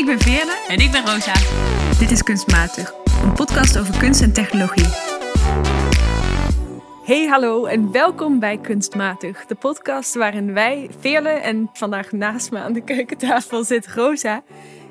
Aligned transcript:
Ik 0.00 0.06
ben 0.06 0.20
Veerle. 0.20 0.64
En 0.68 0.78
ik 0.78 0.90
ben 0.90 1.06
Rosa. 1.06 1.32
Dit 1.98 2.10
is 2.10 2.22
Kunstmatig, 2.22 2.94
een 3.22 3.32
podcast 3.32 3.78
over 3.78 3.98
kunst 3.98 4.22
en 4.22 4.32
technologie. 4.32 4.86
Hey, 7.04 7.26
hallo 7.26 7.64
en 7.64 7.92
welkom 7.92 8.38
bij 8.38 8.58
Kunstmatig, 8.58 9.46
de 9.46 9.54
podcast 9.54 10.14
waarin 10.14 10.52
wij, 10.52 10.90
Veerle 10.98 11.28
en 11.28 11.70
vandaag 11.72 12.12
naast 12.12 12.50
me 12.50 12.58
aan 12.58 12.72
de 12.72 12.84
keukentafel 12.84 13.64
zit 13.64 13.88
Rosa. 13.88 14.42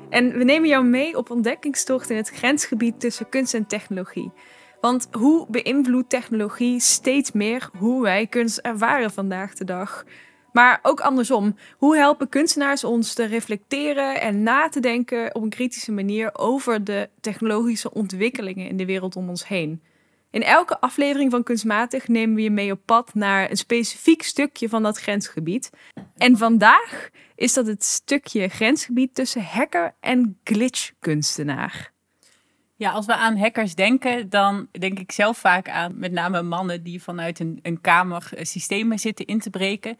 En 0.08 0.38
we 0.38 0.44
nemen 0.44 0.68
jou 0.68 0.84
mee 0.84 1.16
op 1.16 1.30
ontdekkingstocht 1.30 2.10
in 2.10 2.16
het 2.16 2.30
grensgebied 2.30 3.00
tussen 3.00 3.28
kunst 3.28 3.54
en 3.54 3.66
technologie. 3.66 4.32
Want 4.80 5.08
hoe 5.12 5.46
beïnvloedt 5.48 6.10
technologie 6.10 6.80
steeds 6.80 7.32
meer 7.32 7.70
hoe 7.78 8.02
wij 8.02 8.26
kunst 8.26 8.58
ervaren 8.58 9.10
vandaag 9.10 9.54
de 9.54 9.64
dag? 9.64 10.04
Maar 10.52 10.78
ook 10.82 11.00
andersom. 11.00 11.56
Hoe 11.76 11.96
helpen 11.96 12.28
kunstenaars 12.28 12.84
ons 12.84 13.14
te 13.14 13.24
reflecteren 13.24 14.20
en 14.20 14.42
na 14.42 14.68
te 14.68 14.80
denken 14.80 15.34
op 15.34 15.42
een 15.42 15.48
kritische 15.48 15.92
manier 15.92 16.38
over 16.38 16.84
de 16.84 17.08
technologische 17.20 17.92
ontwikkelingen 17.92 18.68
in 18.68 18.76
de 18.76 18.86
wereld 18.86 19.16
om 19.16 19.28
ons 19.28 19.48
heen? 19.48 19.82
In 20.30 20.42
elke 20.42 20.80
aflevering 20.80 21.30
van 21.30 21.42
Kunstmatig 21.42 22.08
nemen 22.08 22.36
we 22.36 22.42
je 22.42 22.50
mee 22.50 22.72
op 22.72 22.80
pad 22.84 23.14
naar 23.14 23.50
een 23.50 23.56
specifiek 23.56 24.22
stukje 24.22 24.68
van 24.68 24.82
dat 24.82 24.98
grensgebied. 24.98 25.70
En 26.16 26.36
vandaag 26.36 27.08
is 27.34 27.52
dat 27.52 27.66
het 27.66 27.84
stukje 27.84 28.48
grensgebied 28.48 29.14
tussen 29.14 29.42
hacker 29.42 29.94
en 30.00 30.38
glitchkunstenaar. 30.44 31.92
Ja, 32.76 32.90
als 32.90 33.06
we 33.06 33.14
aan 33.14 33.36
hackers 33.36 33.74
denken, 33.74 34.28
dan 34.28 34.68
denk 34.78 34.98
ik 34.98 35.12
zelf 35.12 35.38
vaak 35.38 35.68
aan 35.68 35.98
met 35.98 36.12
name 36.12 36.42
mannen 36.42 36.82
die 36.82 37.02
vanuit 37.02 37.38
een, 37.38 37.58
een 37.62 37.80
kamer 37.80 38.30
eh, 38.34 38.44
systemen 38.44 38.98
zitten 38.98 39.26
in 39.26 39.38
te 39.38 39.50
breken 39.50 39.98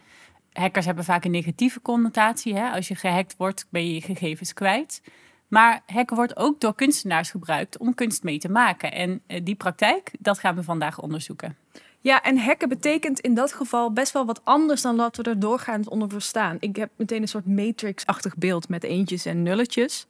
hackers 0.61 0.87
hebben 0.87 1.05
vaak 1.05 1.25
een 1.25 1.31
negatieve 1.31 1.83
connotatie. 1.83 2.55
Hè? 2.55 2.71
Als 2.71 2.89
je 2.89 2.95
gehackt 2.95 3.35
wordt, 3.37 3.67
ben 3.71 3.87
je 3.87 3.95
je 3.95 4.01
gegevens 4.01 4.53
kwijt. 4.53 5.03
Maar 5.49 5.83
hacken 5.87 6.17
wordt 6.17 6.37
ook 6.37 6.61
door 6.61 6.75
kunstenaars 6.75 7.31
gebruikt 7.31 7.79
om 7.79 7.95
kunst 7.95 8.23
mee 8.23 8.39
te 8.39 8.51
maken. 8.51 8.93
En 8.93 9.21
eh, 9.27 9.41
die 9.45 9.55
praktijk, 9.55 10.11
dat 10.19 10.39
gaan 10.39 10.55
we 10.55 10.63
vandaag 10.63 11.01
onderzoeken. 11.01 11.57
Ja, 12.01 12.23
en 12.23 12.39
hacken 12.39 12.69
betekent 12.69 13.21
in 13.21 13.35
dat 13.35 13.53
geval 13.53 13.93
best 13.93 14.13
wel 14.13 14.27
wat 14.27 14.41
anders 14.45 14.83
dan 14.83 14.97
wat 14.97 15.17
we 15.17 15.23
er 15.23 15.41
doorgaans 15.41 15.89
onder 15.89 16.09
verstaan. 16.09 16.57
Ik 16.61 16.77
heb 16.77 16.91
meteen 16.97 17.23
een 17.23 17.29
soort 17.29 17.47
matrix-achtig 17.47 18.37
beeld 18.37 18.69
met 18.69 18.85
eentjes 18.85 19.25
en 19.25 19.43
nulletjes. 19.43 20.07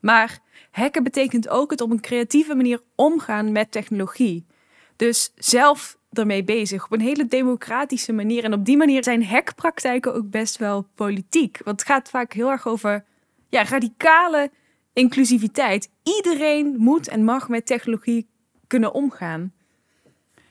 Maar 0.00 0.38
hacken 0.70 1.02
betekent 1.02 1.48
ook 1.48 1.70
het 1.70 1.80
op 1.80 1.90
een 1.90 2.00
creatieve 2.00 2.54
manier 2.54 2.80
omgaan 2.94 3.52
met 3.52 3.70
technologie. 3.70 4.44
Dus 4.96 5.32
zelf 5.34 5.98
ermee 6.12 6.44
bezig 6.44 6.84
op 6.84 6.92
een 6.92 7.00
hele 7.00 7.26
democratische 7.26 8.12
manier. 8.12 8.44
En 8.44 8.52
op 8.52 8.64
die 8.64 8.76
manier 8.76 9.04
zijn 9.04 9.24
hackpraktijken 9.24 10.14
ook 10.14 10.30
best 10.30 10.56
wel 10.56 10.86
politiek. 10.94 11.60
Want 11.64 11.80
het 11.80 11.88
gaat 11.88 12.08
vaak 12.08 12.32
heel 12.32 12.50
erg 12.50 12.66
over 12.66 13.04
ja, 13.48 13.64
radicale 13.64 14.50
inclusiviteit. 14.92 15.90
Iedereen 16.02 16.74
moet 16.78 17.08
en 17.08 17.24
mag 17.24 17.48
met 17.48 17.66
technologie 17.66 18.28
kunnen 18.66 18.94
omgaan. 18.94 19.52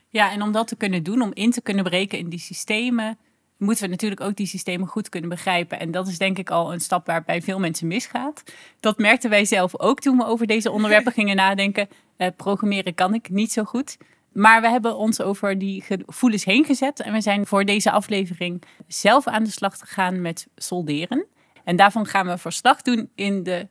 Ja, 0.08 0.32
en 0.32 0.42
om 0.42 0.52
dat 0.52 0.68
te 0.68 0.76
kunnen 0.76 1.02
doen, 1.02 1.22
om 1.22 1.30
in 1.32 1.50
te 1.50 1.62
kunnen 1.62 1.84
breken 1.84 2.18
in 2.18 2.28
die 2.28 2.38
systemen, 2.38 3.18
moeten 3.58 3.84
we 3.84 3.90
natuurlijk 3.90 4.20
ook 4.20 4.36
die 4.36 4.46
systemen 4.46 4.88
goed 4.88 5.08
kunnen 5.08 5.30
begrijpen. 5.30 5.80
En 5.80 5.90
dat 5.90 6.08
is 6.08 6.18
denk 6.18 6.38
ik 6.38 6.50
al 6.50 6.72
een 6.72 6.80
stap 6.80 7.06
waar 7.06 7.24
veel 7.26 7.58
mensen 7.58 7.86
misgaat. 7.86 8.42
Dat 8.80 8.98
merkten 8.98 9.30
wij 9.30 9.44
zelf 9.44 9.78
ook 9.78 10.00
toen 10.00 10.16
we 10.16 10.24
over 10.24 10.46
deze 10.46 10.70
onderwerpen 10.70 11.12
gingen 11.12 11.36
nadenken. 11.36 11.88
Uh, 12.18 12.28
programmeren 12.36 12.94
kan 12.94 13.14
ik 13.14 13.30
niet 13.30 13.52
zo 13.52 13.64
goed. 13.64 13.96
Maar 14.34 14.60
we 14.60 14.68
hebben 14.68 14.96
ons 14.96 15.20
over 15.20 15.58
die 15.58 15.82
gevoelens 15.82 16.44
heen 16.44 16.64
gezet. 16.64 17.00
En 17.00 17.12
we 17.12 17.20
zijn 17.20 17.46
voor 17.46 17.64
deze 17.64 17.90
aflevering 17.90 18.62
zelf 18.86 19.26
aan 19.26 19.44
de 19.44 19.50
slag 19.50 19.78
gegaan 19.78 20.20
met 20.20 20.46
solderen. 20.56 21.26
En 21.64 21.76
daarvan 21.76 22.06
gaan 22.06 22.26
we 22.26 22.38
verslag 22.38 22.82
doen 22.82 23.10
in 23.14 23.42
de 23.42 23.68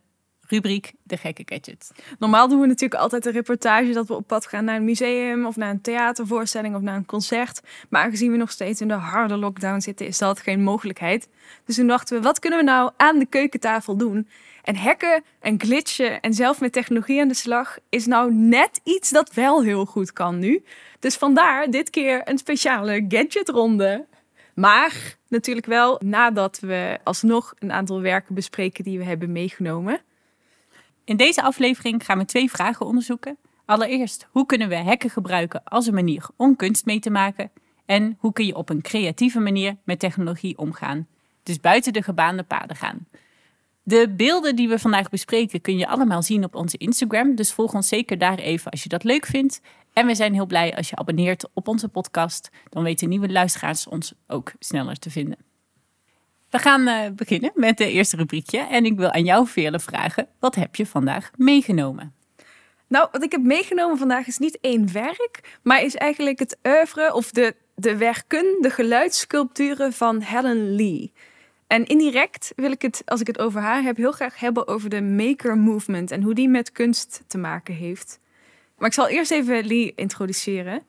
rubriek 0.53 0.93
De 1.03 1.17
Gekke 1.17 1.43
Gadget. 1.45 1.91
Normaal 2.19 2.47
doen 2.47 2.59
we 2.59 2.67
natuurlijk 2.67 3.01
altijd 3.01 3.25
een 3.25 3.31
reportage 3.31 3.91
dat 3.91 4.07
we 4.07 4.13
op 4.13 4.27
pad 4.27 4.47
gaan 4.47 4.65
naar 4.65 4.75
een 4.75 4.83
museum 4.83 5.45
of 5.45 5.55
naar 5.55 5.69
een 5.69 5.81
theatervoorstelling 5.81 6.75
of 6.75 6.81
naar 6.81 6.95
een 6.95 7.05
concert. 7.05 7.61
Maar 7.89 8.03
aangezien 8.03 8.31
we 8.31 8.37
nog 8.37 8.51
steeds 8.51 8.81
in 8.81 8.87
de 8.87 8.93
harde 8.93 9.37
lockdown 9.37 9.79
zitten, 9.79 10.07
is 10.07 10.17
dat 10.17 10.39
geen 10.39 10.63
mogelijkheid. 10.63 11.29
Dus 11.65 11.75
toen 11.75 11.87
dachten 11.87 12.17
we, 12.17 12.23
wat 12.23 12.39
kunnen 12.39 12.59
we 12.59 12.65
nou 12.65 12.91
aan 12.97 13.19
de 13.19 13.25
keukentafel 13.25 13.97
doen? 13.97 14.27
En 14.63 14.75
hacken 14.75 15.23
en 15.39 15.61
glitchen 15.61 16.21
en 16.21 16.33
zelf 16.33 16.59
met 16.59 16.73
technologie 16.73 17.21
aan 17.21 17.27
de 17.27 17.33
slag 17.33 17.77
is 17.89 18.05
nou 18.05 18.33
net 18.33 18.79
iets 18.83 19.09
dat 19.09 19.33
wel 19.33 19.63
heel 19.63 19.85
goed 19.85 20.13
kan 20.13 20.39
nu. 20.39 20.63
Dus 20.99 21.15
vandaar 21.15 21.69
dit 21.69 21.89
keer 21.89 22.21
een 22.25 22.37
speciale 22.37 23.05
gadgetronde. 23.07 24.05
Maar 24.53 25.17
natuurlijk 25.27 25.65
wel 25.65 25.99
nadat 26.03 26.59
we 26.59 26.99
alsnog 27.03 27.53
een 27.59 27.71
aantal 27.71 28.01
werken 28.01 28.35
bespreken 28.35 28.83
die 28.83 28.97
we 28.97 29.03
hebben 29.03 29.31
meegenomen. 29.31 30.01
In 31.05 31.17
deze 31.17 31.43
aflevering 31.43 32.05
gaan 32.05 32.17
we 32.17 32.25
twee 32.25 32.49
vragen 32.49 32.85
onderzoeken. 32.85 33.37
Allereerst, 33.65 34.27
hoe 34.31 34.45
kunnen 34.45 34.69
we 34.69 34.75
hacken 34.75 35.09
gebruiken 35.09 35.63
als 35.63 35.87
een 35.87 35.93
manier 35.93 36.25
om 36.35 36.55
kunst 36.55 36.85
mee 36.85 36.99
te 36.99 37.09
maken? 37.09 37.51
En 37.85 38.17
hoe 38.19 38.33
kun 38.33 38.45
je 38.45 38.55
op 38.55 38.69
een 38.69 38.81
creatieve 38.81 39.39
manier 39.39 39.77
met 39.83 39.99
technologie 39.99 40.57
omgaan? 40.57 41.07
Dus 41.43 41.59
buiten 41.59 41.93
de 41.93 42.03
gebaande 42.03 42.43
paden 42.43 42.75
gaan. 42.75 43.07
De 43.83 44.13
beelden 44.17 44.55
die 44.55 44.67
we 44.67 44.79
vandaag 44.79 45.09
bespreken 45.09 45.61
kun 45.61 45.77
je 45.77 45.87
allemaal 45.87 46.23
zien 46.23 46.43
op 46.43 46.55
onze 46.55 46.77
Instagram. 46.77 47.35
Dus 47.35 47.53
volg 47.53 47.73
ons 47.73 47.87
zeker 47.87 48.17
daar 48.17 48.37
even 48.37 48.71
als 48.71 48.83
je 48.83 48.89
dat 48.89 49.03
leuk 49.03 49.25
vindt. 49.25 49.61
En 49.93 50.05
we 50.05 50.15
zijn 50.15 50.33
heel 50.33 50.45
blij 50.45 50.75
als 50.75 50.89
je 50.89 50.95
abonneert 50.95 51.49
op 51.53 51.67
onze 51.67 51.87
podcast. 51.87 52.49
Dan 52.69 52.83
weten 52.83 53.09
nieuwe 53.09 53.31
luisteraars 53.31 53.87
ons 53.87 54.13
ook 54.27 54.51
sneller 54.59 54.99
te 54.99 55.09
vinden. 55.09 55.52
We 56.53 56.59
gaan 56.59 56.87
uh, 56.87 57.09
beginnen 57.15 57.51
met 57.55 57.77
de 57.77 57.91
eerste 57.91 58.15
rubriekje. 58.15 58.59
En 58.59 58.85
ik 58.85 58.97
wil 58.97 59.11
aan 59.11 59.23
jou, 59.23 59.47
Veerle, 59.47 59.79
vragen: 59.79 60.27
wat 60.39 60.55
heb 60.55 60.75
je 60.75 60.85
vandaag 60.85 61.31
meegenomen? 61.37 62.13
Nou, 62.87 63.07
wat 63.11 63.23
ik 63.23 63.31
heb 63.31 63.41
meegenomen 63.41 63.97
vandaag 63.97 64.27
is 64.27 64.37
niet 64.37 64.57
één 64.61 64.93
werk, 64.93 65.57
maar 65.63 65.83
is 65.83 65.95
eigenlijk 65.95 66.39
het 66.39 66.57
oeuvre 66.67 67.13
of 67.13 67.31
de, 67.31 67.55
de 67.75 67.97
werken, 67.97 68.57
de 68.61 68.69
geluidssculpturen 68.69 69.93
van 69.93 70.21
Helen 70.21 70.75
Lee. 70.75 71.13
En 71.67 71.85
indirect 71.85 72.53
wil 72.55 72.71
ik 72.71 72.81
het, 72.81 73.01
als 73.05 73.21
ik 73.21 73.27
het 73.27 73.39
over 73.39 73.61
haar 73.61 73.83
heb, 73.83 73.97
heel 73.97 74.11
graag 74.11 74.39
hebben 74.39 74.67
over 74.67 74.89
de 74.89 75.01
maker 75.01 75.57
movement 75.57 76.11
en 76.11 76.21
hoe 76.21 76.33
die 76.33 76.49
met 76.49 76.71
kunst 76.71 77.23
te 77.27 77.37
maken 77.37 77.73
heeft. 77.73 78.19
Maar 78.77 78.87
ik 78.87 78.93
zal 78.93 79.07
eerst 79.07 79.31
even 79.31 79.65
Lee 79.65 79.93
introduceren. 79.95 80.83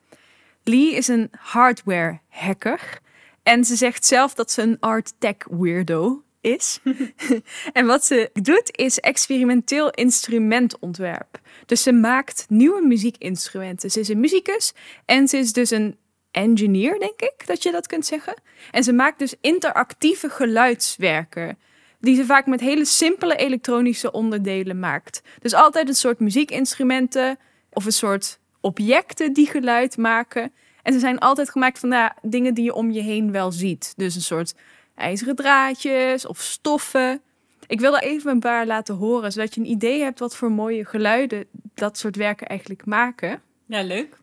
Lee 0.63 0.95
is 0.95 1.09
een 1.09 1.31
hardware 1.39 2.21
hacker. 2.29 3.03
En 3.45 3.65
ze 3.65 3.77
zegt 3.77 4.05
zelf 4.05 4.35
dat 4.35 4.51
ze 4.51 4.63
een 4.63 4.77
art 4.81 5.13
tech 5.19 5.37
weirdo 5.51 6.23
is. 6.41 6.81
en 7.73 7.87
wat 7.87 8.05
ze 8.05 8.31
doet 8.33 8.79
is 8.79 9.01
experimenteel 9.01 9.91
instrumentontwerp. 9.91 11.41
Dus 11.67 11.83
ze 11.83 11.93
maakt 11.93 12.47
nieuwe 12.49 12.87
muziekinstrumenten. 12.87 13.91
Ze 13.91 14.01
is 14.01 14.09
een 14.09 14.21
muzikus 14.21 14.73
en 15.05 15.29
ze 15.29 15.37
is 15.37 15.53
dus 15.53 15.71
een 15.71 15.97
engineer, 16.31 16.99
denk 16.99 17.21
ik 17.21 17.47
dat 17.47 17.63
je 17.63 17.73
dat 17.73 17.87
kunt 17.87 18.07
zeggen. 18.07 18.35
En 18.71 18.85
ze 18.85 18.93
maakt 18.93 19.19
dus 19.19 19.35
interactieve 19.41 20.29
geluidswerken. 20.29 21.59
Die 22.01 22.17
ze 22.17 22.25
vaak 22.25 22.47
met 22.47 22.61
hele 22.61 22.85
simpele 22.85 23.37
elektronische 23.37 24.13
onderdelen 24.13 24.79
maakt. 24.79 25.23
Dus 25.39 25.55
altijd 25.55 25.89
een 25.89 25.95
soort 25.95 26.19
muziekinstrumenten 26.19 27.39
of 27.71 27.85
een 27.85 27.93
soort 27.93 28.39
objecten 28.61 29.33
die 29.33 29.47
geluid 29.47 29.97
maken. 29.97 30.53
En 30.85 30.93
ze 30.93 30.99
zijn 30.99 31.19
altijd 31.19 31.51
gemaakt 31.51 31.79
van 31.79 31.89
nou, 31.89 32.11
dingen 32.23 32.55
die 32.55 32.65
je 32.65 32.75
om 32.75 32.91
je 32.91 33.01
heen 33.01 33.33
wel 33.33 33.53
ziet. 33.53 33.93
Dus 33.97 34.15
een 34.15 34.21
soort 34.21 34.55
ijzeren 34.95 35.37
draadjes 35.37 36.27
of 36.27 36.41
stoffen. 36.41 37.23
Ik 37.67 37.81
wil 37.81 37.97
er 37.97 38.03
even 38.03 38.31
een 38.31 38.41
paar 38.41 38.67
laten 38.67 38.95
horen, 38.95 39.33
zodat 39.33 39.55
je 39.55 39.61
een 39.61 39.71
idee 39.71 40.03
hebt 40.03 40.19
wat 40.19 40.37
voor 40.37 40.53
mooie 40.53 40.85
geluiden 40.85 41.47
dat 41.75 41.99
soort 41.99 42.17
werken 42.17 42.47
eigenlijk 42.47 42.87
maken. 42.87 43.43
Ja, 43.67 43.83
leuk. 43.83 44.19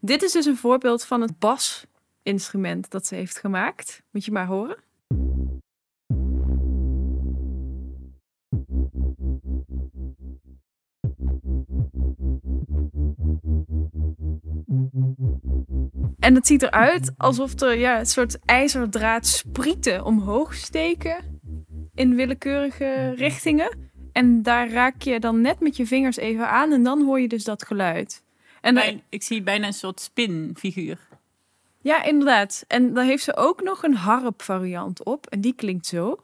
Dit 0.00 0.22
is 0.22 0.32
dus 0.32 0.46
een 0.46 0.56
voorbeeld 0.56 1.04
van 1.04 1.20
het 1.20 1.32
basinstrument 1.38 2.90
dat 2.90 3.06
ze 3.06 3.14
heeft 3.14 3.38
gemaakt. 3.38 4.02
Moet 4.10 4.24
je 4.24 4.32
maar 4.32 4.46
horen. 4.46 4.76
En 16.28 16.34
het 16.34 16.46
ziet 16.46 16.62
eruit 16.62 17.12
alsof 17.16 17.60
er 17.60 17.78
ja, 17.78 17.98
een 17.98 18.06
soort 18.06 18.38
ijzerdraad 18.44 19.26
sprieten 19.26 20.04
omhoog 20.04 20.54
steken 20.54 21.40
in 21.94 22.14
willekeurige 22.14 23.12
richtingen. 23.16 23.78
En 24.12 24.42
daar 24.42 24.70
raak 24.70 25.02
je 25.02 25.20
dan 25.20 25.40
net 25.40 25.60
met 25.60 25.76
je 25.76 25.86
vingers 25.86 26.16
even 26.16 26.48
aan 26.48 26.72
en 26.72 26.82
dan 26.82 27.04
hoor 27.04 27.20
je 27.20 27.28
dus 27.28 27.44
dat 27.44 27.66
geluid. 27.66 28.22
En 28.60 29.02
ik 29.08 29.22
zie 29.22 29.42
bijna 29.42 29.66
een 29.66 29.72
soort 29.72 30.00
spinfiguur. 30.00 30.98
Ja, 31.80 32.04
inderdaad. 32.04 32.64
En 32.66 32.94
dan 32.94 33.04
heeft 33.04 33.24
ze 33.24 33.36
ook 33.36 33.62
nog 33.62 33.82
een 33.82 33.96
harp 33.96 34.42
variant 34.42 35.04
op. 35.04 35.26
En 35.26 35.40
die 35.40 35.54
klinkt 35.54 35.86
zo. 35.86 36.20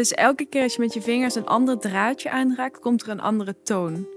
Dus 0.00 0.12
elke 0.12 0.44
keer 0.44 0.62
als 0.62 0.74
je 0.74 0.80
met 0.80 0.94
je 0.94 1.02
vingers 1.02 1.34
een 1.34 1.46
ander 1.46 1.78
draadje 1.78 2.30
aanraakt, 2.30 2.78
komt 2.78 3.02
er 3.02 3.08
een 3.08 3.20
andere 3.20 3.62
toon. 3.62 4.08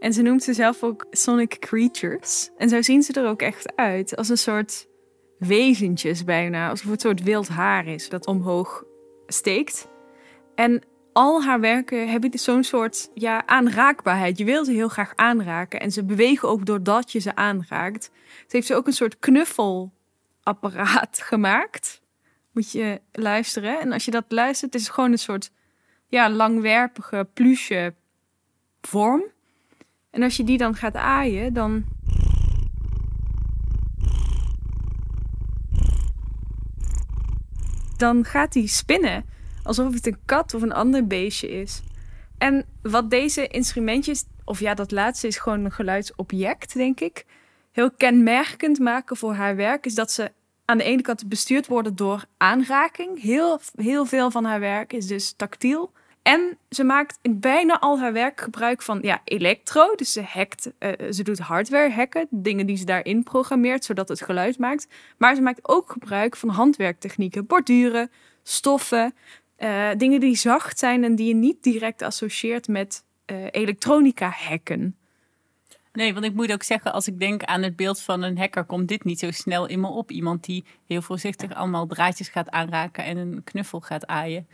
En 0.00 0.12
ze 0.12 0.22
noemt 0.22 0.42
ze 0.42 0.52
zelf 0.52 0.82
ook 0.82 1.06
sonic 1.10 1.56
creatures. 1.58 2.50
En 2.56 2.68
zo 2.68 2.82
zien 2.82 3.02
ze 3.02 3.12
er 3.12 3.28
ook 3.28 3.42
echt 3.42 3.76
uit. 3.76 4.16
Als 4.16 4.28
een 4.28 4.38
soort 4.38 4.88
wezentjes 5.38 6.24
bijna. 6.24 6.68
Alsof 6.68 6.90
het 6.90 7.04
een 7.04 7.10
soort 7.10 7.22
wild 7.22 7.48
haar 7.48 7.86
is 7.86 8.08
dat 8.08 8.26
omhoog 8.26 8.84
steekt. 9.26 9.88
En 10.54 10.82
al 11.12 11.42
haar 11.42 11.60
werken 11.60 12.08
hebben 12.08 12.38
zo'n 12.38 12.64
soort 12.64 13.10
ja, 13.14 13.46
aanraakbaarheid. 13.46 14.38
Je 14.38 14.44
wil 14.44 14.64
ze 14.64 14.72
heel 14.72 14.88
graag 14.88 15.12
aanraken. 15.14 15.80
En 15.80 15.90
ze 15.90 16.04
bewegen 16.04 16.48
ook 16.48 16.66
doordat 16.66 17.12
je 17.12 17.18
ze 17.18 17.34
aanraakt. 17.34 18.10
Ze 18.24 18.56
heeft 18.56 18.66
ze 18.66 18.74
ook 18.74 18.86
een 18.86 18.92
soort 18.92 19.18
knuffelapparaat 19.18 21.20
gemaakt. 21.30 22.02
Moet 22.54 22.72
je 22.72 23.00
luisteren. 23.12 23.80
En 23.80 23.92
als 23.92 24.04
je 24.04 24.10
dat 24.10 24.24
luistert, 24.28 24.74
is 24.74 24.82
het 24.82 24.92
gewoon 24.92 25.12
een 25.12 25.18
soort 25.18 25.50
ja, 26.06 26.30
langwerpige 26.30 27.28
pluche 27.32 27.94
vorm. 28.80 29.22
En 30.10 30.22
als 30.22 30.36
je 30.36 30.44
die 30.44 30.58
dan 30.58 30.74
gaat 30.74 30.94
aaien, 30.94 31.52
dan. 31.52 31.84
Dan 37.96 38.24
gaat 38.24 38.52
die 38.52 38.66
spinnen 38.66 39.24
alsof 39.62 39.94
het 39.94 40.06
een 40.06 40.18
kat 40.24 40.54
of 40.54 40.62
een 40.62 40.72
ander 40.72 41.06
beestje 41.06 41.48
is. 41.48 41.82
En 42.38 42.66
wat 42.82 43.10
deze 43.10 43.46
instrumentjes, 43.46 44.24
of 44.44 44.60
ja, 44.60 44.74
dat 44.74 44.90
laatste 44.90 45.26
is 45.26 45.38
gewoon 45.38 45.64
een 45.64 45.72
geluidsobject, 45.72 46.74
denk 46.74 47.00
ik, 47.00 47.24
heel 47.72 47.90
kenmerkend 47.90 48.78
maken 48.78 49.16
voor 49.16 49.34
haar 49.34 49.56
werk, 49.56 49.86
is 49.86 49.94
dat 49.94 50.10
ze 50.10 50.32
aan 50.64 50.78
de 50.78 50.84
ene 50.84 51.02
kant 51.02 51.28
bestuurd 51.28 51.66
worden 51.66 51.96
door 51.96 52.24
aanraking. 52.36 53.20
Heel, 53.22 53.60
heel 53.76 54.04
veel 54.04 54.30
van 54.30 54.44
haar 54.44 54.60
werk 54.60 54.92
is 54.92 55.06
dus 55.06 55.32
tactiel. 55.32 55.92
En 56.22 56.58
ze 56.68 56.84
maakt 56.84 57.18
in 57.22 57.40
bijna 57.40 57.80
al 57.80 57.98
haar 57.98 58.12
werk 58.12 58.40
gebruik 58.40 58.82
van 58.82 58.98
ja, 59.02 59.20
elektro. 59.24 59.94
Dus 59.94 60.12
ze 60.12 60.22
hackt, 60.22 60.72
uh, 60.78 60.90
ze 61.10 61.22
doet 61.22 61.38
hardware 61.38 61.90
hacken, 61.90 62.26
dingen 62.30 62.66
die 62.66 62.76
ze 62.76 62.84
daarin 62.84 63.22
programmeert, 63.22 63.84
zodat 63.84 64.08
het 64.08 64.22
geluid 64.22 64.58
maakt. 64.58 64.88
Maar 65.18 65.34
ze 65.34 65.42
maakt 65.42 65.68
ook 65.68 65.90
gebruik 65.90 66.36
van 66.36 66.48
handwerktechnieken, 66.48 67.46
borduren, 67.46 68.10
stoffen, 68.42 69.14
uh, 69.58 69.88
dingen 69.96 70.20
die 70.20 70.36
zacht 70.36 70.78
zijn 70.78 71.04
en 71.04 71.14
die 71.14 71.28
je 71.28 71.34
niet 71.34 71.62
direct 71.62 72.02
associeert 72.02 72.68
met 72.68 73.04
elektronica 73.50 74.28
hacken. 74.28 74.96
Nee, 75.94 76.12
want 76.12 76.24
ik 76.24 76.34
moet 76.34 76.52
ook 76.52 76.62
zeggen, 76.62 76.92
als 76.92 77.06
ik 77.06 77.18
denk 77.18 77.44
aan 77.44 77.62
het 77.62 77.76
beeld 77.76 78.00
van 78.00 78.22
een 78.22 78.38
hacker, 78.38 78.64
komt 78.64 78.88
dit 78.88 79.04
niet 79.04 79.18
zo 79.18 79.30
snel 79.30 79.66
in 79.66 79.80
me 79.80 79.86
op. 79.86 80.10
Iemand 80.10 80.44
die 80.44 80.64
heel 80.86 81.02
voorzichtig 81.02 81.54
allemaal 81.54 81.86
draadjes 81.86 82.28
gaat 82.28 82.50
aanraken 82.50 83.04
en 83.04 83.16
een 83.16 83.44
knuffel 83.44 83.80
gaat 83.80 84.06
aaien. 84.06 84.46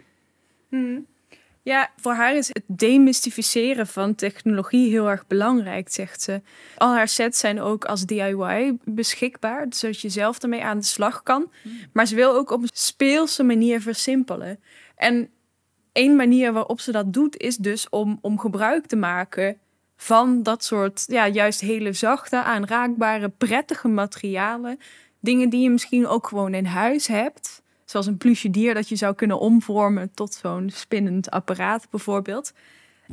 Hmm. 0.68 1.06
Ja, 1.62 1.90
voor 1.96 2.12
haar 2.12 2.36
is 2.36 2.48
het 2.48 2.62
demystificeren 2.66 3.86
van 3.86 4.14
technologie 4.14 4.90
heel 4.90 5.08
erg 5.08 5.26
belangrijk, 5.26 5.88
zegt 5.88 6.22
ze. 6.22 6.42
Al 6.76 6.94
haar 6.94 7.08
sets 7.08 7.38
zijn 7.38 7.60
ook 7.60 7.84
als 7.84 8.06
DIY 8.06 8.78
beschikbaar, 8.84 9.66
zodat 9.70 10.00
je 10.00 10.08
zelf 10.08 10.42
ermee 10.42 10.64
aan 10.64 10.78
de 10.78 10.84
slag 10.84 11.22
kan. 11.22 11.50
Hmm. 11.62 11.72
Maar 11.92 12.06
ze 12.06 12.14
wil 12.14 12.34
ook 12.34 12.50
op 12.50 12.62
een 12.62 12.70
speelse 12.72 13.42
manier 13.42 13.80
versimpelen. 13.80 14.60
En 14.96 15.30
één 15.92 16.16
manier 16.16 16.52
waarop 16.52 16.80
ze 16.80 16.92
dat 16.92 17.12
doet, 17.12 17.36
is 17.36 17.56
dus 17.56 17.88
om, 17.88 18.18
om 18.20 18.38
gebruik 18.38 18.86
te 18.86 18.96
maken 18.96 19.58
van 20.02 20.42
dat 20.42 20.64
soort, 20.64 21.04
ja, 21.06 21.28
juist 21.28 21.60
hele 21.60 21.92
zachte, 21.92 22.42
aanraakbare, 22.42 23.28
prettige 23.28 23.88
materialen. 23.88 24.78
Dingen 25.20 25.48
die 25.48 25.62
je 25.62 25.70
misschien 25.70 26.06
ook 26.06 26.26
gewoon 26.26 26.54
in 26.54 26.64
huis 26.64 27.06
hebt. 27.06 27.62
Zoals 27.84 28.06
een 28.06 28.16
pluche 28.16 28.50
dier 28.50 28.74
dat 28.74 28.88
je 28.88 28.96
zou 28.96 29.14
kunnen 29.14 29.38
omvormen 29.38 30.14
tot 30.14 30.34
zo'n 30.34 30.70
spinnend 30.72 31.30
apparaat 31.30 31.86
bijvoorbeeld. 31.90 32.52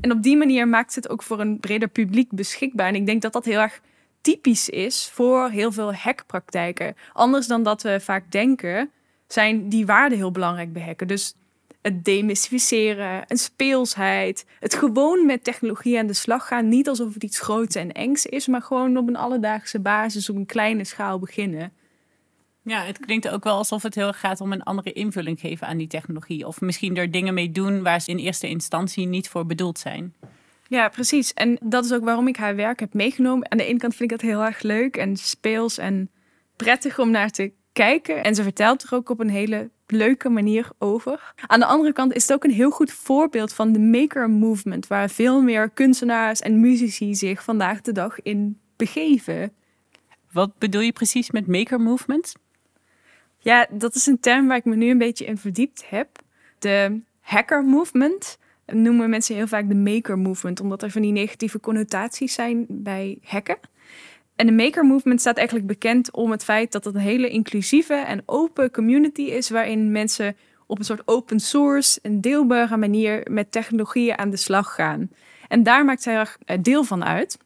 En 0.02 0.12
op 0.12 0.24
die 0.24 0.38
manier 0.38 0.68
maakt 0.68 0.96
het 0.96 1.10
ook 1.10 1.24
voor 1.24 1.40
een 1.40 1.60
breder 1.60 1.88
publiek 1.88 2.32
beschikbaar. 2.32 2.88
En 2.88 2.96
ik 2.96 3.06
denk 3.06 3.22
dat 3.22 3.34
dat 3.34 3.46
heel 3.46 3.60
erg 3.60 3.82
typisch 4.22 4.70
is 4.70 5.10
voor 5.14 5.50
heel 5.50 5.72
veel 5.72 5.94
hackpraktijken. 5.94 6.96
Anders 7.14 7.48
dan 7.48 7.64
dat 7.64 7.82
we 7.82 8.00
vaak 8.00 8.32
denken, 8.32 8.92
zijn 9.28 9.70
die 9.70 9.86
waarden 9.86 10.18
heel 10.18 10.32
belangrijk 10.32 10.74
bij 10.74 10.84
hacken. 10.84 11.08
Dus 11.08 11.36
het 11.88 12.06
demystificeren, 12.06 13.24
een 13.28 13.38
speelsheid. 13.38 14.46
Het 14.60 14.74
gewoon 14.74 15.26
met 15.26 15.44
technologie 15.44 16.00
aan 16.00 16.08
de 16.08 16.14
slag 16.14 16.48
gaan. 16.48 16.68
Niet 16.68 16.88
alsof 16.88 17.14
het 17.14 17.24
iets 17.24 17.40
groots 17.40 17.76
en 17.76 17.92
engs 17.92 18.26
is, 18.26 18.48
maar 18.48 18.62
gewoon 18.62 18.98
op 18.98 19.08
een 19.08 19.16
alledaagse 19.16 19.80
basis, 19.80 20.30
op 20.30 20.36
een 20.36 20.46
kleine 20.46 20.84
schaal 20.84 21.20
beginnen. 21.20 21.72
Ja, 22.62 22.84
het 22.84 23.00
klinkt 23.00 23.30
ook 23.30 23.44
wel 23.44 23.58
alsof 23.58 23.84
het 23.84 23.96
heel 23.96 24.08
erg 24.08 24.20
gaat 24.20 24.42
om 24.42 24.52
een 24.52 24.64
andere 24.64 24.94
invulling 24.94 25.40
geven 25.40 25.68
aan 25.68 25.78
die 25.78 25.88
technologie. 25.88 26.48
Of 26.48 26.62
misschien 26.62 26.98
er 26.98 27.12
dingen 27.12 27.34
mee 27.34 27.52
doen 27.52 27.84
waar 27.84 28.02
ze 28.02 28.12
in 28.12 28.18
eerste 28.18 28.48
instantie 28.48 29.08
niet 29.08 29.30
voor 29.30 29.46
bedoeld 29.46 29.80
zijn. 29.80 30.14
Ja, 30.68 30.90
precies. 30.90 31.34
En 31.34 31.58
dat 31.64 31.86
is 31.86 31.94
ook 31.94 32.04
waarom 32.04 32.28
ik 32.28 32.38
haar 32.38 32.56
werk 32.56 32.80
heb 32.80 32.94
meegenomen. 32.94 33.52
Aan 33.52 33.58
de 33.58 33.66
ene 33.66 33.80
kant 33.80 33.96
vind 33.96 34.12
ik 34.12 34.20
dat 34.20 34.30
heel 34.30 34.44
erg 34.44 34.62
leuk 34.62 34.98
en 34.98 35.18
speels 35.18 35.78
en 35.78 36.10
prettig 36.56 37.00
om 37.00 37.12
naar 37.12 37.30
te 37.30 37.52
kijken. 37.78 38.24
En 38.24 38.36
ze 38.36 38.44
vertelt 38.44 38.84
er 38.84 38.94
ook 38.94 39.10
op 39.10 39.20
een 39.20 39.30
hele 39.30 39.70
leuke 39.88 40.30
manier 40.30 40.70
over. 40.78 41.34
Aan 41.48 41.60
de 41.60 41.66
andere 41.66 41.94
kant 41.94 42.14
is 42.14 42.22
het 42.22 42.34
ook 42.34 42.44
een 42.44 42.52
heel 42.52 42.70
goed 42.70 42.92
voorbeeld 42.92 43.54
van 43.54 43.72
de 43.72 43.80
maker 43.80 44.30
movement, 44.30 44.88
waar 44.88 45.10
veel 45.10 45.42
meer 45.42 45.70
kunstenaars 45.70 46.42
en 46.42 46.60
muzici 46.60 47.16
zich 47.16 47.44
vandaag 47.44 47.82
de 47.82 47.92
dag 47.92 48.22
in 48.22 48.60
begeven. 48.76 49.52
Wat 50.32 50.58
bedoel 50.58 50.82
je 50.82 50.92
precies 50.92 51.32
met 51.32 51.48
maker 51.48 51.80
movement? 51.80 52.34
Ja, 53.38 53.68
dat 53.72 53.96
is 53.96 54.06
een 54.06 54.20
term 54.20 54.48
waar 54.48 54.58
ik 54.58 54.66
me 54.66 54.76
nu 54.76 54.90
een 54.90 54.98
beetje 54.98 55.26
in 55.26 55.38
verdiept 55.38 55.90
heb. 55.90 56.10
De 56.60 57.02
hacker 57.22 57.64
movement 57.64 58.38
noemen 58.66 59.10
mensen 59.10 59.36
heel 59.36 59.48
vaak 59.48 59.68
de 59.68 59.76
maker 59.76 60.18
movement, 60.18 60.60
omdat 60.60 60.84
er 60.84 60.92
van 60.92 61.02
die 61.02 61.12
negatieve 61.12 61.60
connotaties 61.60 62.34
zijn 62.34 62.66
bij 62.70 63.18
hacken. 63.24 63.60
En 64.38 64.46
de 64.46 64.52
maker 64.52 64.86
movement 64.86 65.20
staat 65.20 65.38
eigenlijk 65.38 65.68
bekend 65.68 66.12
om 66.12 66.32
het 66.32 66.44
feit 66.44 66.72
dat 66.72 66.86
het 66.86 66.96
een 66.96 67.02
hele 67.02 67.30
inclusieve 67.30 67.94
en 67.94 68.24
open 68.26 68.72
community 68.72 69.22
is, 69.22 69.50
waarin 69.50 69.92
mensen 69.92 70.38
op 70.68 70.80
een 70.80 70.86
soort 70.86 71.02
open 71.06 71.40
source 71.40 72.00
en 72.02 72.22
deelbare 72.22 72.78
manier 72.78 73.28
met 73.32 73.52
technologieën 73.52 74.18
aan 74.18 74.30
de 74.30 74.38
slag 74.38 74.76
gaan. 74.76 75.10
En 75.48 75.64
daar 75.64 75.86
maakt 75.86 76.02
zij 76.02 76.16
erg 76.16 76.38
eh, 76.46 76.58
deel 76.62 76.84
van 76.84 77.04
uit. 77.04 77.38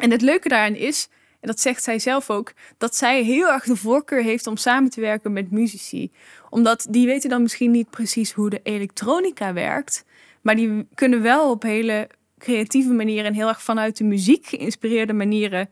En 0.00 0.10
het 0.10 0.22
leuke 0.22 0.48
daarin 0.48 0.76
is, 0.76 1.08
en 1.40 1.48
dat 1.48 1.60
zegt 1.60 1.82
zij 1.82 1.98
zelf 1.98 2.30
ook, 2.30 2.52
dat 2.78 2.96
zij 2.96 3.22
heel 3.22 3.48
erg 3.52 3.64
de 3.64 3.76
voorkeur 3.76 4.22
heeft 4.22 4.46
om 4.46 4.56
samen 4.56 4.90
te 4.90 5.00
werken 5.00 5.32
met 5.32 5.50
muzici. 5.50 6.12
Omdat 6.50 6.86
die 6.90 7.06
weten 7.06 7.30
dan 7.30 7.42
misschien 7.42 7.70
niet 7.70 7.90
precies 7.90 8.32
hoe 8.32 8.50
de 8.50 8.60
elektronica 8.62 9.52
werkt, 9.52 10.04
maar 10.40 10.56
die 10.56 10.86
kunnen 10.94 11.22
wel 11.22 11.50
op 11.50 11.62
hele 11.62 12.08
creatieve 12.38 12.92
manieren 12.92 13.24
en 13.24 13.34
heel 13.34 13.48
erg 13.48 13.62
vanuit 13.62 13.96
de 13.96 14.04
muziek 14.04 14.46
geïnspireerde 14.46 15.12
manieren 15.12 15.70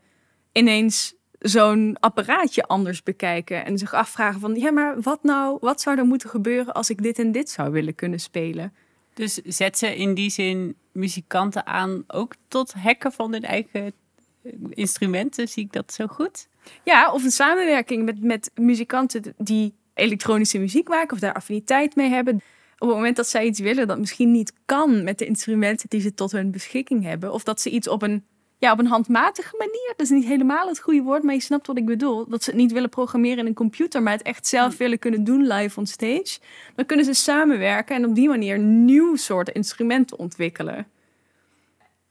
ineens 0.51 1.13
zo'n 1.39 1.97
apparaatje 1.99 2.63
anders 2.63 3.03
bekijken 3.03 3.65
en 3.65 3.77
zich 3.77 3.93
afvragen 3.93 4.39
van 4.39 4.55
ja, 4.55 4.71
maar 4.71 5.01
wat 5.01 5.23
nou, 5.23 5.57
wat 5.61 5.81
zou 5.81 5.97
er 5.97 6.05
moeten 6.05 6.29
gebeuren 6.29 6.73
als 6.73 6.89
ik 6.89 7.03
dit 7.03 7.19
en 7.19 7.31
dit 7.31 7.49
zou 7.49 7.71
willen 7.71 7.95
kunnen 7.95 8.19
spelen? 8.19 8.73
Dus 9.13 9.33
zet 9.33 9.77
ze 9.77 9.95
in 9.95 10.13
die 10.13 10.29
zin 10.29 10.75
muzikanten 10.91 11.65
aan 11.65 12.03
ook 12.07 12.33
tot 12.47 12.73
hacken 12.73 13.11
van 13.11 13.31
hun 13.31 13.43
eigen 13.43 13.93
eh, 14.41 14.51
instrumenten? 14.69 15.47
Zie 15.47 15.63
ik 15.63 15.71
dat 15.71 15.93
zo 15.93 16.07
goed? 16.07 16.47
Ja, 16.83 17.11
of 17.11 17.23
een 17.23 17.31
samenwerking 17.31 18.05
met, 18.05 18.23
met 18.23 18.51
muzikanten 18.55 19.33
die 19.37 19.73
elektronische 19.93 20.57
muziek 20.57 20.87
maken 20.87 21.13
of 21.13 21.19
daar 21.19 21.33
affiniteit 21.33 21.95
mee 21.95 22.09
hebben. 22.09 22.35
Op 22.77 22.87
het 22.87 22.97
moment 22.97 23.15
dat 23.15 23.27
zij 23.27 23.45
iets 23.45 23.59
willen 23.59 23.87
dat 23.87 23.99
misschien 23.99 24.31
niet 24.31 24.53
kan 24.65 25.03
met 25.03 25.17
de 25.17 25.25
instrumenten 25.25 25.89
die 25.89 26.01
ze 26.01 26.13
tot 26.13 26.31
hun 26.31 26.51
beschikking 26.51 27.03
hebben, 27.03 27.33
of 27.33 27.43
dat 27.43 27.61
ze 27.61 27.69
iets 27.69 27.87
op 27.87 28.01
een 28.01 28.23
ja, 28.59 28.71
op 28.71 28.79
een 28.79 28.87
handmatige 28.87 29.55
manier. 29.57 29.93
Dat 29.97 30.05
is 30.05 30.09
niet 30.09 30.25
helemaal 30.25 30.67
het 30.67 30.79
goede 30.79 31.01
woord, 31.01 31.23
maar 31.23 31.33
je 31.33 31.41
snapt 31.41 31.67
wat 31.67 31.77
ik 31.77 31.85
bedoel. 31.85 32.27
Dat 32.27 32.43
ze 32.43 32.49
het 32.49 32.59
niet 32.59 32.71
willen 32.71 32.89
programmeren 32.89 33.37
in 33.37 33.45
een 33.45 33.53
computer, 33.53 34.03
maar 34.03 34.13
het 34.13 34.21
echt 34.21 34.47
zelf 34.47 34.77
willen 34.77 34.99
kunnen 34.99 35.23
doen 35.23 35.47
live 35.47 35.79
on 35.79 35.85
stage. 35.85 36.39
Dan 36.75 36.85
kunnen 36.85 37.05
ze 37.05 37.13
samenwerken 37.13 37.95
en 37.95 38.05
op 38.05 38.15
die 38.15 38.27
manier 38.27 38.59
nieuw 38.59 39.15
soort 39.15 39.49
instrumenten 39.49 40.19
ontwikkelen. 40.19 40.87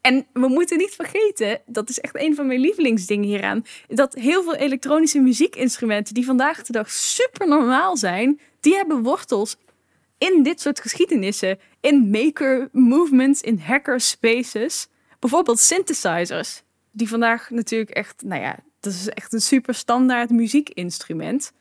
En 0.01 0.25
we 0.33 0.47
moeten 0.47 0.77
niet 0.77 0.95
vergeten, 0.95 1.61
dat 1.65 1.89
is 1.89 1.99
echt 1.99 2.15
een 2.15 2.35
van 2.35 2.47
mijn 2.47 2.59
lievelingsdingen 2.59 3.27
hieraan, 3.27 3.65
dat 3.87 4.13
heel 4.13 4.43
veel 4.43 4.55
elektronische 4.55 5.19
muziekinstrumenten 5.19 6.13
die 6.13 6.25
vandaag 6.25 6.61
de 6.61 6.71
dag 6.71 6.91
super 6.91 7.47
normaal 7.47 7.97
zijn, 7.97 8.39
die 8.59 8.75
hebben 8.75 9.03
wortels 9.03 9.57
in 10.17 10.43
dit 10.43 10.61
soort 10.61 10.81
geschiedenissen, 10.81 11.59
in 11.81 12.09
maker 12.09 12.69
movements, 12.71 13.41
in 13.41 13.59
hacker 13.59 13.99
spaces. 13.99 14.87
Bijvoorbeeld 15.19 15.59
synthesizers, 15.59 16.63
die 16.91 17.09
vandaag 17.09 17.49
natuurlijk 17.49 17.89
echt, 17.89 18.23
nou 18.25 18.41
ja, 18.41 18.59
dat 18.79 18.93
is 18.93 19.09
echt 19.09 19.33
een 19.33 19.41
super 19.41 19.73
standaard 19.73 20.29
muziekinstrument. 20.29 21.51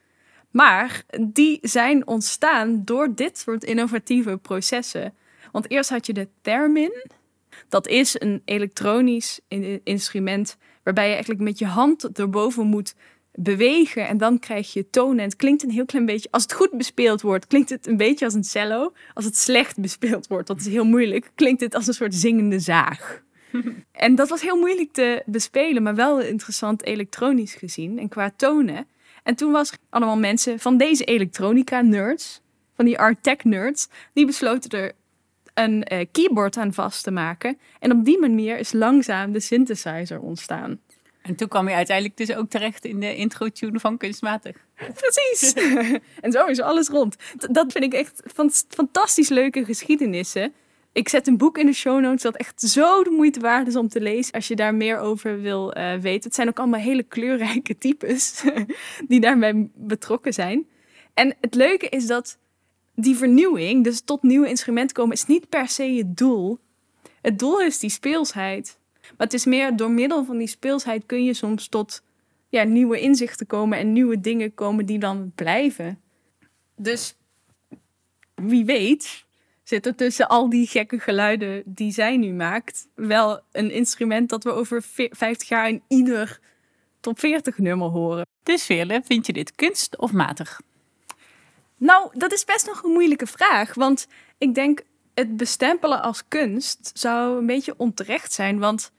Maar 0.51 1.03
die 1.21 1.59
zijn 1.63 2.07
ontstaan 2.07 2.85
door 2.85 3.15
dit 3.15 3.39
soort 3.39 3.65
innovatieve 3.65 4.37
processen. 4.37 5.15
Want 5.53 5.71
eerst 5.71 5.91
had 5.91 6.07
je 6.07 6.13
de 6.13 6.29
theremin. 6.41 7.05
Dat 7.69 7.87
is 7.87 8.21
een 8.21 8.43
elektronisch 8.45 9.41
instrument 9.83 10.57
waarbij 10.83 11.07
je 11.07 11.13
eigenlijk 11.13 11.43
met 11.43 11.59
je 11.59 11.67
hand 11.67 12.19
erboven 12.19 12.67
moet 12.67 12.95
bewegen 13.33 14.09
en 14.09 14.19
dan 14.19 14.39
krijg 14.39 14.73
je 14.73 14.91
tonen. 14.91 15.19
En 15.19 15.25
het 15.25 15.37
klinkt 15.37 15.63
een 15.63 15.71
heel 15.71 15.85
klein 15.85 16.07
beetje, 16.07 16.29
als 16.31 16.43
het 16.43 16.53
goed 16.53 16.71
bespeeld 16.71 17.21
wordt, 17.21 17.47
klinkt 17.47 17.71
het 17.71 17.87
een 17.87 17.97
beetje 17.97 18.25
als 18.25 18.35
een 18.35 18.45
cello. 18.45 18.93
Als 19.15 19.25
het 19.25 19.37
slecht 19.37 19.81
bespeeld 19.81 20.27
wordt, 20.27 20.47
dat 20.47 20.61
is 20.61 20.67
heel 20.67 20.85
moeilijk, 20.85 21.31
klinkt 21.35 21.61
het 21.61 21.75
als 21.75 21.87
een 21.87 21.95
soort 21.95 22.15
zingende 22.15 22.59
zaag. 22.59 23.23
en 23.93 24.15
dat 24.15 24.29
was 24.29 24.41
heel 24.41 24.57
moeilijk 24.57 24.93
te 24.93 25.23
bespelen, 25.27 25.83
maar 25.83 25.95
wel 25.95 26.21
interessant 26.21 26.85
elektronisch 26.85 27.55
gezien 27.55 27.99
en 27.99 28.09
qua 28.09 28.33
tonen. 28.37 28.87
En 29.23 29.35
toen 29.35 29.53
was 29.53 29.73
allemaal 29.91 30.19
mensen 30.19 30.59
van 30.59 30.77
deze 30.77 31.05
elektronica-nerds, 31.05 32.41
van 32.75 32.85
die 32.85 32.99
art 32.99 33.23
tech 33.23 33.45
nerds, 33.45 33.89
die 34.13 34.27
besloten 34.27 34.71
er 34.71 34.93
een 35.55 35.87
uh, 35.93 36.05
keyboard 36.13 36.57
aan 36.57 36.73
vast 36.73 37.03
te 37.03 37.11
maken. 37.11 37.59
En 37.79 37.93
op 37.93 38.05
die 38.05 38.19
manier 38.19 38.59
is 38.59 38.73
langzaam 38.73 39.33
de 39.33 39.41
synthesizer 39.41 40.21
ontstaan. 40.21 40.81
En 41.23 41.35
toen 41.35 41.49
kwam 41.49 41.69
je 41.69 41.75
uiteindelijk 41.75 42.17
dus 42.17 42.35
ook 42.35 42.51
terecht 42.51 42.85
in 42.85 43.01
de 43.01 43.17
intro-tune 43.17 43.81
van 43.81 43.97
Kunstmatig. 43.97 44.57
Precies. 44.75 45.53
en 46.25 46.33
zo 46.33 46.47
is 46.47 46.61
alles 46.61 46.89
rond. 46.89 47.17
Dat 47.51 47.73
vind 47.73 47.85
ik 47.85 47.93
echt 47.93 48.23
fantastisch 48.69 49.29
leuke 49.29 49.65
geschiedenissen. 49.65 50.53
Ik 50.93 51.09
zet 51.09 51.27
een 51.27 51.37
boek 51.37 51.59
in 51.59 51.67
de 51.67 51.73
show 51.73 52.01
notes 52.01 52.23
dat 52.23 52.37
echt 52.37 52.61
zo 52.61 53.03
de 53.03 53.11
moeite 53.11 53.41
waard 53.41 53.67
is 53.67 53.77
om 53.77 53.89
te 53.89 54.01
lezen. 54.01 54.33
Als 54.33 54.49
je 54.49 54.57
daar 54.57 54.75
meer 54.75 54.99
over 54.99 55.41
wil 55.41 55.79
uh, 55.79 55.95
weten. 55.95 56.23
Het 56.23 56.35
zijn 56.35 56.49
ook 56.49 56.59
allemaal 56.59 56.81
hele 56.81 57.03
kleurrijke 57.03 57.79
types 57.79 58.43
die 59.09 59.21
daarbij 59.21 59.69
betrokken 59.75 60.33
zijn. 60.33 60.67
En 61.15 61.37
het 61.41 61.55
leuke 61.55 61.89
is 61.89 62.07
dat 62.07 62.39
die 62.95 63.17
vernieuwing, 63.17 63.85
dus 63.85 64.01
tot 64.01 64.23
nieuwe 64.23 64.49
instrumenten 64.49 64.97
komen, 64.97 65.13
is 65.13 65.27
niet 65.27 65.49
per 65.49 65.69
se 65.69 65.83
het 65.83 66.17
doel. 66.17 66.59
Het 67.21 67.39
doel 67.39 67.61
is 67.61 67.79
die 67.79 67.91
speelsheid. 67.91 68.79
Maar 69.01 69.27
het 69.27 69.35
is 69.35 69.45
meer 69.45 69.77
door 69.77 69.91
middel 69.91 70.25
van 70.25 70.39
die 70.39 70.47
speelsheid 70.47 71.07
kun 71.07 71.25
je 71.25 71.35
soms 71.35 71.69
tot 71.69 72.03
ja, 72.49 72.63
nieuwe 72.63 73.01
inzichten 73.01 73.47
komen 73.47 73.79
en 73.79 73.93
nieuwe 73.93 74.21
dingen 74.21 74.55
komen 74.55 74.87
die 74.87 74.99
dan 74.99 75.33
blijven. 75.35 76.01
Dus 76.77 77.17
wie 78.35 78.65
weet 78.65 79.25
zit 79.69 79.87
er 79.87 79.95
tussen 79.95 80.29
al 80.29 80.49
die 80.51 80.67
gekke 80.67 80.99
geluiden 80.99 81.63
die 81.65 81.93
zij 81.93 82.17
nu 82.17 82.33
maakt 82.33 82.89
wel 82.95 83.41
een 83.53 83.71
instrument 83.71 84.29
dat 84.29 84.45
we 84.45 84.51
over 84.51 84.83
50 84.83 85.49
jaar 85.49 85.69
in 85.69 85.83
ieder 85.89 86.41
top 87.01 87.19
40 87.19 87.59
nummer 87.59 87.89
horen. 87.89 88.27
Dus 88.43 88.65
Veerle, 88.65 89.03
vind 89.05 89.27
je 89.27 89.33
dit 89.33 89.55
kunst 89.55 89.99
of 89.99 90.13
matig? 90.13 90.61
Nou, 91.77 92.11
dat 92.19 92.33
is 92.33 92.45
best 92.45 92.67
nog 92.67 92.83
een 92.83 92.91
moeilijke 92.91 93.27
vraag. 93.27 93.75
Want 93.75 94.07
ik 94.39 94.55
denk 94.55 94.83
het 95.15 95.37
bestempelen 95.37 96.03
als 96.03 96.29
kunst 96.29 96.91
zou 96.95 97.39
een 97.39 97.47
beetje 97.47 97.75
onterecht 97.77 98.33
zijn. 98.33 98.59
Want 98.59 98.93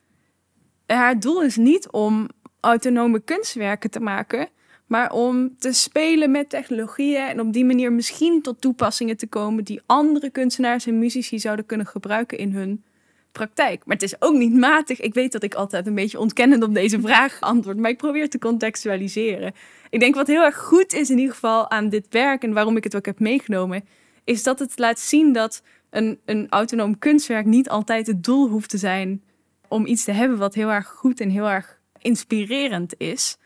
haar 0.86 1.20
doel 1.20 1.44
is 1.44 1.56
niet 1.56 1.90
om 1.90 2.30
autonome 2.60 3.20
kunstwerken 3.20 3.90
te 3.90 4.00
maken, 4.00 4.50
maar 4.90 5.12
om 5.12 5.56
te 5.58 5.72
spelen 5.72 6.32
met 6.32 6.50
technologieën 6.50 7.28
en 7.28 7.40
op 7.40 7.54
die 7.54 7.66
manier 7.66 7.94
misschien 7.94 8.42
tot 8.42 8.62
toepassingen 8.62 9.18
te 9.18 9.28
komen 9.28 9.64
die 9.64 9.82
andere 9.86 10.30
kunstenaars 10.30 10.86
en 10.86 11.00
muzici 11.00 11.40
zouden 11.40 11.66
kunnen 11.66 11.88
gebruiken 11.88 12.38
in 12.38 12.54
hun 12.54 12.84
praktijk. 13.32 13.86
Maar 13.86 13.96
het 13.96 14.06
is 14.06 14.22
ook 14.22 14.34
niet 14.34 14.54
matig. 14.54 15.00
Ik 15.00 15.14
weet 15.14 15.32
dat 15.32 15.44
ik 15.44 15.54
altijd 15.54 15.88
een 15.88 15.96
beetje 15.96 16.20
ontkennend 16.20 16.64
op 16.64 16.74
deze 16.74 17.02
vraag 17.02 17.42
antwoord, 17.42 17.78
maar 17.78 17.90
ik 17.90 17.98
probeer 17.98 18.30
te 18.30 18.40
contextualiseren. 18.40 19.54
Ik 19.90 20.00
denk 20.00 20.16
wat 20.16 20.28
heel 20.28 20.44
erg 20.44 20.58
goed 20.58 20.94
is 20.94 21.10
in 21.10 21.18
ieder 21.18 21.34
geval 21.34 21.70
aan 21.70 21.90
dit 21.90 22.06
werk 22.10 22.44
en 22.44 22.54
waarom 22.54 22.78
ik 22.78 22.84
het 22.84 22.96
ook 22.96 23.06
heb 23.06 23.20
meegenomen, 23.20 23.86
is 24.24 24.44
dat 24.44 24.60
het 24.60 24.80
laat 24.80 25.00
zien 25.00 25.34
dat 25.34 25.64
een, 25.90 26.20
een 26.26 26.48
autonoom 26.50 27.00
kunstwerk 27.00 27.46
niet 27.46 27.70
altijd 27.70 28.08
het 28.08 28.24
doel 28.24 28.50
hoeft 28.50 28.70
te 28.70 28.78
zijn 28.78 29.24
om 29.68 29.86
iets 29.86 30.04
te 30.04 30.12
hebben 30.12 30.38
wat 30.38 30.54
heel 30.54 30.70
erg 30.70 30.88
goed 30.88 31.20
en 31.20 31.30
heel 31.30 31.50
erg 31.50 31.80
inspirerend 32.02 32.94
is. 32.98 33.38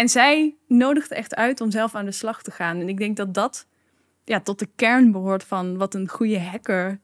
En 0.00 0.08
zij 0.08 0.56
nodigt 0.68 1.10
echt 1.10 1.34
uit 1.34 1.60
om 1.60 1.70
zelf 1.70 1.94
aan 1.94 2.04
de 2.04 2.12
slag 2.12 2.42
te 2.42 2.50
gaan. 2.50 2.80
En 2.80 2.88
ik 2.88 2.98
denk 2.98 3.16
dat 3.16 3.34
dat 3.34 3.66
ja, 4.24 4.40
tot 4.40 4.58
de 4.58 4.68
kern 4.76 5.12
behoort 5.12 5.44
van 5.44 5.76
wat 5.76 5.94
een 5.94 6.08
goede 6.08 6.40
hacker 6.40 7.00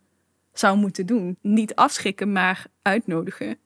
zou 0.53 0.77
moeten 0.77 1.07
doen. 1.07 1.37
Niet 1.41 1.75
afschrikken, 1.75 2.33
maar 2.33 2.67
uitnodigen. 2.83 3.59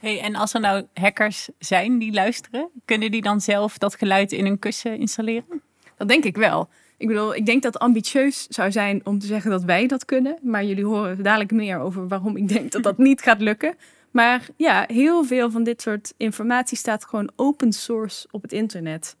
Hey, 0.00 0.20
en 0.20 0.34
als 0.34 0.54
er 0.54 0.60
nou 0.60 0.86
hackers 0.94 1.48
zijn 1.58 1.98
die 1.98 2.12
luisteren, 2.12 2.68
kunnen 2.84 3.10
die 3.10 3.22
dan 3.22 3.40
zelf 3.40 3.78
dat 3.78 3.94
geluid 3.94 4.32
in 4.32 4.46
een 4.46 4.58
kussen 4.58 4.98
installeren? 4.98 5.62
Dat 5.96 6.08
denk 6.08 6.24
ik 6.24 6.36
wel. 6.36 6.68
Ik 6.96 7.06
bedoel, 7.06 7.34
ik 7.34 7.46
denk 7.46 7.62
dat 7.62 7.72
het 7.72 7.82
ambitieus 7.82 8.46
zou 8.46 8.72
zijn 8.72 9.00
om 9.04 9.18
te 9.18 9.26
zeggen 9.26 9.50
dat 9.50 9.64
wij 9.64 9.86
dat 9.86 10.04
kunnen. 10.04 10.38
Maar 10.42 10.64
jullie 10.64 10.84
horen 10.84 11.22
dadelijk 11.22 11.52
meer 11.52 11.78
over 11.78 12.08
waarom 12.08 12.36
ik 12.36 12.48
denk 12.48 12.72
dat 12.72 12.82
dat 12.82 12.98
niet 12.98 13.22
gaat 13.22 13.40
lukken. 13.40 13.74
Maar 14.10 14.46
ja, 14.56 14.84
heel 14.86 15.24
veel 15.24 15.50
van 15.50 15.62
dit 15.62 15.82
soort 15.82 16.14
informatie 16.16 16.76
staat 16.76 17.04
gewoon 17.04 17.30
open 17.36 17.72
source 17.72 18.28
op 18.30 18.42
het 18.42 18.52
internet. 18.52 19.16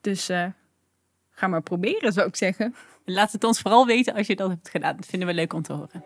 Dus 0.00 0.30
uh, 0.30 0.46
ga 1.30 1.46
maar 1.46 1.62
proberen, 1.62 2.12
zou 2.12 2.28
ik 2.28 2.36
zeggen. 2.36 2.74
Laat 3.04 3.32
het 3.32 3.44
ons 3.44 3.60
vooral 3.60 3.86
weten 3.86 4.14
als 4.14 4.26
je 4.26 4.36
dat 4.36 4.48
hebt 4.48 4.68
gedaan. 4.68 4.96
Dat 4.96 5.06
vinden 5.06 5.28
we 5.28 5.34
leuk 5.34 5.52
om 5.52 5.62
te 5.62 5.72
horen. 5.72 6.04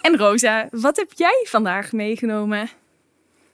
En 0.00 0.16
Rosa, 0.16 0.68
wat 0.70 0.96
heb 0.96 1.12
jij 1.12 1.46
vandaag 1.48 1.92
meegenomen? 1.92 2.68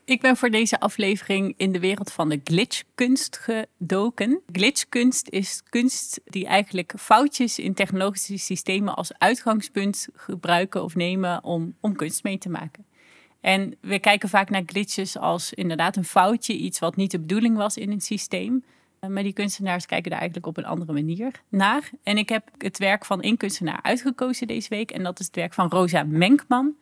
Ik 0.06 0.20
ben 0.20 0.36
voor 0.36 0.50
deze 0.50 0.80
aflevering 0.80 1.54
in 1.56 1.72
de 1.72 1.78
wereld 1.80 2.12
van 2.12 2.28
de 2.28 2.40
glitchkunst 2.44 3.38
gedoken. 3.38 4.40
Glitchkunst 4.52 5.28
is 5.28 5.62
kunst 5.68 6.20
die 6.24 6.46
eigenlijk 6.46 6.92
foutjes 6.98 7.58
in 7.58 7.74
technologische 7.74 8.36
systemen 8.36 8.94
als 8.94 9.18
uitgangspunt 9.18 10.08
gebruiken 10.14 10.82
of 10.82 10.94
nemen 10.94 11.44
om, 11.44 11.74
om 11.80 11.96
kunst 11.96 12.22
mee 12.22 12.38
te 12.38 12.48
maken. 12.48 12.84
En 13.40 13.76
we 13.80 13.98
kijken 13.98 14.28
vaak 14.28 14.50
naar 14.50 14.62
glitches 14.66 15.18
als 15.18 15.52
inderdaad 15.52 15.96
een 15.96 16.04
foutje, 16.04 16.56
iets 16.56 16.78
wat 16.78 16.96
niet 16.96 17.10
de 17.10 17.20
bedoeling 17.20 17.56
was 17.56 17.76
in 17.76 17.90
een 17.90 18.00
systeem. 18.00 18.64
Maar 19.08 19.22
die 19.22 19.32
kunstenaars 19.32 19.86
kijken 19.86 20.10
daar 20.10 20.20
eigenlijk 20.20 20.48
op 20.48 20.56
een 20.56 20.70
andere 20.70 20.92
manier 20.92 21.42
naar. 21.48 21.90
En 22.02 22.18
ik 22.18 22.28
heb 22.28 22.50
het 22.58 22.78
werk 22.78 23.04
van 23.04 23.22
één 23.22 23.36
kunstenaar 23.36 23.78
uitgekozen 23.82 24.46
deze 24.46 24.68
week. 24.68 24.90
En 24.90 25.02
dat 25.02 25.20
is 25.20 25.26
het 25.26 25.34
werk 25.34 25.54
van 25.54 25.68
Rosa 25.68 26.02
Menkman. 26.02 26.74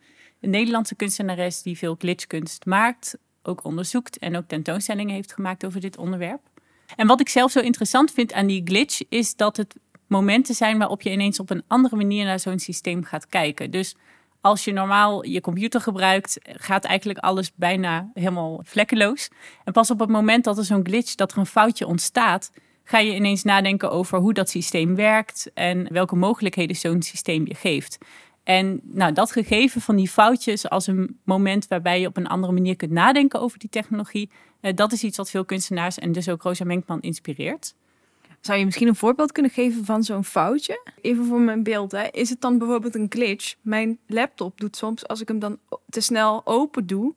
Een 0.43 0.49
Nederlandse 0.49 0.95
kunstenares 0.95 1.61
die 1.61 1.77
veel 1.77 1.95
glitchkunst 1.99 2.65
maakt, 2.65 3.17
ook 3.43 3.63
onderzoekt 3.63 4.17
en 4.17 4.37
ook 4.37 4.47
tentoonstellingen 4.47 5.13
heeft 5.15 5.33
gemaakt 5.33 5.65
over 5.65 5.81
dit 5.81 5.97
onderwerp. 5.97 6.41
En 6.95 7.07
wat 7.07 7.19
ik 7.19 7.29
zelf 7.29 7.51
zo 7.51 7.59
interessant 7.59 8.11
vind 8.11 8.33
aan 8.33 8.47
die 8.47 8.61
glitch 8.65 9.01
is 9.09 9.35
dat 9.35 9.57
het 9.57 9.75
momenten 10.07 10.55
zijn 10.55 10.77
waarop 10.77 11.01
je 11.01 11.11
ineens 11.11 11.39
op 11.39 11.49
een 11.49 11.63
andere 11.67 11.95
manier 11.95 12.25
naar 12.25 12.39
zo'n 12.39 12.59
systeem 12.59 13.03
gaat 13.03 13.27
kijken. 13.27 13.71
Dus 13.71 13.95
als 14.41 14.63
je 14.63 14.73
normaal 14.73 15.25
je 15.25 15.41
computer 15.41 15.81
gebruikt, 15.81 16.39
gaat 16.41 16.83
eigenlijk 16.83 17.19
alles 17.19 17.51
bijna 17.55 18.11
helemaal 18.13 18.61
vlekkeloos. 18.63 19.29
En 19.63 19.73
pas 19.73 19.91
op 19.91 19.99
het 19.99 20.09
moment 20.09 20.43
dat 20.43 20.57
er 20.57 20.65
zo'n 20.65 20.85
glitch, 20.85 21.15
dat 21.15 21.31
er 21.31 21.37
een 21.37 21.45
foutje 21.45 21.87
ontstaat, 21.87 22.51
ga 22.83 22.97
je 22.97 23.15
ineens 23.15 23.43
nadenken 23.43 23.91
over 23.91 24.19
hoe 24.19 24.33
dat 24.33 24.49
systeem 24.49 24.95
werkt 24.95 25.51
en 25.53 25.93
welke 25.93 26.15
mogelijkheden 26.15 26.75
zo'n 26.75 27.01
systeem 27.01 27.47
je 27.47 27.55
geeft. 27.55 27.97
En 28.43 28.81
nou, 28.83 29.13
dat 29.13 29.31
gegeven 29.31 29.81
van 29.81 29.95
die 29.95 30.09
foutjes 30.09 30.69
als 30.69 30.87
een 30.87 31.19
moment 31.23 31.67
waarbij 31.67 31.99
je 31.99 32.07
op 32.07 32.17
een 32.17 32.27
andere 32.27 32.53
manier 32.53 32.75
kunt 32.75 32.91
nadenken 32.91 33.41
over 33.41 33.59
die 33.59 33.69
technologie, 33.69 34.29
eh, 34.59 34.75
dat 34.75 34.91
is 34.91 35.03
iets 35.03 35.17
wat 35.17 35.29
veel 35.29 35.45
kunstenaars 35.45 35.99
en 35.99 36.11
dus 36.11 36.29
ook 36.29 36.41
Rosa 36.41 36.65
Menkman 36.65 37.01
inspireert. 37.01 37.75
Zou 38.41 38.59
je 38.59 38.65
misschien 38.65 38.87
een 38.87 38.95
voorbeeld 38.95 39.31
kunnen 39.31 39.51
geven 39.51 39.85
van 39.85 40.03
zo'n 40.03 40.23
foutje? 40.23 40.87
Even 41.01 41.25
voor 41.25 41.41
mijn 41.41 41.63
beeld. 41.63 41.91
Hè. 41.91 42.07
Is 42.11 42.29
het 42.29 42.41
dan 42.41 42.57
bijvoorbeeld 42.57 42.95
een 42.95 43.05
glitch? 43.09 43.55
Mijn 43.61 43.99
laptop 44.07 44.59
doet 44.59 44.75
soms, 44.75 45.07
als 45.07 45.21
ik 45.21 45.27
hem 45.27 45.39
dan 45.39 45.59
te 45.89 46.01
snel 46.01 46.41
open 46.45 46.87
doe, 46.87 47.13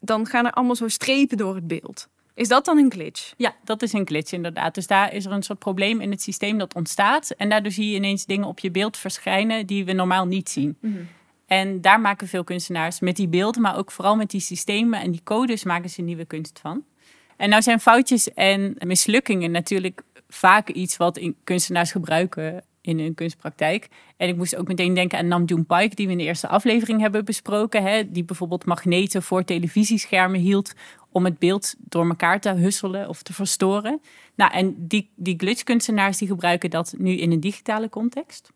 dan 0.00 0.26
gaan 0.26 0.46
er 0.46 0.52
allemaal 0.52 0.74
zo 0.74 0.88
strepen 0.88 1.36
door 1.36 1.54
het 1.54 1.66
beeld. 1.66 2.08
Is 2.40 2.48
dat 2.48 2.64
dan 2.64 2.78
een 2.78 2.90
glitch? 2.92 3.32
Ja, 3.36 3.54
dat 3.64 3.82
is 3.82 3.92
een 3.92 4.06
glitch 4.06 4.32
inderdaad. 4.32 4.74
Dus 4.74 4.86
daar 4.86 5.14
is 5.14 5.24
er 5.24 5.32
een 5.32 5.42
soort 5.42 5.58
probleem 5.58 6.00
in 6.00 6.10
het 6.10 6.22
systeem 6.22 6.58
dat 6.58 6.74
ontstaat. 6.74 7.30
En 7.30 7.48
daardoor 7.48 7.72
zie 7.72 7.90
je 7.90 7.96
ineens 7.96 8.26
dingen 8.26 8.48
op 8.48 8.58
je 8.58 8.70
beeld 8.70 8.96
verschijnen 8.96 9.66
die 9.66 9.84
we 9.84 9.92
normaal 9.92 10.26
niet 10.26 10.48
zien. 10.48 10.76
Mhm. 10.80 10.94
En 11.46 11.80
daar 11.80 12.00
maken 12.00 12.28
veel 12.28 12.44
kunstenaars 12.44 13.00
met 13.00 13.16
die 13.16 13.28
beelden, 13.28 13.62
maar 13.62 13.76
ook 13.76 13.90
vooral 13.90 14.16
met 14.16 14.30
die 14.30 14.40
systemen 14.40 15.00
en 15.00 15.10
die 15.10 15.20
codes 15.24 15.64
maken 15.64 15.90
ze 15.90 16.02
nieuwe 16.02 16.24
kunst 16.24 16.58
van. 16.62 16.84
En 17.36 17.48
nou 17.48 17.62
zijn 17.62 17.80
foutjes 17.80 18.34
en 18.34 18.76
mislukkingen 18.78 19.50
natuurlijk 19.50 20.02
vaak 20.28 20.68
iets 20.68 20.96
wat 20.96 21.20
kunstenaars 21.44 21.92
gebruiken 21.92 22.64
in 22.80 22.98
hun 22.98 23.14
kunstpraktijk. 23.14 23.88
En 24.16 24.28
ik 24.28 24.36
moest 24.36 24.56
ook 24.56 24.68
meteen 24.68 24.94
denken 24.94 25.18
aan 25.18 25.28
Namjoon 25.28 25.66
Paik, 25.66 25.96
die 25.96 26.06
we 26.06 26.12
in 26.12 26.18
de 26.18 26.24
eerste 26.24 26.48
aflevering 26.48 27.00
hebben 27.00 27.24
besproken. 27.24 27.82
Hè, 27.82 28.10
die 28.10 28.24
bijvoorbeeld 28.24 28.64
magneten 28.64 29.22
voor 29.22 29.44
televisieschermen 29.44 30.40
hield 30.40 30.72
om 31.12 31.24
het 31.24 31.38
beeld 31.38 31.74
door 31.78 32.08
elkaar 32.08 32.40
te 32.40 32.50
husselen 32.50 33.08
of 33.08 33.22
te 33.22 33.32
verstoren. 33.32 34.00
Nou, 34.34 34.52
en 34.52 34.86
die, 34.86 35.10
die 35.16 35.38
glitchkunstenaars 35.38 36.18
die 36.18 36.28
gebruiken 36.28 36.70
dat 36.70 36.94
nu 36.98 37.12
in 37.12 37.32
een 37.32 37.40
digitale 37.40 37.88
context. 37.88 38.50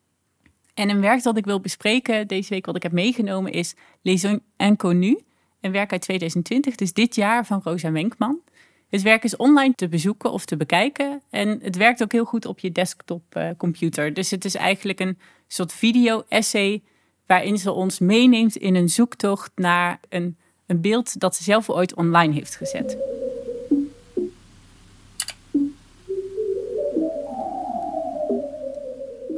En 0.75 0.89
een 0.89 1.01
werk 1.01 1.23
dat 1.23 1.37
ik 1.37 1.45
wil 1.45 1.61
bespreken 1.61 2.29
deze 2.29 2.49
week, 2.49 2.67
wat 2.67 2.77
ik 2.77 2.83
heb 2.83 2.93
meegenomen, 2.93 3.53
is 3.53 3.75
Les 4.03 4.27
Inconnus. 4.57 5.17
Een 5.61 5.73
werk 5.73 5.93
uit 5.93 6.01
2020, 6.01 6.75
dus 6.75 6.93
dit 6.93 7.15
jaar 7.15 7.47
van 7.47 7.61
Rosa 7.65 7.93
Wenkman. 7.93 8.41
Het 8.89 9.03
werk 9.03 9.25
is 9.25 9.37
online 9.37 9.75
te 9.75 9.89
bezoeken 9.89 10.33
of 10.33 10.45
te 10.45 10.57
bekijken. 10.57 11.23
En 11.31 11.61
het 11.63 11.77
werkt 11.77 12.03
ook 12.03 12.13
heel 12.13 12.25
goed 12.25 12.47
op 12.47 12.59
je 12.59 12.73
desktopcomputer. 12.73 14.09
Uh, 14.09 14.15
dus 14.15 14.31
het 14.31 14.45
is 14.45 14.55
eigenlijk 14.55 15.01
een 15.01 15.19
soort 15.47 15.73
video-essay 15.73 16.83
waarin 17.27 17.59
ze 17.59 17.73
ons 17.73 17.99
meeneemt 17.99 18.57
in 18.57 18.75
een 18.75 18.89
zoektocht 18.89 19.53
naar 19.55 20.01
een, 20.09 20.39
een 20.67 20.81
beeld 20.81 21.21
dat 21.21 21.35
ze 21.35 21.43
zelf 21.43 21.71
ooit 21.71 21.95
online 21.95 22.33
heeft 22.33 22.57
gezet. 22.57 22.97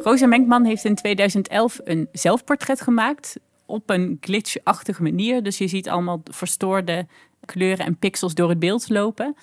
Rosa 0.03 0.27
Menkman 0.27 0.65
heeft 0.65 0.85
in 0.85 0.95
2011 0.95 1.81
een 1.85 2.09
zelfportret 2.13 2.81
gemaakt 2.81 3.37
op 3.65 3.91
een 3.91 4.17
glitchachtige 4.21 5.03
manier. 5.03 5.43
Dus 5.43 5.59
je 5.59 5.69
ziet 5.69 5.89
allemaal 5.89 6.23
verstoorde 6.25 7.07
kleuren 7.45 7.87
en 7.87 7.97
pixels 7.97 8.35
door 8.35 8.49
het 8.49 8.59
beeld 8.59 8.89
lopen. 8.89 9.37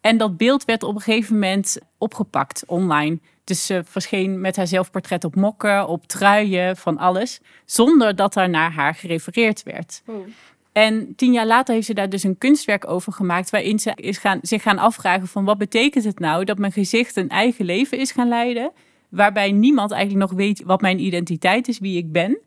En 0.00 0.16
dat 0.16 0.36
beeld 0.36 0.64
werd 0.64 0.82
op 0.82 0.94
een 0.94 1.00
gegeven 1.00 1.34
moment 1.34 1.78
opgepakt 1.98 2.62
online. 2.66 3.18
Dus 3.44 3.66
ze 3.66 3.82
verscheen 3.84 4.40
met 4.40 4.56
haar 4.56 4.66
zelfportret 4.66 5.24
op 5.24 5.34
mokken, 5.34 5.86
op 5.86 6.06
truien, 6.06 6.76
van 6.76 6.98
alles. 6.98 7.40
Zonder 7.64 8.16
dat 8.16 8.36
er 8.36 8.48
naar 8.48 8.72
haar 8.72 8.94
gerefereerd 8.94 9.62
werd. 9.62 10.02
Oh. 10.06 10.26
En 10.72 11.12
tien 11.16 11.32
jaar 11.32 11.46
later 11.46 11.74
heeft 11.74 11.86
ze 11.86 11.94
daar 11.94 12.08
dus 12.08 12.22
een 12.22 12.38
kunstwerk 12.38 12.88
over 12.88 13.12
gemaakt. 13.12 13.50
Waarin 13.50 13.78
ze 13.78 13.92
is 13.94 14.18
gaan, 14.18 14.38
zich 14.42 14.62
gaan 14.62 14.78
afvragen 14.78 15.28
van 15.28 15.44
wat 15.44 15.58
betekent 15.58 16.04
het 16.04 16.18
nou 16.18 16.44
dat 16.44 16.58
mijn 16.58 16.72
gezicht 16.72 17.16
een 17.16 17.28
eigen 17.28 17.64
leven 17.64 17.98
is 17.98 18.12
gaan 18.12 18.28
leiden. 18.28 18.72
Waarbij 19.08 19.52
niemand 19.52 19.90
eigenlijk 19.90 20.30
nog 20.30 20.38
weet 20.38 20.62
wat 20.62 20.80
mijn 20.80 21.00
identiteit 21.00 21.68
is, 21.68 21.78
wie 21.78 21.96
ik 21.96 22.12
ben. 22.12 22.38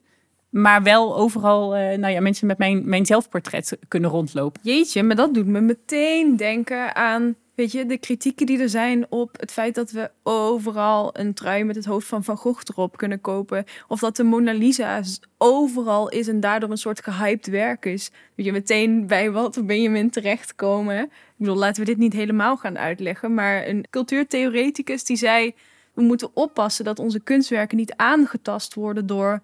Maar 0.50 0.84
wel 0.84 1.18
overal 1.18 1.78
uh, 1.78 1.98
nou 1.98 2.14
ja, 2.14 2.22
mensen 2.22 2.48
met 2.48 2.58
mijn, 2.58 2.90
mijn 2.90 3.06
zelfportret 3.06 3.78
kunnen 3.88 4.10
rondlopen. 4.10 4.62
Jeetje, 4.64 5.04
maar 5.04 5.16
dat 5.16 5.34
doet 5.34 5.48
me 5.48 5.62
meteen 5.62 6.36
denken 6.36 6.96
aan 6.96 7.36
weet 7.56 7.72
je, 7.72 7.86
de 7.86 7.98
kritieken 7.98 8.46
die 8.46 8.60
er 8.60 8.70
zijn 8.70 9.06
op 9.10 9.40
het 9.40 9.52
feit 9.52 9.76
dat 9.76 9.92
we 9.92 10.12
overal 10.24 11.20
een 11.20 11.34
trui 11.34 11.64
met 11.64 11.76
het 11.76 11.86
hoofd 11.86 12.08
van 12.08 12.24
Van 12.24 12.38
Gogh 12.38 12.62
erop 12.70 12.98
kunnen 12.98 13.22
kopen. 13.22 13.66
Of 13.88 14.00
dat 14.00 14.16
de 14.16 14.24
Mona 14.24 14.54
Lisa 14.54 15.02
overal 15.38 16.10
is 16.10 16.28
en 16.28 16.40
daardoor 16.40 16.70
een 16.70 16.78
soort 16.78 17.04
gehyped 17.04 17.48
werk 17.48 17.86
is. 17.86 18.12
Dat 18.36 18.46
je 18.46 18.52
meteen 18.52 19.08
bij 19.08 19.32
Walter 19.32 19.66
Benjamin 19.66 20.10
terechtkomen. 20.10 21.04
Ik 21.04 21.10
bedoel, 21.38 21.56
laten 21.56 21.84
we 21.84 21.90
dit 21.90 21.98
niet 21.98 22.14
helemaal 22.14 22.58
gaan 22.58 22.78
uitleggen. 22.78 23.34
Maar 23.34 23.68
een 23.68 23.86
cultuurtheoreticus 23.90 25.04
die 25.04 25.18
zei, 25.18 25.54
we 25.94 26.02
moeten 26.02 26.30
oppassen 26.34 26.86
dat 26.86 27.00
onze 27.00 27.20
kunstwerken 27.20 27.78
niet 27.78 27.96
aangetast 27.96 28.74
worden 28.74 29.06
door 29.06 29.42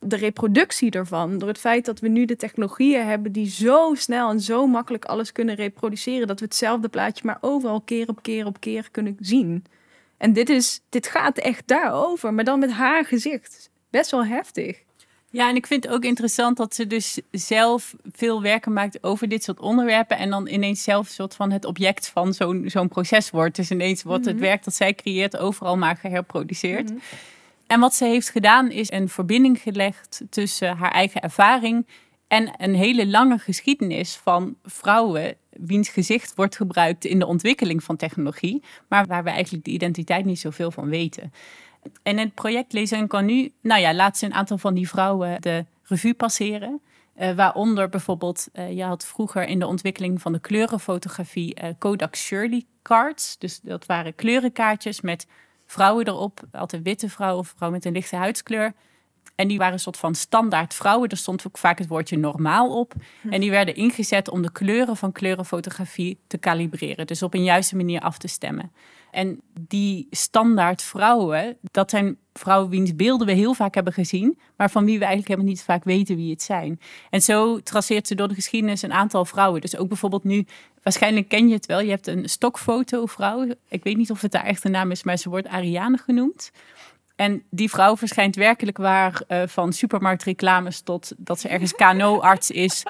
de 0.00 0.16
reproductie 0.16 0.90
ervan. 0.90 1.38
Door 1.38 1.48
het 1.48 1.58
feit 1.58 1.84
dat 1.84 2.00
we 2.00 2.08
nu 2.08 2.24
de 2.24 2.36
technologieën 2.36 3.06
hebben 3.06 3.32
die 3.32 3.50
zo 3.50 3.94
snel 3.94 4.30
en 4.30 4.40
zo 4.40 4.66
makkelijk 4.66 5.04
alles 5.04 5.32
kunnen 5.32 5.54
reproduceren. 5.54 6.26
Dat 6.26 6.40
we 6.40 6.44
hetzelfde 6.44 6.88
plaatje 6.88 7.26
maar 7.26 7.38
overal 7.40 7.80
keer 7.80 8.08
op 8.08 8.22
keer 8.22 8.46
op 8.46 8.60
keer 8.60 8.88
kunnen 8.90 9.16
zien. 9.20 9.64
En 10.16 10.32
dit, 10.32 10.48
is, 10.48 10.80
dit 10.88 11.06
gaat 11.06 11.38
echt 11.38 11.62
daarover, 11.66 12.34
maar 12.34 12.44
dan 12.44 12.58
met 12.58 12.70
haar 12.70 13.04
gezicht. 13.04 13.70
Best 13.90 14.10
wel 14.10 14.24
heftig. 14.24 14.86
Ja, 15.30 15.48
en 15.48 15.56
ik 15.56 15.66
vind 15.66 15.84
het 15.84 15.92
ook 15.92 16.04
interessant 16.04 16.56
dat 16.56 16.74
ze 16.74 16.86
dus 16.86 17.20
zelf 17.30 17.94
veel 18.12 18.42
werken 18.42 18.72
maakt 18.72 19.02
over 19.02 19.28
dit 19.28 19.44
soort 19.44 19.60
onderwerpen. 19.60 20.18
En 20.18 20.30
dan 20.30 20.48
ineens 20.48 20.82
zelf 20.82 21.06
een 21.06 21.12
soort 21.12 21.34
van 21.34 21.50
het 21.50 21.64
object 21.64 22.08
van 22.08 22.32
zo'n 22.32 22.64
zo'n 22.66 22.88
proces 22.88 23.30
wordt. 23.30 23.56
Dus 23.56 23.70
ineens 23.70 24.02
wordt 24.02 24.24
het 24.24 24.34
mhm. 24.34 24.44
werk 24.44 24.64
dat 24.64 24.74
zij 24.74 24.94
creëert 24.94 25.36
overal 25.36 25.76
maar 25.76 25.96
geherproduceerd. 25.96 26.88
Mhm. 26.88 26.98
En 27.68 27.80
wat 27.80 27.94
ze 27.94 28.04
heeft 28.04 28.30
gedaan 28.30 28.70
is 28.70 28.90
een 28.90 29.08
verbinding 29.08 29.60
gelegd 29.60 30.22
tussen 30.30 30.76
haar 30.76 30.90
eigen 30.92 31.20
ervaring 31.20 31.86
en 32.28 32.50
een 32.56 32.74
hele 32.74 33.06
lange 33.06 33.38
geschiedenis 33.38 34.16
van 34.16 34.56
vrouwen 34.62 35.36
wiens 35.50 35.88
gezicht 35.88 36.34
wordt 36.34 36.56
gebruikt 36.56 37.04
in 37.04 37.18
de 37.18 37.26
ontwikkeling 37.26 37.84
van 37.84 37.96
technologie, 37.96 38.62
maar 38.88 39.06
waar 39.06 39.24
we 39.24 39.30
eigenlijk 39.30 39.64
de 39.64 39.70
identiteit 39.70 40.24
niet 40.24 40.40
zoveel 40.40 40.70
van 40.70 40.88
weten. 40.88 41.32
En 42.02 42.18
het 42.18 42.34
project 42.34 43.06
kan 43.06 43.24
nu, 43.24 43.52
nou 43.62 43.80
ja, 43.80 43.94
laat 43.94 44.18
ze 44.18 44.26
een 44.26 44.34
aantal 44.34 44.58
van 44.58 44.74
die 44.74 44.88
vrouwen 44.88 45.40
de 45.40 45.64
revue 45.82 46.14
passeren. 46.14 46.80
Uh, 47.20 47.34
waaronder 47.34 47.88
bijvoorbeeld, 47.88 48.48
uh, 48.52 48.72
je 48.72 48.84
had 48.84 49.06
vroeger 49.06 49.46
in 49.46 49.58
de 49.58 49.66
ontwikkeling 49.66 50.20
van 50.20 50.32
de 50.32 50.40
kleurenfotografie 50.40 51.62
uh, 51.62 51.68
Kodak 51.78 52.16
Shirley 52.16 52.64
cards. 52.82 53.38
Dus 53.38 53.60
dat 53.60 53.86
waren 53.86 54.14
kleurenkaartjes 54.14 55.00
met 55.00 55.26
vrouwen 55.68 56.06
erop. 56.06 56.40
Altijd 56.52 56.82
witte 56.82 57.08
vrouwen 57.08 57.38
of 57.38 57.48
vrouwen 57.56 57.78
met 57.78 57.88
een 57.88 57.96
lichte 57.96 58.16
huidskleur. 58.16 58.72
En 59.34 59.48
die 59.48 59.58
waren 59.58 59.72
een 59.72 59.78
soort 59.78 59.96
van 59.96 60.14
standaard 60.14 60.74
vrouwen. 60.74 61.08
Er 61.08 61.16
stond 61.16 61.46
ook 61.46 61.58
vaak 61.58 61.78
het 61.78 61.88
woordje 61.88 62.18
normaal 62.18 62.78
op. 62.78 62.94
Hm. 63.20 63.32
En 63.32 63.40
die 63.40 63.50
werden 63.50 63.74
ingezet 63.74 64.30
om 64.30 64.42
de 64.42 64.52
kleuren 64.52 64.96
van 64.96 65.12
kleurenfotografie 65.12 66.18
te 66.26 66.38
kalibreren. 66.38 67.06
Dus 67.06 67.22
op 67.22 67.34
een 67.34 67.44
juiste 67.44 67.76
manier 67.76 68.00
af 68.00 68.18
te 68.18 68.28
stemmen. 68.28 68.72
En 69.10 69.40
die 69.60 70.06
standaard 70.10 70.82
vrouwen, 70.82 71.56
dat 71.70 71.90
zijn 71.90 72.18
vrouwen 72.32 72.70
wiens 72.70 72.96
beelden 72.96 73.26
we 73.26 73.32
heel 73.32 73.54
vaak 73.54 73.74
hebben 73.74 73.92
gezien, 73.92 74.38
maar 74.56 74.70
van 74.70 74.84
wie 74.84 74.98
we 74.98 75.04
eigenlijk 75.04 75.28
helemaal 75.28 75.50
niet 75.50 75.62
vaak 75.62 75.84
weten 75.84 76.16
wie 76.16 76.30
het 76.30 76.42
zijn. 76.42 76.80
En 77.10 77.22
zo 77.22 77.60
traceert 77.60 78.06
ze 78.06 78.14
door 78.14 78.28
de 78.28 78.34
geschiedenis 78.34 78.82
een 78.82 78.92
aantal 78.92 79.24
vrouwen. 79.24 79.60
Dus 79.60 79.76
ook 79.76 79.88
bijvoorbeeld 79.88 80.24
nu, 80.24 80.46
waarschijnlijk 80.88 81.28
ken 81.28 81.48
je 81.48 81.54
het 81.54 81.66
wel, 81.66 81.80
je 81.80 81.90
hebt 81.90 82.06
een 82.06 82.28
stokfoto 82.28 83.06
vrouw. 83.06 83.46
Ik 83.68 83.84
weet 83.84 83.96
niet 83.96 84.10
of 84.10 84.20
het 84.20 84.34
haar 84.34 84.44
echte 84.44 84.68
naam 84.68 84.90
is, 84.90 85.02
maar 85.02 85.16
ze 85.16 85.28
wordt 85.28 85.46
Ariane 85.46 85.98
genoemd. 85.98 86.50
En 87.16 87.42
die 87.50 87.70
vrouw 87.70 87.96
verschijnt 87.96 88.36
werkelijk 88.36 88.76
waar 88.76 89.22
uh, 89.28 89.42
van 89.46 89.72
supermarktreclames 89.72 90.80
tot 90.80 91.12
dat 91.16 91.40
ze 91.40 91.48
ergens 91.48 91.74
KNO-arts 91.82 92.50
is. 92.50 92.82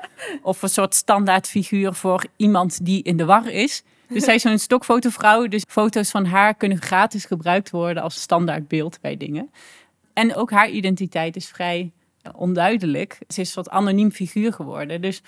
Of 0.42 0.62
een 0.62 0.68
soort 0.68 0.94
standaard 0.94 1.48
figuur 1.48 1.94
voor 1.94 2.24
iemand 2.36 2.84
die 2.84 3.02
in 3.02 3.16
de 3.16 3.24
war 3.24 3.50
is. 3.50 3.82
Dus 4.08 4.24
zij 4.24 4.34
is 4.34 4.42
zo'n 4.42 4.58
stokfotovrouw. 4.58 5.46
Dus 5.46 5.64
foto's 5.68 6.10
van 6.10 6.24
haar 6.24 6.54
kunnen 6.54 6.82
gratis 6.82 7.24
gebruikt 7.24 7.70
worden 7.70 8.02
als 8.02 8.20
standaard 8.20 8.68
beeld 8.68 8.98
bij 9.00 9.16
dingen. 9.16 9.50
En 10.12 10.34
ook 10.34 10.50
haar 10.50 10.68
identiteit 10.70 11.36
is 11.36 11.48
vrij 11.48 11.92
onduidelijk. 12.34 13.12
Ze 13.12 13.24
is 13.28 13.36
een 13.36 13.46
soort 13.46 13.68
anoniem 13.68 14.10
figuur 14.10 14.52
geworden. 14.52 15.00
Dus 15.00 15.22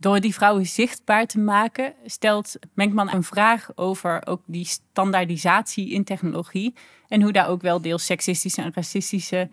door 0.00 0.20
die 0.20 0.34
vrouwen 0.34 0.66
zichtbaar 0.66 1.26
te 1.26 1.38
maken, 1.38 1.94
stelt 2.04 2.54
Menkman 2.74 3.12
een 3.12 3.22
vraag 3.22 3.70
over 3.74 4.26
ook 4.26 4.42
die 4.46 4.64
standaardisatie 4.64 5.90
in 5.90 6.04
technologie. 6.04 6.74
En 7.08 7.22
hoe 7.22 7.32
daar 7.32 7.48
ook 7.48 7.62
wel 7.62 7.80
deels 7.80 8.06
seksistische 8.06 8.62
en 8.62 8.72
racistische 8.74 9.48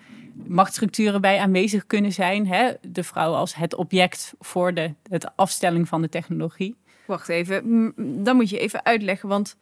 machtsstructuren 0.48 1.22
bij 1.22 1.40
aanwezig 1.40 1.88
kunnen 1.88 2.14
zijn. 2.14 2.48
Hè? 2.48 2.72
De 2.82 3.04
vrouw 3.04 3.34
als 3.34 3.56
het 3.56 3.76
object 3.76 4.34
voor 4.40 4.74
de 4.74 4.94
het 5.10 5.36
afstelling 5.36 5.88
van 5.88 6.02
de 6.02 6.10
technologie. 6.10 6.76
Wacht 7.06 7.30
even, 7.30 7.94
dan 8.24 8.36
moet 8.36 8.50
je 8.50 8.60
even 8.60 8.86
uitleggen, 8.86 9.30
want 9.30 9.56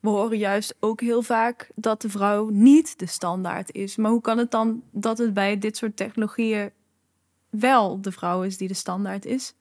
we 0.00 0.08
horen 0.08 0.38
juist 0.38 0.74
ook 0.80 1.00
heel 1.00 1.22
vaak 1.22 1.70
dat 1.74 2.02
de 2.02 2.08
vrouw 2.08 2.48
niet 2.48 2.98
de 2.98 3.06
standaard 3.06 3.72
is. 3.72 3.96
Maar 3.96 4.10
hoe 4.10 4.20
kan 4.20 4.38
het 4.38 4.50
dan 4.50 4.82
dat 4.90 5.18
het 5.18 5.34
bij 5.34 5.58
dit 5.58 5.76
soort 5.76 5.96
technologieën 5.96 6.70
wel 7.50 8.00
de 8.00 8.12
vrouw 8.12 8.42
is 8.42 8.56
die 8.56 8.68
de 8.68 8.74
standaard 8.74 9.24
is? 9.24 9.54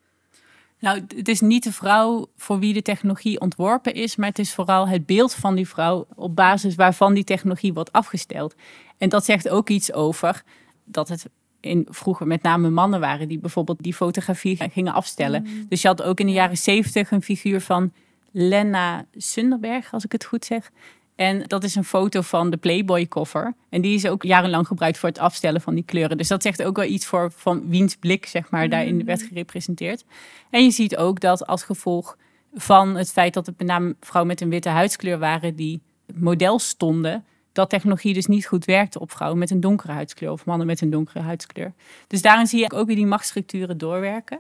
Nou, 0.79 1.05
het 1.15 1.27
is 1.27 1.41
niet 1.41 1.63
de 1.63 1.73
vrouw 1.73 2.27
voor 2.35 2.59
wie 2.59 2.73
de 2.73 2.81
technologie 2.81 3.39
ontworpen 3.39 3.93
is, 3.93 4.15
maar 4.15 4.27
het 4.27 4.39
is 4.39 4.53
vooral 4.53 4.87
het 4.87 5.05
beeld 5.05 5.33
van 5.33 5.55
die 5.55 5.67
vrouw 5.67 6.07
op 6.15 6.35
basis 6.35 6.75
waarvan 6.75 7.13
die 7.13 7.23
technologie 7.23 7.73
wordt 7.73 7.91
afgesteld. 7.91 8.55
En 8.97 9.09
dat 9.09 9.25
zegt 9.25 9.49
ook 9.49 9.69
iets 9.69 9.93
over 9.93 10.43
dat 10.83 11.09
het 11.09 11.29
in, 11.59 11.87
vroeger 11.89 12.27
met 12.27 12.41
name 12.41 12.69
mannen 12.69 12.99
waren 12.99 13.27
die 13.27 13.39
bijvoorbeeld 13.39 13.83
die 13.83 13.93
fotografie 13.93 14.57
gingen 14.71 14.93
afstellen. 14.93 15.41
Mm. 15.41 15.65
Dus 15.69 15.81
je 15.81 15.87
had 15.87 16.01
ook 16.01 16.19
in 16.19 16.25
de 16.25 16.31
jaren 16.31 16.57
zeventig 16.57 17.11
een 17.11 17.21
figuur 17.21 17.61
van 17.61 17.91
Lena 18.31 19.05
Sunderberg, 19.15 19.93
als 19.93 20.05
ik 20.05 20.11
het 20.11 20.25
goed 20.25 20.45
zeg. 20.45 20.71
En 21.19 21.43
dat 21.47 21.63
is 21.63 21.75
een 21.75 21.84
foto 21.84 22.21
van 22.21 22.49
de 22.49 22.58
Playboy 22.58 23.05
koffer. 23.05 23.53
En 23.69 23.82
die 23.82 23.95
is 23.95 24.08
ook 24.08 24.23
jarenlang 24.23 24.67
gebruikt 24.67 24.97
voor 24.97 25.10
het 25.10 25.19
afstellen 25.19 25.62
van 25.62 25.75
die 25.75 25.84
kleuren. 25.84 26.17
Dus 26.17 26.27
dat 26.27 26.41
zegt 26.41 26.63
ook 26.63 26.75
wel 26.75 26.86
iets 26.86 27.05
voor 27.05 27.32
van 27.32 27.69
wiens 27.69 27.95
blik, 27.95 28.25
zeg 28.25 28.49
maar, 28.49 28.69
daarin 28.69 28.95
mm. 28.95 29.05
werd 29.05 29.21
gerepresenteerd. 29.21 30.05
En 30.49 30.63
je 30.63 30.71
ziet 30.71 30.97
ook 30.97 31.19
dat 31.19 31.47
als 31.47 31.63
gevolg 31.63 32.17
van 32.53 32.95
het 32.95 33.12
feit 33.12 33.34
dat 33.34 33.45
het 33.45 33.58
met 33.58 33.67
name 33.67 33.95
vrouwen 33.99 34.32
met 34.32 34.41
een 34.41 34.49
witte 34.49 34.69
huidskleur 34.69 35.19
waren 35.19 35.55
die 35.55 35.82
model 36.13 36.60
stonden, 36.60 37.25
dat 37.51 37.69
technologie 37.69 38.13
dus 38.13 38.25
niet 38.25 38.45
goed 38.45 38.65
werkte 38.65 38.99
op 38.99 39.12
vrouwen 39.12 39.39
met 39.39 39.51
een 39.51 39.62
donkere 39.62 39.91
huidskleur 39.91 40.32
of 40.32 40.45
mannen 40.45 40.67
met 40.67 40.82
een 40.82 40.89
donkere 40.89 41.19
huidskleur. 41.19 41.73
Dus 42.08 42.21
daarin 42.21 42.47
zie 42.47 42.60
je 42.60 42.71
ook 42.71 42.88
weer 42.88 42.95
die 42.95 43.05
machtsstructuren 43.05 43.77
doorwerken. 43.77 44.39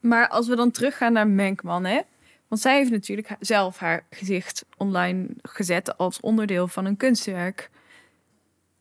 Maar 0.00 0.28
als 0.28 0.48
we 0.48 0.56
dan 0.56 0.70
teruggaan 0.70 1.12
naar 1.12 1.28
Menkman, 1.28 1.84
hè? 1.84 2.00
Want 2.48 2.60
zij 2.60 2.76
heeft 2.76 2.90
natuurlijk 2.90 3.36
zelf 3.40 3.78
haar 3.78 4.06
gezicht 4.10 4.64
online 4.76 5.26
gezet 5.42 5.98
als 5.98 6.20
onderdeel 6.20 6.68
van 6.68 6.84
een 6.84 6.96
kunstwerk. 6.96 7.70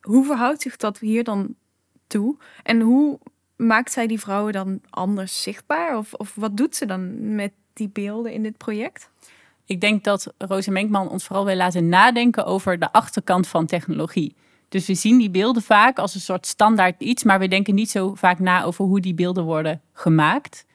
Hoe 0.02 0.26
verhoudt 0.26 0.62
zich 0.62 0.78
dat 0.78 1.00
hier 1.00 1.24
dan 1.24 1.56
toe? 2.08 2.38
En 2.64 2.82
hoe 2.82 3.20
maakt 3.56 3.92
zij 3.92 4.08
die 4.08 4.20
vrouwen 4.20 4.54
dan 4.54 4.82
anders 4.90 5.42
zichtbaar? 5.42 5.98
Of, 5.98 6.14
of 6.14 6.36
wat 6.36 6.58
doet 6.58 6.76
ze 6.76 6.86
dan 6.86 7.36
met 7.36 7.52
die 7.74 7.90
beelden 7.90 8.32
in 8.32 8.44
dit 8.44 8.58
project? 8.58 9.10
Ik 9.66 9.82
denk 9.82 10.04
dat 10.04 10.34
Rosa 10.38 10.72
Menkman 10.72 11.10
ons 11.10 11.26
vooral 11.26 11.46
wil 11.46 11.56
laten 11.56 11.90
nadenken 11.90 12.46
over 12.46 12.80
de 12.80 12.92
achterkant 12.92 13.48
van 13.48 13.66
technologie. 13.66 14.36
Dus 14.70 14.88
we 14.88 14.94
zien 14.94 15.18
die 15.18 15.30
beelden 15.30 15.62
vaak 15.62 16.00
als 16.00 16.16
een 16.16 16.22
soort 16.22 16.46
standaard 16.46 17.02
iets, 17.02 17.24
maar 17.24 17.40
we 17.40 17.48
denken 17.48 17.76
niet 17.76 17.90
zo 17.90 18.16
vaak 18.16 18.40
na 18.40 18.64
over 18.64 18.86
hoe 18.86 19.02
die 19.02 19.14
beelden 19.14 19.44
worden 19.44 19.82
gemaakt. 19.94 20.66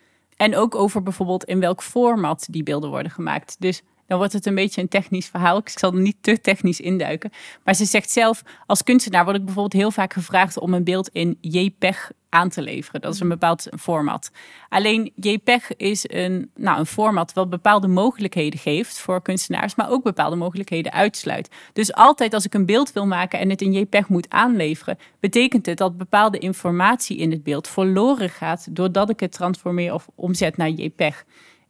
En 0.43 0.57
ook 0.57 0.75
over 0.75 1.03
bijvoorbeeld 1.03 1.45
in 1.45 1.61
welk 1.61 1.83
format 1.83 2.47
die 2.51 2.63
beelden 2.63 2.91
worden 2.91 3.13
gemaakt. 3.13 3.57
Dus 3.59 3.83
dan 4.07 4.19
wordt 4.19 4.33
het 4.33 4.47
een 4.47 4.55
beetje 4.55 4.81
een 4.81 4.89
technisch 4.89 5.27
verhaal. 5.27 5.59
Ik 5.59 5.69
zal 5.69 5.93
niet 5.93 6.17
te 6.21 6.41
technisch 6.41 6.81
induiken. 6.81 7.31
Maar 7.65 7.75
ze 7.75 7.85
zegt 7.85 8.11
zelf, 8.11 8.43
als 8.67 8.83
kunstenaar 8.83 9.25
word 9.25 9.37
ik 9.37 9.45
bijvoorbeeld 9.45 9.83
heel 9.83 9.91
vaak 9.91 10.13
gevraagd 10.13 10.59
om 10.59 10.75
een 10.75 10.85
beeld 10.85 11.09
in 11.13 11.39
JPEG 11.41 12.11
aan 12.33 12.49
te 12.49 12.63
leveren. 12.63 13.01
Dat 13.01 13.15
is 13.15 13.21
een 13.21 13.29
bepaald 13.29 13.69
format. 13.79 14.31
Alleen 14.69 15.13
JPEG 15.17 15.77
is 15.77 16.05
een, 16.09 16.51
nou, 16.55 16.79
een 16.79 16.87
format 16.87 17.33
wat 17.33 17.51
bepaalde 17.51 17.87
mogelijkheden 17.87 18.59
geeft 18.59 18.99
voor 18.99 19.23
kunstenaars, 19.23 19.75
maar 19.75 19.91
ook 19.91 20.03
bepaalde 20.03 20.37
mogelijkheden 20.37 20.93
uitsluit. 20.93 21.51
Dus 21.73 21.93
altijd 21.93 22.35
als 22.35 22.45
ik 22.45 22.55
een 22.55 22.67
beeld 22.67 22.93
wil 22.93 23.07
maken 23.07 23.39
en 23.39 23.51
het 23.51 23.63
in 23.63 23.73
JPEG 23.73 24.09
moet 24.09 24.31
aanleveren, 24.31 24.99
betekent 25.21 25.67
het 25.67 25.79
dat 25.79 25.97
bepaalde 25.97 26.39
informatie 26.39 27.17
in 27.17 27.31
het 27.31 27.43
beeld 27.43 27.69
verloren 27.69 28.31
gaat 28.31 28.67
doordat 28.71 29.11
ik 29.11 29.21
het 29.21 29.33
transformeer 29.33 29.95
of 29.95 30.09
omzet 30.15 30.57
naar 30.57 30.71
JPEG. 30.71 31.25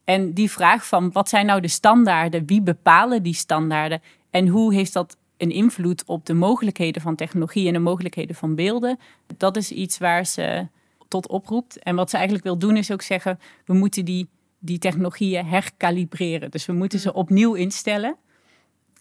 En 0.05 0.33
die 0.33 0.51
vraag 0.51 0.87
van 0.87 1.13
wat 1.13 1.29
zijn 1.29 1.47
nou 1.47 1.61
de 1.61 1.69
standaarden, 1.69 2.47
wie 2.47 2.63
bepalen 2.63 3.23
die 3.23 3.35
standaarden 3.35 4.03
en 4.31 4.49
hoe 4.49 4.75
heeft 4.75 4.93
dat 4.93 5.17
een 5.37 5.51
invloed 5.51 6.05
op 6.07 6.27
de 6.27 6.35
mogelijkheden 6.35 7.03
van 7.03 7.17
technologie 7.17 7.67
en 7.67 7.73
de 7.73 7.79
mogelijkheden 7.79 8.37
van 8.37 8.55
beelden, 8.55 8.99
dat 9.37 9.57
is 9.57 9.71
iets 9.71 9.99
waar 9.99 10.27
ze 10.27 10.69
tot 11.09 11.29
oproept. 11.29 11.79
En 11.79 11.95
wat 11.97 12.11
ze 12.11 12.17
eigenlijk 12.17 12.45
wil 12.45 12.59
doen 12.59 12.77
is 12.77 12.91
ook 12.91 13.03
zeggen, 13.03 13.39
we 13.65 13.75
moeten 13.75 14.05
die, 14.05 14.29
die 14.59 14.79
technologieën 14.79 15.47
herkalibreren. 15.47 16.51
Dus 16.51 16.67
we 16.67 16.73
moeten 16.73 16.99
ze 16.99 17.13
opnieuw 17.13 17.55
instellen. 17.55 18.17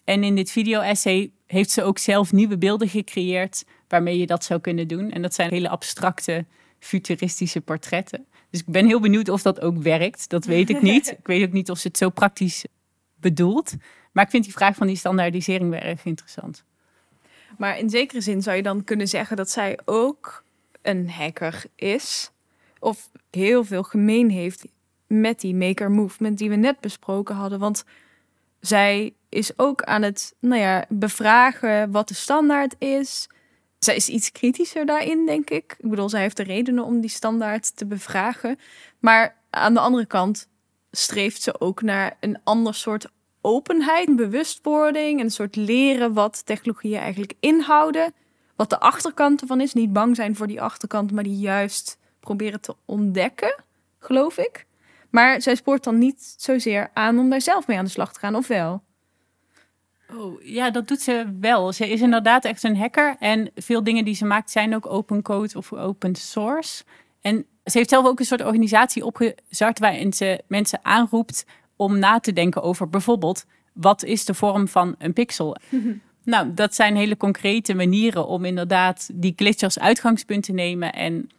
En 0.04 0.24
in 0.24 0.36
dit 0.36 0.52
video-essay 0.52 1.32
heeft 1.46 1.70
ze 1.70 1.84
ook 1.84 1.98
zelf 1.98 2.32
nieuwe 2.32 2.58
beelden 2.58 2.90
gecreëerd 2.90 3.66
waarmee 3.88 4.18
je 4.18 4.26
dat 4.26 4.44
zou 4.44 4.60
kunnen 4.60 4.88
doen. 4.88 5.12
En 5.12 5.22
dat 5.22 5.34
zijn 5.34 5.50
hele 5.50 5.70
abstracte, 5.70 6.46
futuristische 6.80 7.62
portretten. 7.62 8.26
Dus 8.52 8.60
ik 8.60 8.66
ben 8.66 8.86
heel 8.86 9.00
benieuwd 9.00 9.30
of 9.30 9.42
dat 9.42 9.62
ook 9.62 9.78
werkt. 9.78 10.30
Dat 10.30 10.46
weet 10.46 10.70
ik 10.70 10.82
niet. 10.82 11.12
ik 11.20 11.28
weet 11.28 11.48
ook 11.48 11.54
niet 11.54 11.70
of 11.70 11.78
ze 11.78 11.88
het 11.88 11.98
zo 11.98 12.10
praktisch 12.10 12.66
bedoelt. 13.16 13.76
Maar 14.12 14.24
ik 14.24 14.30
vind 14.30 14.44
die 14.44 14.54
vraag 14.54 14.76
van 14.76 14.88
die 14.88 14.96
standaardisering 14.96 15.70
wel 15.70 15.80
erg 15.80 16.06
interessant. 16.06 16.64
Maar 17.58 17.80
in 17.80 17.90
zekere 17.90 18.22
zin 18.22 18.42
zou 18.42 18.56
je 18.56 18.64
dan 18.64 18.84
kunnen 18.84 19.08
zeggen 19.08 19.38
dat 19.38 19.50
zij 19.50 19.80
ook 19.86 20.44
een 20.82 21.10
hacker 21.10 21.64
is. 21.76 22.32
Of 22.80 23.10
heel 23.30 23.64
veel 23.64 23.84
gemeen 23.84 24.30
heeft 24.30 24.66
met 25.08 25.40
die 25.40 25.56
maker 25.56 25.92
movement 25.92 26.38
die 26.38 26.50
we 26.50 26.56
net 26.56 26.80
besproken 26.80 27.36
hadden. 27.36 27.60
Want 27.60 27.84
zij 28.60 29.14
is 29.30 29.60
ook 29.60 29.84
aan 29.84 30.02
het 30.02 30.34
nou 30.40 30.62
ja, 30.62 30.86
bevragen 30.90 31.92
wat 31.92 32.08
de 32.08 32.14
standaard 32.14 32.76
is. 32.78 33.30
Zij 33.86 33.96
is 33.96 34.10
iets 34.10 34.32
kritischer 34.32 34.86
daarin, 34.86 35.26
denk 35.26 35.50
ik. 35.50 35.76
Ik 35.80 35.90
bedoel, 35.90 36.10
zij 36.10 36.22
heeft 36.22 36.38
de 36.38 36.44
redenen 36.44 36.84
om 36.84 37.00
die 37.00 37.10
standaard 37.10 37.76
te 37.76 37.86
bevragen. 37.86 38.60
Maar 39.00 39.38
aan 39.50 39.74
de 39.74 39.80
andere 39.80 40.06
kant 40.06 40.48
streeft 40.92 41.42
ze 41.42 41.60
ook 41.60 41.82
naar 41.82 42.18
een 42.20 42.40
ander 42.44 42.74
soort 42.74 43.08
openheid, 43.42 44.16
bewustwording, 44.16 45.20
een 45.20 45.32
soort 45.32 45.56
leren 45.56 46.14
wat 46.14 46.46
technologieën 46.46 47.00
eigenlijk 47.00 47.34
inhouden. 47.40 48.14
Wat 48.56 48.70
de 48.70 48.80
achterkant 48.80 49.42
ervan 49.42 49.62
is. 49.62 49.74
Niet 49.74 49.94
bang 49.94 50.16
zijn 50.16 50.36
voor 50.36 50.48
die 50.48 50.62
achterkant, 50.62 51.12
maar 51.12 51.24
die 51.24 51.40
juist 51.40 51.98
proberen 52.20 52.62
te 52.62 52.76
ontdekken, 52.86 53.64
geloof 54.00 54.38
ik. 54.38 54.66
Maar 55.10 55.42
zij 55.42 55.56
spoort 55.56 55.84
dan 55.84 55.98
niet 55.98 56.34
zozeer 56.38 56.90
aan 56.94 57.20
om 57.20 57.30
daar 57.30 57.42
zelf 57.42 57.68
mee 57.68 57.78
aan 57.78 57.86
de 57.86 57.92
slag 57.92 58.14
te 58.14 58.20
gaan, 58.20 58.36
of 58.36 58.48
wel? 58.48 58.84
Oh, 60.16 60.44
ja, 60.44 60.70
dat 60.70 60.88
doet 60.88 61.02
ze 61.02 61.38
wel. 61.40 61.74
Ze 61.74 61.90
is 61.90 62.02
inderdaad 62.02 62.46
echt 62.46 62.64
een 62.64 62.78
hacker. 62.78 63.16
En 63.20 63.52
veel 63.56 63.84
dingen 63.84 64.06
die 64.06 64.16
ze 64.16 64.26
maakt 64.26 64.52
zijn 64.52 64.76
ook 64.76 64.92
open 64.92 65.22
code 65.22 65.58
of 65.58 65.74
open 65.74 66.16
source. 66.16 66.84
En 67.22 67.46
ze 67.66 67.78
heeft 67.78 67.90
zelf 67.90 68.06
ook 68.06 68.20
een 68.20 68.26
soort 68.26 68.44
organisatie 68.44 69.06
opgezart 69.06 69.80
waarin 69.80 70.14
ze 70.14 70.44
mensen 70.48 70.80
aanroept 70.82 71.46
om 71.76 72.00
na 72.00 72.20
te 72.20 72.34
denken 72.34 72.64
over 72.64 72.90
bijvoorbeeld 72.90 73.46
wat 73.74 74.04
is 74.04 74.26
de 74.26 74.34
vorm 74.34 74.68
van 74.68 74.96
een 74.98 75.14
pixel. 75.14 75.56
nou, 76.24 76.54
dat 76.54 76.76
zijn 76.76 76.96
hele 76.96 77.18
concrete 77.18 77.74
manieren 77.74 78.28
om 78.28 78.46
inderdaad 78.46 79.10
die 79.14 79.34
glitch 79.36 79.64
als 79.64 79.80
uitgangspunt 79.80 80.44
te 80.44 80.52
nemen 80.52 80.94
en 80.94 81.30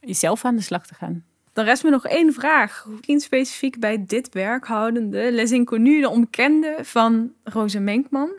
zelf 0.00 0.44
aan 0.44 0.56
de 0.56 0.62
slag 0.62 0.86
te 0.86 0.94
gaan. 0.94 1.24
Dan 1.52 1.64
rest 1.64 1.84
me 1.84 1.90
nog 1.90 2.06
één 2.06 2.32
vraag. 2.32 2.86
Misschien 2.88 3.20
specifiek 3.20 3.78
bij 3.78 4.04
dit 4.06 4.28
werk 4.34 4.66
houdende. 4.66 5.32
Les 5.32 5.50
Inconnues, 5.50 6.00
de 6.00 6.08
onbekende 6.08 6.78
van 6.82 7.32
Roze 7.44 7.80
Menkman. 7.80 8.30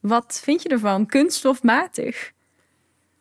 Wat 0.00 0.40
vind 0.42 0.62
je 0.62 0.68
ervan? 0.68 1.06
Kunststofmatig? 1.06 2.32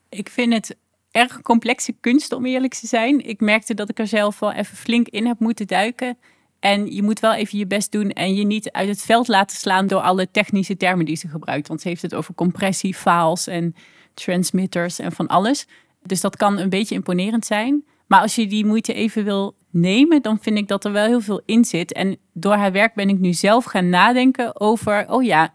Ik 0.10 0.30
vind 0.30 0.54
het 0.54 0.78
erg 1.12 1.42
complexe 1.42 1.94
kunst, 2.00 2.32
om 2.32 2.46
eerlijk 2.46 2.74
te 2.74 2.88
zijn. 2.88 3.28
Ik 3.28 3.40
merkte 3.40 3.74
dat 3.74 3.90
ik 3.90 4.00
er 4.00 4.08
zelf 4.08 4.40
wel 4.40 4.52
even 4.52 4.78
flink 4.78 5.08
in 5.08 5.26
heb 5.26 5.40
moeten 5.40 5.68
duiken. 5.68 6.18
En 6.60 6.94
je 6.94 7.04
moet 7.04 7.20
wel 7.20 7.34
even 7.34 7.58
je 7.58 7.68
best 7.68 7.92
doen 7.92 8.10
en 8.10 8.36
je 8.36 8.46
niet 8.46 8.72
uit 8.72 8.88
het 8.88 9.02
veld 9.02 9.28
laten 9.28 9.58
slaan 9.58 9.88
door 9.88 10.02
alle 10.02 10.32
technische 10.32 10.78
termen 10.78 11.06
die 11.06 11.16
ze 11.16 11.28
gebruikt. 11.28 11.68
Want 11.68 11.82
ze 11.82 11.88
heeft 11.88 12.02
het 12.02 12.14
over 12.14 12.34
compressie, 12.34 12.96
files 12.96 13.48
en 13.48 13.76
transmitters 14.14 15.00
en 15.00 15.12
van 15.12 15.28
alles. 15.28 15.68
Dus 16.04 16.22
dat 16.22 16.36
kan 16.36 16.58
een 16.58 16.70
beetje 16.70 16.96
imponerend 16.96 17.46
zijn. 17.46 17.84
Maar 18.08 18.22
als 18.22 18.36
je 18.36 18.48
die 18.48 18.66
moeite 18.66 18.94
even 18.94 19.24
wil 19.24 19.56
nemen, 19.70 20.22
dan 20.22 20.40
vind 20.42 20.58
ik 20.58 20.68
dat 20.68 20.86
er 20.86 20.92
wel 20.92 21.06
heel 21.06 21.22
veel 21.22 21.42
in 21.46 21.66
zit. 21.66 21.94
En 21.94 22.18
door 22.34 22.54
haar 22.54 22.72
werk 22.72 22.94
ben 22.94 23.10
ik 23.10 23.20
nu 23.20 23.34
zelf 23.34 23.66
gaan 23.66 23.90
nadenken 23.90 24.60
over, 24.60 25.06
oh 25.10 25.24
ja, 25.24 25.54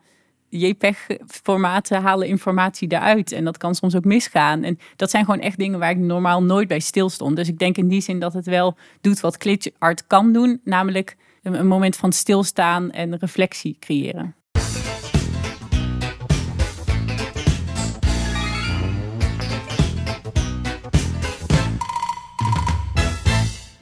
JPEG-formaten 0.48 2.02
halen 2.02 2.28
informatie 2.28 2.92
eruit. 2.92 3.32
En 3.32 3.44
dat 3.44 3.56
kan 3.56 3.74
soms 3.74 3.96
ook 3.96 4.04
misgaan. 4.04 4.62
En 4.62 4.78
dat 4.96 5.10
zijn 5.10 5.24
gewoon 5.24 5.40
echt 5.40 5.58
dingen 5.58 5.78
waar 5.78 5.90
ik 5.90 5.96
normaal 5.96 6.42
nooit 6.42 6.68
bij 6.68 6.80
stilstond. 6.80 7.36
Dus 7.36 7.48
ik 7.48 7.58
denk 7.58 7.76
in 7.76 7.88
die 7.88 8.00
zin 8.00 8.18
dat 8.18 8.32
het 8.32 8.46
wel 8.46 8.76
doet 9.00 9.20
wat 9.20 9.36
glitch 9.36 9.68
art 9.78 10.06
kan 10.06 10.32
doen. 10.32 10.60
Namelijk 10.64 11.16
een 11.42 11.66
moment 11.66 11.96
van 11.96 12.12
stilstaan 12.12 12.90
en 12.90 13.18
reflectie 13.18 13.76
creëren. 13.80 14.34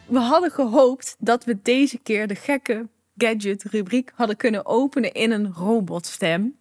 We 0.09 0.19
hadden 0.19 0.51
gehoopt 0.51 1.17
dat 1.19 1.45
we 1.45 1.59
deze 1.63 1.99
keer 1.99 2.27
de 2.27 2.35
gekke 2.35 2.89
gadget 3.17 3.63
rubriek 3.63 4.11
hadden 4.15 4.37
kunnen 4.37 4.67
openen 4.67 5.13
in 5.13 5.31
een 5.31 5.53
robotstem. 5.53 6.57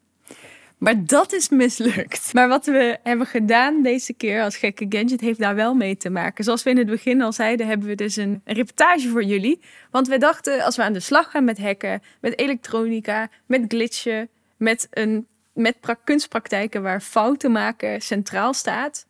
Maar 0.77 1.05
dat 1.05 1.33
is 1.33 1.49
mislukt. 1.49 2.33
Maar 2.33 2.47
wat 2.47 2.65
we 2.65 2.99
hebben 3.03 3.27
gedaan 3.27 3.81
deze 3.81 4.13
keer 4.13 4.43
als 4.43 4.57
gekke 4.57 4.85
gadget 4.89 5.21
heeft 5.21 5.39
daar 5.39 5.55
wel 5.55 5.73
mee 5.73 5.97
te 5.97 6.09
maken. 6.09 6.43
Zoals 6.43 6.63
we 6.63 6.69
in 6.69 6.77
het 6.77 6.87
begin 6.87 7.21
al 7.21 7.33
zeiden, 7.33 7.67
hebben 7.67 7.87
we 7.87 7.95
dus 7.95 8.15
een, 8.15 8.41
reportage 8.45 9.09
voor 9.09 9.23
jullie. 9.23 9.61
Want 9.91 10.07
we 10.07 10.17
dachten, 10.17 10.63
als 10.63 10.75
we 10.75 10.83
aan 10.83 10.93
de 10.93 10.99
slag 10.99 11.31
gaan 11.31 11.43
met 11.43 11.57
hacken, 11.57 12.01
met 12.21 12.39
elektronica, 12.39 13.29
met 13.45 13.65
glitchen, 13.67 14.29
met, 14.57 14.87
een, 14.91 15.27
met 15.53 15.75
kunstpraktijken 16.03 16.81
waar 16.81 17.01
fouten 17.01 17.51
maken 17.51 18.01
centraal 18.01 18.53
staat, 18.53 19.05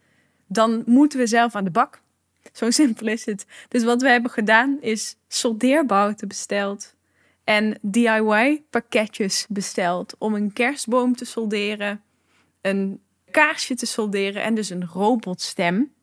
dan 0.47 0.83
moeten 0.85 1.19
we 1.19 1.27
zelf 1.27 1.55
aan 1.55 1.63
de 1.63 1.71
bak. 1.71 2.01
Zo 2.59 2.71
simpel 2.71 3.07
is 3.07 3.25
het. 3.25 3.45
Dus 3.67 3.83
wat 3.83 4.01
we 4.01 4.09
hebben 4.09 4.31
gedaan 4.31 4.77
is 4.81 5.15
soldeerbouten 5.27 6.27
besteld 6.27 6.95
en 7.43 7.77
DIY 7.81 8.63
pakketjes 8.69 9.45
besteld 9.49 10.15
om 10.17 10.35
een 10.35 10.53
kerstboom 10.53 11.15
te 11.15 11.25
solderen, 11.25 12.01
een 12.61 13.01
kaarsje 13.31 13.75
te 13.75 13.85
solderen 13.85 14.43
en 14.43 14.55
dus 14.55 14.69
een 14.69 14.85
robotstem 14.85 15.93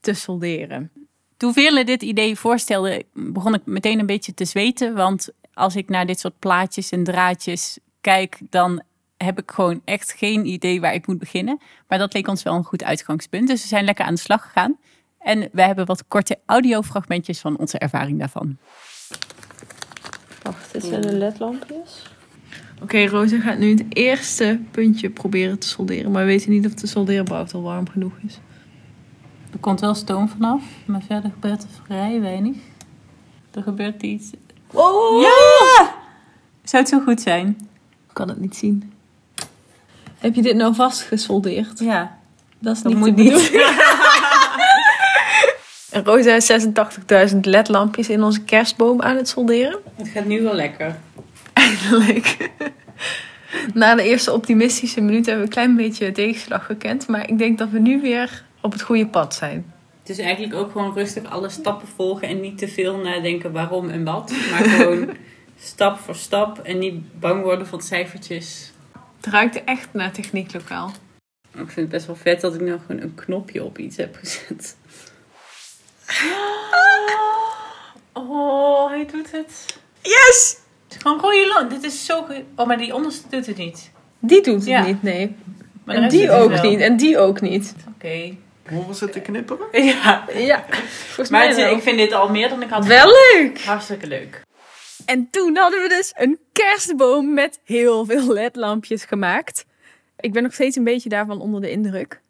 te 0.00 0.14
solderen. 0.14 0.90
Toen 1.36 1.52
Veerle 1.52 1.84
dit 1.84 2.02
idee 2.02 2.36
voorstelde, 2.36 3.04
begon 3.12 3.54
ik 3.54 3.64
meteen 3.64 3.98
een 3.98 4.06
beetje 4.06 4.34
te 4.34 4.44
zweten. 4.44 4.94
Want 4.94 5.28
als 5.54 5.76
ik 5.76 5.88
naar 5.88 6.06
dit 6.06 6.20
soort 6.20 6.38
plaatjes 6.38 6.90
en 6.90 7.04
draadjes 7.04 7.78
kijk, 8.00 8.38
dan 8.50 8.82
heb 9.16 9.38
ik 9.38 9.50
gewoon 9.50 9.82
echt 9.84 10.12
geen 10.12 10.46
idee 10.46 10.80
waar 10.80 10.94
ik 10.94 11.06
moet 11.06 11.18
beginnen. 11.18 11.60
Maar 11.88 11.98
dat 11.98 12.12
leek 12.12 12.28
ons 12.28 12.42
wel 12.42 12.54
een 12.54 12.64
goed 12.64 12.84
uitgangspunt. 12.84 13.48
Dus 13.48 13.62
we 13.62 13.68
zijn 13.68 13.84
lekker 13.84 14.04
aan 14.04 14.14
de 14.14 14.20
slag 14.20 14.42
gegaan. 14.42 14.78
En 15.26 15.48
we 15.52 15.62
hebben 15.62 15.86
wat 15.86 16.04
korte 16.08 16.38
audiofragmentjes 16.46 17.40
van 17.40 17.58
onze 17.58 17.78
ervaring 17.78 18.18
daarvan. 18.18 18.56
Wacht, 20.42 20.72
dit 20.72 20.84
zijn 20.84 21.00
de 21.00 21.12
ledlampjes. 21.12 22.02
Oké, 22.74 22.82
okay, 22.82 23.06
Rosa 23.06 23.40
gaat 23.40 23.58
nu 23.58 23.70
het 23.70 23.84
eerste 23.88 24.60
puntje 24.70 25.10
proberen 25.10 25.58
te 25.58 25.68
solderen. 25.68 26.10
Maar 26.10 26.24
we 26.24 26.30
weten 26.30 26.50
niet 26.50 26.66
of 26.66 26.74
de 26.74 26.86
soldeerbout 26.86 27.54
al 27.54 27.62
warm 27.62 27.88
genoeg 27.88 28.12
is. 28.26 28.38
Er 29.52 29.58
komt 29.58 29.80
wel 29.80 29.94
stoom 29.94 30.28
vanaf, 30.28 30.62
maar 30.84 31.02
verder 31.02 31.30
gebeurt 31.30 31.62
er 31.62 31.68
vrij 31.84 32.20
weinig. 32.20 32.56
Er 33.50 33.62
gebeurt 33.62 34.02
iets. 34.02 34.30
Oh! 34.72 35.22
Ja! 35.22 35.94
Zou 36.62 36.82
het 36.82 36.92
zo 36.92 37.00
goed 37.00 37.20
zijn? 37.20 37.48
Ik 38.08 38.14
kan 38.14 38.28
het 38.28 38.40
niet 38.40 38.56
zien. 38.56 38.92
Heb 40.18 40.34
je 40.34 40.42
dit 40.42 40.56
nou 40.56 40.74
vastgesoldeerd? 40.74 41.78
Ja. 41.78 42.18
Dat 42.58 42.76
is 42.76 42.82
niet 42.82 42.96
moet 42.96 43.16
niet. 43.16 43.32
Rosa 46.04 46.30
heeft 46.30 47.32
86.000 47.32 47.40
ledlampjes 47.40 48.08
in 48.08 48.22
onze 48.22 48.44
kerstboom 48.44 49.02
aan 49.02 49.16
het 49.16 49.28
solderen. 49.28 49.78
Het 49.94 50.08
gaat 50.08 50.24
nu 50.24 50.42
wel 50.42 50.54
lekker. 50.54 50.96
Eindelijk. 51.52 52.50
Na 53.74 53.94
de 53.94 54.02
eerste 54.02 54.32
optimistische 54.32 55.00
minuut 55.00 55.26
hebben 55.26 55.44
we 55.44 55.48
een 55.48 55.54
klein 55.54 55.76
beetje 55.76 56.12
tegenslag 56.12 56.66
gekend. 56.66 57.08
Maar 57.08 57.28
ik 57.28 57.38
denk 57.38 57.58
dat 57.58 57.70
we 57.70 57.78
nu 57.78 58.00
weer 58.00 58.44
op 58.60 58.72
het 58.72 58.82
goede 58.82 59.06
pad 59.06 59.34
zijn. 59.34 59.72
Het 60.00 60.08
is 60.08 60.18
eigenlijk 60.18 60.54
ook 60.54 60.70
gewoon 60.70 60.94
rustig 60.94 61.24
alle 61.24 61.48
stappen 61.48 61.88
volgen 61.88 62.28
en 62.28 62.40
niet 62.40 62.58
te 62.58 62.68
veel 62.68 62.96
nadenken 62.96 63.52
waarom 63.52 63.88
en 63.88 64.04
wat. 64.04 64.32
Maar 64.50 64.64
gewoon 64.64 65.08
stap 65.58 65.98
voor 65.98 66.14
stap 66.14 66.58
en 66.58 66.78
niet 66.78 67.20
bang 67.20 67.42
worden 67.42 67.66
van 67.66 67.80
cijfertjes. 67.80 68.72
Het 69.16 69.26
ruikt 69.26 69.64
echt 69.64 69.88
naar 69.92 70.12
technieklokaal. 70.12 70.92
Ik 71.52 71.70
vind 71.70 71.76
het 71.76 71.88
best 71.88 72.06
wel 72.06 72.16
vet 72.16 72.40
dat 72.40 72.54
ik 72.54 72.60
nou 72.60 72.80
gewoon 72.86 73.02
een 73.02 73.14
knopje 73.14 73.64
op 73.64 73.78
iets 73.78 73.96
heb 73.96 74.16
gezet. 74.16 74.76
Oh, 78.12 78.88
hij 78.90 79.06
doet 79.12 79.30
het. 79.32 79.66
Yes! 80.02 80.56
Het 80.88 80.96
is 80.96 81.02
gewoon 81.02 81.20
rode 81.20 81.46
loon. 81.54 81.68
Dit 81.68 81.82
is 81.84 82.04
zo 82.04 82.22
goed. 82.22 82.42
Oh, 82.56 82.66
maar 82.66 82.78
die 82.78 82.94
onderste 82.94 83.28
doet 83.30 83.46
het 83.46 83.56
niet. 83.56 83.90
Die 84.18 84.42
doet 84.42 84.54
het 84.54 84.64
Ja. 84.64 84.84
niet, 84.84 85.02
nee. 85.02 85.36
Maar 85.84 85.94
de 85.94 86.00
en 86.02 86.08
rest 86.08 86.10
die 86.10 86.26
doet 86.26 86.30
het 86.36 86.42
ook 86.44 86.50
wel. 86.62 86.70
niet. 86.70 86.80
En 86.80 86.96
die 86.96 87.18
ook 87.18 87.40
niet. 87.40 87.74
Oké. 87.94 88.36
Horen 88.70 88.94
ze 88.94 89.08
te 89.08 89.20
knipperen? 89.20 89.66
Ja. 89.84 90.24
Ja, 90.34 90.64
volgens 90.68 91.28
Maar 91.30 91.40
mij 91.40 91.48
het- 91.48 91.56
wel. 91.56 91.76
ik 91.76 91.82
vind 91.82 91.98
dit 91.98 92.12
al 92.12 92.28
meer 92.28 92.48
dan 92.48 92.62
ik 92.62 92.68
had. 92.70 92.86
Wel 92.86 93.06
leuk! 93.32 93.60
Hartstikke 93.64 94.06
leuk. 94.06 94.40
En 95.06 95.28
toen 95.30 95.56
hadden 95.56 95.82
we 95.82 95.88
dus 95.88 96.12
een 96.16 96.38
kerstboom 96.52 97.34
met 97.34 97.60
heel 97.64 98.04
veel 98.04 98.32
ledlampjes 98.32 99.04
gemaakt. 99.04 99.64
Ik 100.20 100.32
ben 100.32 100.42
nog 100.42 100.52
steeds 100.52 100.76
een 100.76 100.84
beetje 100.84 101.08
daarvan 101.08 101.40
onder 101.40 101.60
de 101.60 101.70
indruk. 101.70 102.20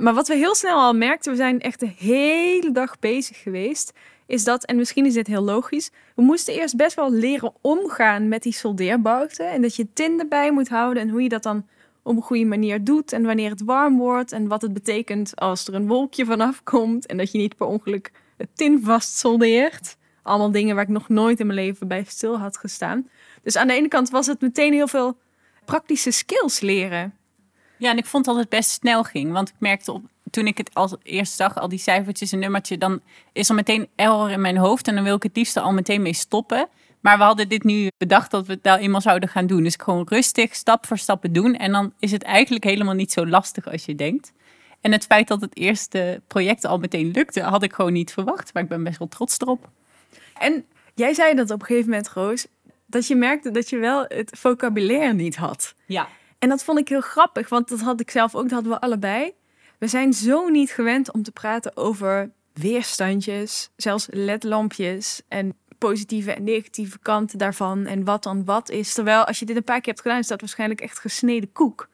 Maar 0.00 0.14
wat 0.14 0.28
we 0.28 0.34
heel 0.34 0.54
snel 0.54 0.78
al 0.78 0.94
merkten, 0.94 1.30
we 1.30 1.36
zijn 1.36 1.60
echt 1.60 1.80
de 1.80 1.92
hele 1.96 2.72
dag 2.72 2.98
bezig 2.98 3.42
geweest, 3.42 3.92
is 4.26 4.44
dat, 4.44 4.64
en 4.64 4.76
misschien 4.76 5.06
is 5.06 5.14
dit 5.14 5.26
heel 5.26 5.42
logisch, 5.42 5.90
we 6.14 6.22
moesten 6.22 6.54
eerst 6.54 6.76
best 6.76 6.94
wel 6.94 7.12
leren 7.12 7.52
omgaan 7.60 8.28
met 8.28 8.42
die 8.42 8.52
soldeerbouten. 8.52 9.50
En 9.50 9.62
dat 9.62 9.76
je 9.76 9.92
tin 9.92 10.20
erbij 10.20 10.52
moet 10.52 10.68
houden 10.68 11.02
en 11.02 11.08
hoe 11.08 11.22
je 11.22 11.28
dat 11.28 11.42
dan 11.42 11.66
op 12.02 12.16
een 12.16 12.22
goede 12.22 12.44
manier 12.44 12.84
doet. 12.84 13.12
En 13.12 13.22
wanneer 13.22 13.50
het 13.50 13.64
warm 13.64 13.98
wordt 13.98 14.32
en 14.32 14.48
wat 14.48 14.62
het 14.62 14.72
betekent 14.72 15.36
als 15.36 15.66
er 15.66 15.74
een 15.74 15.86
wolkje 15.86 16.24
vanaf 16.24 16.62
komt. 16.62 17.06
En 17.06 17.16
dat 17.16 17.32
je 17.32 17.38
niet 17.38 17.56
per 17.56 17.66
ongeluk 17.66 18.12
het 18.36 18.48
tin 18.54 18.82
vast 18.82 19.18
soldeert. 19.18 19.96
Allemaal 20.22 20.50
dingen 20.50 20.74
waar 20.74 20.84
ik 20.84 20.90
nog 20.90 21.08
nooit 21.08 21.40
in 21.40 21.46
mijn 21.46 21.58
leven 21.58 21.88
bij 21.88 22.04
stil 22.06 22.38
had 22.38 22.56
gestaan. 22.56 23.08
Dus 23.42 23.56
aan 23.56 23.66
de 23.66 23.74
ene 23.74 23.88
kant 23.88 24.10
was 24.10 24.26
het 24.26 24.40
meteen 24.40 24.72
heel 24.72 24.88
veel 24.88 25.16
praktische 25.64 26.10
skills 26.10 26.60
leren. 26.60 27.19
Ja, 27.80 27.90
en 27.90 27.96
ik 27.96 28.06
vond 28.06 28.24
dat 28.24 28.36
het 28.36 28.48
best 28.48 28.70
snel 28.70 29.02
ging. 29.02 29.32
Want 29.32 29.48
ik 29.48 29.54
merkte 29.58 29.92
op, 29.92 30.02
toen 30.30 30.46
ik 30.46 30.58
het 30.58 30.74
als 30.74 30.94
eerst 31.02 31.32
zag, 31.32 31.56
al 31.56 31.68
die 31.68 31.78
cijfertjes 31.78 32.32
en 32.32 32.38
nummertje, 32.38 32.78
dan 32.78 33.00
is 33.32 33.48
er 33.48 33.54
meteen 33.54 33.88
error 33.94 34.30
in 34.30 34.40
mijn 34.40 34.56
hoofd. 34.56 34.88
En 34.88 34.94
dan 34.94 35.04
wil 35.04 35.16
ik 35.16 35.22
het 35.22 35.36
liefst 35.36 35.56
er 35.56 35.62
al 35.62 35.72
meteen 35.72 36.02
mee 36.02 36.12
stoppen. 36.12 36.68
Maar 37.00 37.18
we 37.18 37.24
hadden 37.24 37.48
dit 37.48 37.64
nu 37.64 37.88
bedacht 37.96 38.30
dat 38.30 38.46
we 38.46 38.52
het 38.52 38.62
nou 38.62 38.80
eenmaal 38.80 39.00
zouden 39.00 39.28
gaan 39.28 39.46
doen. 39.46 39.62
Dus 39.62 39.76
gewoon 39.78 40.06
rustig, 40.08 40.54
stap 40.54 40.86
voor 40.86 40.98
stap 40.98 41.24
doen. 41.30 41.54
En 41.56 41.72
dan 41.72 41.92
is 41.98 42.10
het 42.10 42.22
eigenlijk 42.22 42.64
helemaal 42.64 42.94
niet 42.94 43.12
zo 43.12 43.26
lastig 43.26 43.70
als 43.70 43.84
je 43.84 43.94
denkt. 43.94 44.32
En 44.80 44.92
het 44.92 45.04
feit 45.04 45.28
dat 45.28 45.40
het 45.40 45.56
eerste 45.56 46.22
project 46.26 46.64
al 46.64 46.78
meteen 46.78 47.10
lukte, 47.10 47.40
had 47.40 47.62
ik 47.62 47.72
gewoon 47.72 47.92
niet 47.92 48.12
verwacht. 48.12 48.54
Maar 48.54 48.62
ik 48.62 48.68
ben 48.68 48.84
best 48.84 48.98
wel 48.98 49.08
trots 49.08 49.38
erop. 49.38 49.68
En 50.38 50.64
jij 50.94 51.14
zei 51.14 51.34
dat 51.34 51.50
op 51.50 51.60
een 51.60 51.66
gegeven 51.66 51.90
moment, 51.90 52.08
Roos, 52.08 52.46
dat 52.86 53.06
je 53.06 53.16
merkte 53.16 53.50
dat 53.50 53.68
je 53.68 53.78
wel 53.78 54.04
het 54.08 54.30
vocabulaire 54.38 55.12
niet 55.12 55.36
had. 55.36 55.74
Ja. 55.86 56.08
En 56.40 56.48
dat 56.48 56.64
vond 56.64 56.78
ik 56.78 56.88
heel 56.88 57.00
grappig, 57.00 57.48
want 57.48 57.68
dat 57.68 57.80
had 57.80 58.00
ik 58.00 58.10
zelf 58.10 58.34
ook, 58.34 58.42
dat 58.42 58.52
hadden 58.52 58.72
we 58.72 58.80
allebei. 58.80 59.32
We 59.78 59.86
zijn 59.86 60.12
zo 60.12 60.48
niet 60.48 60.70
gewend 60.70 61.12
om 61.12 61.22
te 61.22 61.32
praten 61.32 61.76
over 61.76 62.30
weerstandjes, 62.52 63.70
zelfs 63.76 64.06
ledlampjes 64.10 65.22
en 65.28 65.56
positieve 65.78 66.32
en 66.32 66.44
negatieve 66.44 66.98
kanten 66.98 67.38
daarvan 67.38 67.86
en 67.86 68.04
wat 68.04 68.22
dan 68.22 68.44
wat 68.44 68.70
is. 68.70 68.94
Terwijl 68.94 69.24
als 69.24 69.38
je 69.38 69.44
dit 69.44 69.56
een 69.56 69.64
paar 69.64 69.80
keer 69.80 69.92
hebt 69.92 70.00
gedaan, 70.00 70.18
is 70.18 70.26
dat 70.26 70.40
waarschijnlijk 70.40 70.80
echt 70.80 70.98
gesneden 70.98 71.52
koek. 71.52 71.88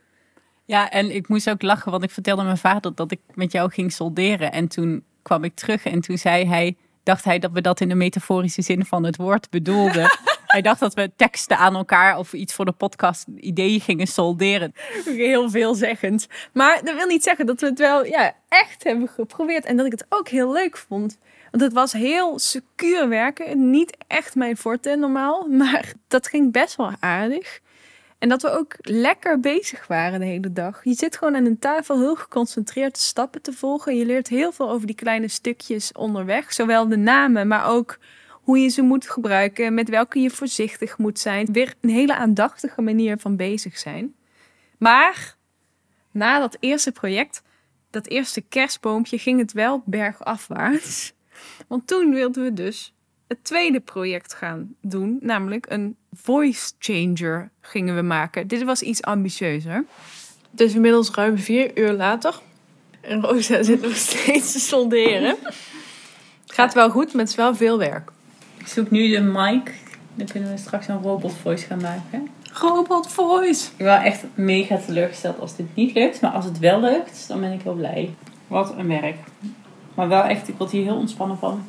Ja, 0.65 0.91
en 0.91 1.15
ik 1.15 1.29
moest 1.29 1.51
ook 1.51 1.63
lachen, 1.63 1.91
want 1.91 2.03
ik 2.03 2.11
vertelde 2.11 2.43
mijn 2.43 2.59
vader 2.59 2.95
dat 2.95 3.11
ik 3.11 3.21
met 3.35 3.53
jou 3.53 3.71
ging 3.71 3.93
solderen. 3.93 4.53
En 4.53 4.69
toen 4.69 5.05
kwam 5.23 5.45
ik 5.45 5.55
terug 5.55 5.85
en 5.85 6.01
toen 6.01 6.19
zei 6.19 6.47
hij, 6.47 6.77
dacht 7.03 7.25
hij 7.25 7.39
dat 7.39 7.51
we 7.53 7.61
dat 7.61 7.81
in 7.81 7.89
de 7.89 7.95
metaforische 7.95 8.63
zin 8.63 8.85
van 8.85 9.05
het 9.05 9.17
woord 9.17 9.51
bedoelden. 9.51 10.11
hij 10.57 10.65
dacht 10.65 10.81
dat 10.81 10.95
we 10.95 11.11
teksten 11.17 11.59
aan 11.59 11.75
elkaar 11.75 12.19
of 12.19 12.33
iets 12.33 12.55
voor 12.55 12.65
de 12.65 12.73
podcast 12.73 13.27
ideeën 13.37 13.81
gingen 13.81 14.07
solderen. 14.07 14.73
Heel 15.05 15.51
veelzeggend. 15.51 16.27
Maar 16.53 16.81
dat 16.85 16.95
wil 16.95 17.07
niet 17.07 17.23
zeggen 17.23 17.47
dat 17.47 17.61
we 17.61 17.67
het 17.67 17.79
wel 17.79 18.05
ja, 18.05 18.35
echt 18.49 18.85
hebben 18.85 19.09
geprobeerd. 19.09 19.65
En 19.65 19.77
dat 19.77 19.87
ik 19.87 19.93
het 19.93 20.07
ook 20.09 20.29
heel 20.29 20.53
leuk 20.53 20.77
vond. 20.77 21.19
Want 21.51 21.63
het 21.63 21.73
was 21.73 21.93
heel 21.93 22.39
secuur 22.39 23.09
werken. 23.09 23.71
Niet 23.71 23.97
echt 24.07 24.35
mijn 24.35 24.57
forte 24.57 24.97
normaal. 24.97 25.47
Maar 25.63 25.93
dat 26.09 26.29
ging 26.29 26.53
best 26.53 26.77
wel 26.77 26.93
aardig. 27.01 27.61
En 28.19 28.29
dat 28.29 28.43
we 28.43 28.51
ook 28.51 28.75
lekker 28.79 29.41
bezig 29.41 29.87
waren 29.87 30.21
de 30.21 30.27
hele 30.27 30.53
dag. 30.53 30.85
Je 30.85 30.95
zit 30.95 31.17
gewoon 31.17 31.37
aan 31.37 31.45
een 31.45 31.59
tafel 31.59 31.99
heel 31.99 32.17
geconcentreerd 32.17 32.95
de 32.95 33.01
stappen 33.01 33.43
te 33.43 33.53
volgen. 33.53 33.97
Je 33.97 34.07
leert 34.07 34.29
heel 34.29 34.53
veel 34.53 34.71
over 34.71 34.87
die 34.87 34.97
kleine 34.97 35.29
stukjes 35.29 35.93
onderweg. 35.93 36.53
Zowel 36.53 36.89
de 36.89 36.97
namen, 36.97 37.49
maar 37.49 37.69
ook 37.69 37.99
hoe 38.47 38.59
je 38.59 38.69
ze 38.69 38.83
moet 38.83 39.11
gebruiken. 39.11 39.75
Met 39.75 39.89
welke 39.89 40.19
je 40.19 40.31
voorzichtig 40.31 40.99
moet 40.99 41.19
zijn. 41.19 41.53
Weer 41.53 41.75
een 41.81 41.91
hele 41.91 42.15
aandachtige 42.15 42.83
manier 42.83 43.19
van 43.19 43.37
bezig 43.37 43.79
zijn. 43.79 44.15
Maar 44.79 45.37
na 46.11 46.39
dat 46.39 46.57
eerste 46.61 46.93
project, 46.93 47.43
dat 47.91 48.07
eerste 48.07 48.41
kerstboompje, 48.41 49.19
ging 49.19 49.39
het 49.39 49.53
wel 49.53 49.83
bergafwaarts. 49.85 51.13
Want 51.69 51.87
toen 51.87 52.15
wilden 52.15 52.43
we 52.43 52.53
dus 52.53 52.95
het 53.29 53.45
tweede 53.45 53.81
project 53.81 54.35
gaan 54.35 54.75
doen, 54.81 55.19
namelijk 55.21 55.67
een 55.69 55.97
voice 56.13 56.73
changer 56.79 57.51
gingen 57.61 57.95
we 57.95 58.03
maken. 58.03 58.47
Dit 58.47 58.63
was 58.63 58.83
iets 58.83 59.03
ambitieuzer. 59.03 59.85
Het 60.51 60.61
is 60.61 60.75
inmiddels 60.75 61.11
ruim 61.11 61.39
vier 61.39 61.79
uur 61.79 61.93
later. 61.93 62.41
En 63.01 63.21
Rosa 63.21 63.63
zit 63.63 63.83
nog 63.83 63.97
steeds 64.09 64.53
te 64.53 64.61
solderen. 64.61 65.37
Gaat 66.57 66.75
wel 66.75 66.91
goed, 66.91 67.13
maar 67.13 67.23
het 67.23 67.31
is 67.31 67.37
wel 67.37 67.55
veel 67.55 67.79
werk. 67.79 68.15
Ik 68.67 68.73
zoek 68.73 68.91
nu 68.91 69.09
de 69.09 69.21
mic. 69.21 69.75
Dan 70.15 70.27
kunnen 70.27 70.51
we 70.51 70.57
straks 70.57 70.89
een 70.89 71.03
robot 71.03 71.35
voice 71.35 71.67
gaan 71.67 71.81
maken. 71.81 72.29
Robot 72.53 73.09
voice. 73.09 73.69
Ik 73.77 73.85
ben 73.85 74.03
echt 74.03 74.25
mega 74.35 74.77
teleurgesteld 74.77 75.39
als 75.39 75.57
dit 75.57 75.67
niet 75.75 75.95
lukt. 75.95 76.21
Maar 76.21 76.31
als 76.31 76.45
het 76.45 76.59
wel 76.59 76.81
lukt, 76.81 77.29
dan 77.29 77.41
ben 77.41 77.53
ik 77.53 77.63
heel 77.63 77.75
blij. 77.75 78.15
Wat 78.47 78.75
een 78.77 78.89
werk. 78.89 79.17
Maar 79.95 80.09
wel 80.09 80.23
echt, 80.23 80.49
ik 80.49 80.55
word 80.59 80.71
hier 80.71 80.83
heel 80.83 80.97
ontspannen 80.97 81.39
van. 81.39 81.65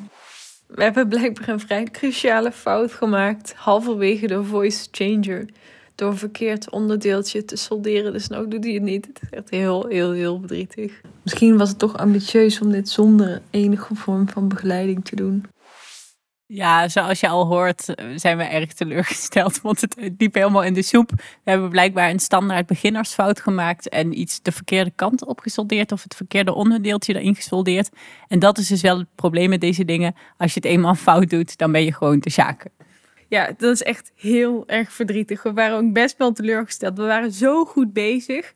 We 0.68 0.84
hebben 0.84 1.08
blijkbaar 1.08 1.50
een 1.50 1.60
vrij 1.60 1.84
cruciale 1.84 2.52
fout 2.52 2.92
gemaakt. 2.92 3.54
Halverwege 3.56 4.28
de 4.28 4.44
voice 4.44 4.88
changer. 4.92 5.46
Door 5.96 6.10
een 6.10 6.18
verkeerd 6.18 6.70
onderdeeltje 6.70 7.46
te 7.46 7.56
solderen. 7.56 8.14
Dus 8.14 8.28
nou 8.28 8.48
doet 8.48 8.64
hij 8.64 8.74
het 8.74 8.84
niet. 8.84 9.08
Het 9.08 9.20
is 9.22 9.30
echt 9.30 9.50
heel, 9.50 9.88
heel, 9.88 10.12
heel 10.12 10.40
verdrietig. 10.40 11.02
Misschien 11.24 11.58
was 11.58 11.70
het 11.70 11.80
toch 11.80 11.98
ambitieus 11.98 12.62
om 12.62 12.72
dit 12.72 12.90
zonder 12.90 13.42
enige 13.50 13.96
vorm 13.96 14.30
van 14.30 14.48
begeleiding 14.48 15.06
te 15.06 15.16
doen. 15.16 15.46
Ja, 16.50 16.88
zoals 16.88 17.20
je 17.20 17.28
al 17.28 17.46
hoort, 17.46 17.96
eh, 17.96 18.06
zijn 18.16 18.38
we 18.38 18.44
erg 18.44 18.74
teleurgesteld. 18.74 19.62
Want 19.68 19.82
het 19.82 19.96
liep 20.18 20.34
helemaal 20.34 20.64
in 20.64 20.74
de 20.74 20.82
soep. 20.82 21.12
We 21.44 21.52
hebben 21.52 21.70
blijkbaar 21.70 22.10
een 22.10 22.20
standaard 22.20 22.66
beginnersfout 22.66 23.40
gemaakt. 23.40 23.90
En 23.90 24.20
iets 24.20 24.42
de 24.42 24.52
verkeerde 24.52 24.92
kant 24.96 25.26
opgesoldeerd. 25.26 25.92
Of 25.92 26.04
het 26.04 26.16
verkeerde 26.16 26.54
onderdeeltje 26.54 27.16
erin 27.16 27.36
gesoldeerd. 27.36 27.90
En 28.28 28.40
dat 28.40 28.58
is 28.58 28.68
dus 28.68 28.82
wel 28.82 28.98
het 28.98 29.08
probleem 29.16 29.50
met 29.50 29.62
deze 29.62 29.86
dingen. 29.86 30.16
Als 30.38 30.54
je 30.54 30.60
het 30.60 30.70
eenmaal 30.70 30.96
fout 31.10 31.30
doet, 31.30 31.58
dan 31.58 31.72
ben 31.72 31.84
je 31.84 31.94
gewoon 31.94 32.20
te 32.20 32.30
zaken. 32.30 32.72
Ja, 33.28 33.54
dat 33.58 33.74
is 33.74 33.84
echt 33.84 34.12
heel 34.16 34.64
erg 34.68 34.92
verdrietig. 34.92 35.44
We 35.44 35.54
waren 35.54 35.78
ook 35.78 35.94
best 35.94 36.18
wel 36.18 36.32
teleurgesteld. 36.32 36.98
We 36.98 37.04
waren 37.04 37.32
zo 37.32 37.66
goed 37.66 37.94
bezig. 37.94 38.54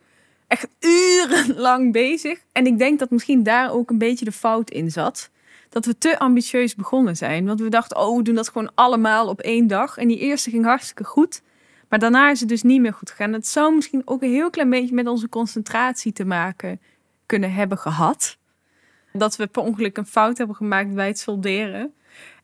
Echt 0.48 0.68
urenlang 0.80 1.92
bezig. 1.92 2.40
En 2.52 2.66
ik 2.66 2.78
denk 2.78 3.00
dat 3.00 3.10
misschien 3.10 3.44
daar 3.44 3.72
ook 3.72 3.90
een 3.90 3.98
beetje 3.98 4.26
de 4.26 4.32
fout 4.32 4.70
in 4.70 4.92
zat. 4.92 5.30
Dat 5.72 5.86
we 5.86 5.98
te 5.98 6.20
ambitieus 6.20 6.76
begonnen 6.76 7.18
zijn. 7.18 7.46
Want 7.46 7.60
we 7.60 7.70
dachten, 7.70 7.98
oh, 7.98 8.18
we 8.18 8.24
doen 8.24 8.36
dat 8.36 8.50
gewoon 8.50 8.72
allemaal 8.76 9.28
op 9.28 9.40
één 9.40 9.68
dag. 9.68 9.98
En 9.98 10.08
die 10.08 10.18
eerste 10.18 10.50
ging 10.50 10.66
hartstikke 10.66 11.04
goed. 11.04 11.42
Maar 11.90 12.00
daarna 12.00 12.30
is 12.30 12.40
het 12.40 12.50
dus 12.50 12.62
niet 12.62 12.82
meer 12.82 12.94
goed 12.94 13.10
gegaan. 13.10 13.34
Het 13.34 13.48
zou 13.48 13.76
misschien 13.76 14.02
ook 14.06 14.22
een 14.22 14.32
heel 14.32 14.50
klein 14.50 14.70
beetje 14.70 14.96
met 14.96 15.08
onze 15.08 15.30
concentratie 15.30 16.12
te 16.12 16.26
maken 16.26 16.82
kunnen 17.26 17.54
hebben 17.54 17.78
gehad. 17.78 18.38
Dat 19.14 19.36
we 19.36 19.48
per 19.48 19.62
ongeluk 19.62 19.98
een 19.98 20.06
fout 20.06 20.38
hebben 20.38 20.56
gemaakt 20.56 20.94
bij 20.94 21.08
het 21.08 21.20
solderen. 21.20 21.94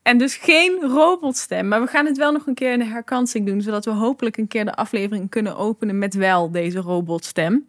En 0.02 0.18
dus 0.18 0.36
geen 0.36 0.80
robotstem. 0.80 1.68
Maar 1.68 1.80
we 1.80 1.86
gaan 1.86 2.06
het 2.06 2.16
wel 2.16 2.32
nog 2.32 2.46
een 2.46 2.54
keer 2.54 2.72
in 2.72 2.78
de 2.78 2.84
herkansing 2.84 3.46
doen. 3.46 3.60
Zodat 3.60 3.84
we 3.84 3.90
hopelijk 3.90 4.36
een 4.36 4.48
keer 4.48 4.64
de 4.64 4.74
aflevering 4.74 5.30
kunnen 5.30 5.56
openen 5.56 5.98
met 5.98 6.14
wel 6.14 6.50
deze 6.50 6.78
robotstem. 6.78 7.68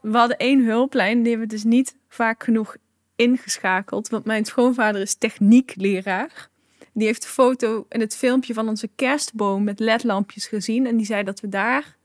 We 0.00 0.16
hadden 0.16 0.36
één 0.36 0.64
hulplijn. 0.64 1.22
Die 1.22 1.38
we 1.38 1.46
dus 1.46 1.64
niet 1.64 1.96
vaak 2.08 2.44
genoeg 2.44 2.76
ingeschakeld. 3.18 4.08
Want 4.08 4.24
mijn 4.24 4.44
schoonvader 4.44 5.00
is 5.00 5.14
techniekleraar. 5.14 6.48
Die 6.92 7.06
heeft 7.06 7.22
de 7.22 7.28
foto 7.28 7.86
en 7.88 8.00
het 8.00 8.16
filmpje 8.16 8.54
van 8.54 8.68
onze 8.68 8.88
kerstboom 8.96 9.64
met 9.64 9.80
ledlampjes 9.80 10.46
gezien. 10.46 10.86
En 10.86 10.96
die 10.96 11.06
zei 11.06 11.22
dat 11.22 11.40
we 11.40 11.48
daar 11.48 11.96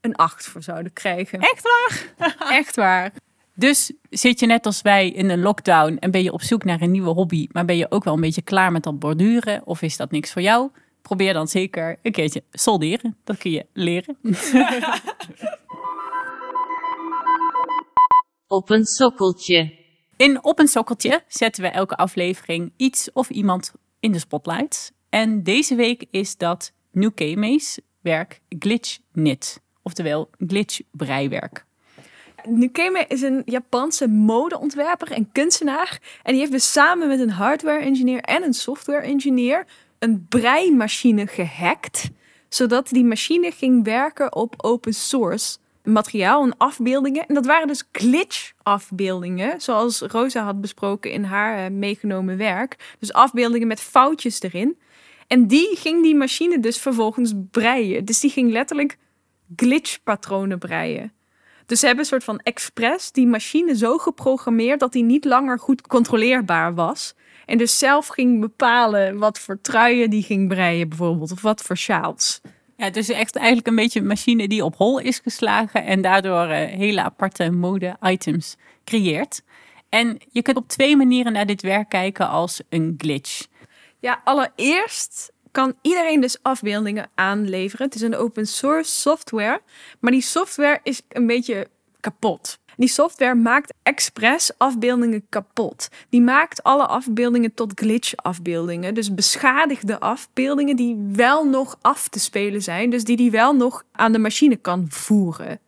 een 0.00 0.16
8 0.16 0.46
voor 0.46 0.62
zouden 0.62 0.92
krijgen. 0.92 1.40
Echt 1.40 1.62
waar? 1.62 2.14
Echt 2.58 2.76
waar. 2.76 3.12
Dus 3.54 3.92
zit 4.10 4.40
je 4.40 4.46
net 4.46 4.66
als 4.66 4.82
wij 4.82 5.10
in 5.10 5.30
een 5.30 5.40
lockdown 5.40 5.96
en 5.96 6.10
ben 6.10 6.22
je 6.22 6.32
op 6.32 6.42
zoek 6.42 6.64
naar 6.64 6.80
een 6.80 6.90
nieuwe 6.90 7.10
hobby, 7.10 7.46
maar 7.52 7.64
ben 7.64 7.76
je 7.76 7.90
ook 7.90 8.04
wel 8.04 8.14
een 8.14 8.20
beetje 8.20 8.42
klaar 8.42 8.72
met 8.72 8.82
dat 8.82 8.98
borduren 8.98 9.66
of 9.66 9.82
is 9.82 9.96
dat 9.96 10.10
niks 10.10 10.32
voor 10.32 10.42
jou? 10.42 10.70
Probeer 11.02 11.32
dan 11.32 11.48
zeker 11.48 11.98
een 12.02 12.12
keertje 12.12 12.42
solderen. 12.50 13.16
Dat 13.24 13.38
kun 13.38 13.50
je 13.50 13.66
leren. 13.72 14.16
Op 18.46 18.70
een 18.70 18.84
sokkeltje. 18.84 19.79
In 20.20 20.44
Op 20.44 20.58
een 20.58 20.68
Sokkeltje 20.68 21.22
zetten 21.28 21.62
we 21.62 21.68
elke 21.68 21.96
aflevering 21.96 22.72
iets 22.76 23.12
of 23.12 23.30
iemand 23.30 23.72
in 24.00 24.12
de 24.12 24.18
spotlight. 24.18 24.92
En 25.08 25.42
deze 25.42 25.74
week 25.74 26.04
is 26.10 26.36
dat 26.36 26.72
Nukeme's 26.92 27.80
werk 28.00 28.40
GlitchKnit, 28.58 29.60
oftewel 29.82 30.30
glitch-breiwerk. 30.46 31.64
Nukeme 32.44 33.04
is 33.08 33.22
een 33.22 33.42
Japanse 33.44 34.08
modeontwerper 34.08 35.12
en 35.12 35.32
kunstenaar. 35.32 36.00
En 36.22 36.32
die 36.32 36.40
heeft 36.40 36.52
dus 36.52 36.72
samen 36.72 37.08
met 37.08 37.20
een 37.20 37.30
hardware-engineer 37.30 38.20
en 38.20 38.42
een 38.42 38.54
software-engineer 38.54 39.66
een 39.98 40.26
breimachine 40.28 41.26
gehackt. 41.26 42.10
Zodat 42.48 42.88
die 42.88 43.04
machine 43.04 43.50
ging 43.50 43.84
werken 43.84 44.34
op 44.34 44.54
open 44.56 44.94
source 44.94 45.58
materiaal 45.84 46.42
en 46.42 46.56
afbeeldingen. 46.56 47.26
En 47.26 47.34
dat 47.34 47.46
waren 47.46 47.66
dus 47.66 47.88
glitch-afbeeldingen, 47.92 49.60
zoals 49.60 50.00
Rosa 50.00 50.44
had 50.44 50.60
besproken 50.60 51.10
in 51.10 51.24
haar 51.24 51.64
eh, 51.64 51.70
meegenomen 51.70 52.36
werk. 52.36 52.96
Dus 52.98 53.12
afbeeldingen 53.12 53.68
met 53.68 53.80
foutjes 53.80 54.42
erin. 54.42 54.78
En 55.26 55.46
die 55.46 55.76
ging 55.76 56.02
die 56.02 56.14
machine 56.14 56.60
dus 56.60 56.78
vervolgens 56.78 57.32
breien. 57.50 58.04
Dus 58.04 58.20
die 58.20 58.30
ging 58.30 58.50
letterlijk 58.50 58.98
glitch-patronen 59.56 60.58
breien. 60.58 61.12
Dus 61.66 61.80
ze 61.80 61.86
hebben 61.86 62.04
een 62.04 62.10
soort 62.10 62.24
van 62.24 62.38
expres 62.38 63.12
die 63.12 63.26
machine 63.26 63.76
zo 63.76 63.98
geprogrammeerd 63.98 64.80
dat 64.80 64.92
die 64.92 65.04
niet 65.04 65.24
langer 65.24 65.58
goed 65.58 65.86
controleerbaar 65.86 66.74
was. 66.74 67.14
En 67.46 67.58
dus 67.58 67.78
zelf 67.78 68.06
ging 68.06 68.40
bepalen 68.40 69.18
wat 69.18 69.38
voor 69.38 69.60
truien 69.60 70.10
die 70.10 70.22
ging 70.22 70.48
breien 70.48 70.88
bijvoorbeeld. 70.88 71.32
Of 71.32 71.42
wat 71.42 71.62
voor 71.62 71.76
sjaals. 71.76 72.40
Ja, 72.80 72.86
het 72.86 72.96
is 72.96 73.08
echt 73.08 73.36
eigenlijk 73.36 73.66
een 73.66 73.74
beetje 73.74 74.00
een 74.00 74.06
machine 74.06 74.48
die 74.48 74.64
op 74.64 74.76
hol 74.76 74.98
is 74.98 75.18
geslagen 75.18 75.84
en 75.84 76.02
daardoor 76.02 76.46
uh, 76.46 76.56
hele 76.56 77.02
aparte 77.02 77.50
mode-items 77.50 78.56
creëert. 78.84 79.42
En 79.88 80.18
je 80.30 80.42
kunt 80.42 80.56
op 80.56 80.68
twee 80.68 80.96
manieren 80.96 81.32
naar 81.32 81.46
dit 81.46 81.62
werk 81.62 81.88
kijken 81.88 82.28
als 82.28 82.60
een 82.68 82.94
glitch. 82.98 83.46
Ja, 83.98 84.20
allereerst 84.24 85.32
kan 85.50 85.74
iedereen 85.82 86.20
dus 86.20 86.42
afbeeldingen 86.42 87.10
aanleveren. 87.14 87.86
Het 87.86 87.94
is 87.94 88.00
een 88.00 88.16
open 88.16 88.46
source 88.46 89.00
software, 89.00 89.62
maar 89.98 90.12
die 90.12 90.22
software 90.22 90.80
is 90.82 91.02
een 91.08 91.26
beetje 91.26 91.68
kapot. 92.00 92.58
Die 92.76 92.88
software 92.88 93.34
maakt 93.34 93.74
expres 93.82 94.50
afbeeldingen 94.58 95.26
kapot. 95.28 95.88
Die 96.08 96.20
maakt 96.20 96.62
alle 96.62 96.86
afbeeldingen 96.86 97.54
tot 97.54 97.72
glitch-afbeeldingen. 97.74 98.94
Dus 98.94 99.14
beschadigde 99.14 100.00
afbeeldingen 100.00 100.76
die 100.76 100.96
wel 101.12 101.44
nog 101.44 101.78
af 101.80 102.08
te 102.08 102.20
spelen 102.20 102.62
zijn. 102.62 102.90
Dus 102.90 103.04
die 103.04 103.16
die 103.16 103.30
wel 103.30 103.56
nog 103.56 103.84
aan 103.92 104.12
de 104.12 104.18
machine 104.18 104.56
kan 104.56 104.86
voeren. 104.88 105.60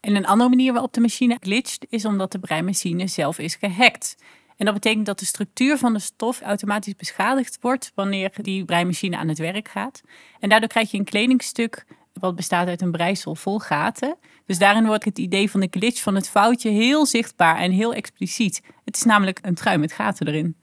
En 0.00 0.16
een 0.16 0.26
andere 0.26 0.50
manier 0.50 0.72
waarop 0.72 0.92
de 0.92 1.00
machine 1.00 1.36
glitcht 1.40 1.86
is 1.88 2.04
omdat 2.04 2.32
de 2.32 2.38
breimachine 2.38 3.06
zelf 3.06 3.38
is 3.38 3.54
gehackt. 3.54 4.16
En 4.56 4.66
dat 4.66 4.74
betekent 4.74 5.06
dat 5.06 5.18
de 5.18 5.24
structuur 5.24 5.78
van 5.78 5.92
de 5.92 5.98
stof 5.98 6.40
automatisch 6.40 6.96
beschadigd 6.96 7.58
wordt 7.60 7.92
wanneer 7.94 8.32
die 8.34 8.64
breimachine 8.64 9.16
aan 9.16 9.28
het 9.28 9.38
werk 9.38 9.68
gaat. 9.68 10.00
En 10.40 10.48
daardoor 10.48 10.68
krijg 10.68 10.90
je 10.90 10.98
een 10.98 11.04
kledingstuk 11.04 11.84
wat 12.12 12.36
bestaat 12.36 12.68
uit 12.68 12.80
een 12.80 12.90
breisel 12.90 13.34
vol 13.34 13.58
gaten. 13.58 14.16
Dus 14.46 14.58
daarin 14.58 14.86
wordt 14.86 15.04
het 15.04 15.18
idee 15.18 15.50
van 15.50 15.60
de 15.60 15.68
glitch 15.70 16.02
van 16.02 16.14
het 16.14 16.28
foutje 16.28 16.70
heel 16.70 17.06
zichtbaar 17.06 17.56
en 17.56 17.70
heel 17.70 17.94
expliciet. 17.94 18.62
Het 18.84 18.96
is 18.96 19.02
namelijk 19.02 19.38
een 19.42 19.54
trui 19.54 19.78
met 19.78 19.92
gaten 19.92 20.26
erin. 20.26 20.56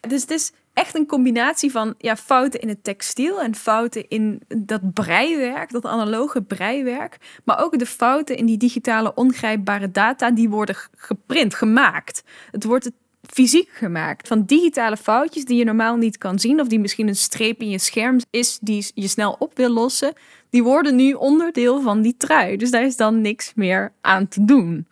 Dus 0.00 0.20
het 0.20 0.30
is 0.30 0.52
echt 0.72 0.94
een 0.96 1.06
combinatie 1.06 1.70
van 1.70 1.94
ja, 1.98 2.16
fouten 2.16 2.60
in 2.60 2.68
het 2.68 2.84
textiel 2.84 3.42
en 3.42 3.54
fouten 3.54 4.08
in 4.08 4.42
dat 4.48 4.92
breiwerk, 4.92 5.70
dat 5.70 5.86
analoge 5.86 6.42
breiwerk. 6.42 7.40
Maar 7.44 7.62
ook 7.62 7.78
de 7.78 7.86
fouten 7.86 8.36
in 8.36 8.46
die 8.46 8.56
digitale 8.56 9.14
ongrijpbare 9.14 9.90
data 9.90 10.30
die 10.30 10.48
worden 10.48 10.76
geprint, 10.96 11.54
gemaakt. 11.54 12.22
Het 12.50 12.64
wordt 12.64 12.90
fysiek 13.32 13.68
gemaakt. 13.72 14.28
Van 14.28 14.44
digitale 14.44 14.96
foutjes 14.96 15.44
die 15.44 15.58
je 15.58 15.64
normaal 15.64 15.96
niet 15.96 16.18
kan 16.18 16.38
zien, 16.38 16.60
of 16.60 16.68
die 16.68 16.78
misschien 16.78 17.08
een 17.08 17.16
streep 17.16 17.60
in 17.60 17.68
je 17.68 17.78
scherm 17.78 18.20
is 18.30 18.58
die 18.60 18.86
je 18.94 19.08
snel 19.08 19.36
op 19.38 19.56
wil 19.56 19.70
lossen, 19.70 20.12
die 20.50 20.62
worden 20.62 20.96
nu 20.96 21.12
onderdeel 21.12 21.80
van 21.82 22.02
die 22.02 22.14
trui. 22.16 22.56
Dus 22.56 22.70
daar 22.70 22.84
is 22.84 22.96
dan 22.96 23.20
niks 23.20 23.52
meer 23.54 23.92
aan 24.00 24.28
te 24.28 24.44
doen. 24.44 24.86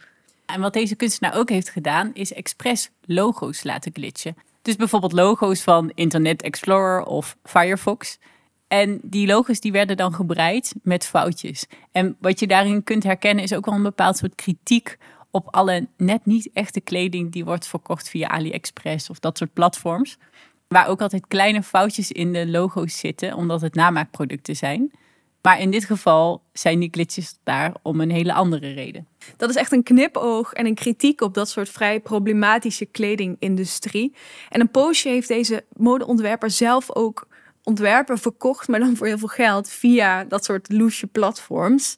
En 0.46 0.60
wat 0.60 0.72
deze 0.72 0.96
kunstenaar 0.96 1.36
ook 1.36 1.48
heeft 1.48 1.68
gedaan, 1.68 2.10
is 2.14 2.32
expres 2.32 2.90
logo's 3.04 3.64
laten 3.64 3.92
glitchen. 3.94 4.36
Dus 4.62 4.76
bijvoorbeeld 4.76 5.12
logo's 5.12 5.62
van 5.62 5.92
Internet 5.94 6.42
Explorer 6.42 7.04
of 7.04 7.36
Firefox. 7.44 8.18
En 8.68 8.98
die 9.02 9.26
logo's 9.26 9.60
die 9.60 9.72
werden 9.72 9.96
dan 9.96 10.14
gebreid 10.14 10.74
met 10.82 11.04
foutjes. 11.04 11.66
En 11.92 12.16
wat 12.20 12.40
je 12.40 12.46
daarin 12.46 12.82
kunt 12.82 13.02
herkennen 13.02 13.44
is 13.44 13.54
ook 13.54 13.64
wel 13.64 13.74
een 13.74 13.82
bepaald 13.82 14.16
soort 14.16 14.34
kritiek 14.34 14.98
op 15.36 15.54
alle 15.54 15.88
net 15.96 16.26
niet 16.26 16.50
echte 16.52 16.80
kleding 16.80 17.32
die 17.32 17.44
wordt 17.44 17.66
verkocht 17.66 18.08
via 18.08 18.28
AliExpress 18.28 19.10
of 19.10 19.18
dat 19.18 19.38
soort 19.38 19.52
platforms. 19.52 20.18
Waar 20.68 20.88
ook 20.88 21.00
altijd 21.00 21.26
kleine 21.26 21.62
foutjes 21.62 22.12
in 22.12 22.32
de 22.32 22.46
logo's 22.46 22.98
zitten, 22.98 23.34
omdat 23.34 23.60
het 23.60 23.74
namaakproducten 23.74 24.56
zijn. 24.56 24.90
Maar 25.42 25.60
in 25.60 25.70
dit 25.70 25.84
geval 25.84 26.42
zijn 26.52 26.78
die 26.78 26.88
glitches 26.90 27.38
daar 27.42 27.74
om 27.82 28.00
een 28.00 28.10
hele 28.10 28.32
andere 28.32 28.72
reden. 28.72 29.06
Dat 29.36 29.50
is 29.50 29.56
echt 29.56 29.72
een 29.72 29.82
knipoog 29.82 30.52
en 30.52 30.66
een 30.66 30.74
kritiek 30.74 31.20
op 31.20 31.34
dat 31.34 31.48
soort 31.48 31.68
vrij 31.68 32.00
problematische 32.00 32.84
kledingindustrie. 32.84 34.14
En 34.48 34.60
een 34.60 34.70
poosje 34.70 35.08
heeft 35.08 35.28
deze 35.28 35.64
modeontwerper 35.72 36.50
zelf 36.50 36.94
ook 36.94 37.28
ontwerpen 37.62 38.18
verkocht, 38.18 38.68
maar 38.68 38.80
dan 38.80 38.96
voor 38.96 39.06
heel 39.06 39.18
veel 39.18 39.28
geld 39.28 39.68
via 39.68 40.24
dat 40.24 40.44
soort 40.44 40.72
loesje 40.72 41.06
platforms. 41.06 41.96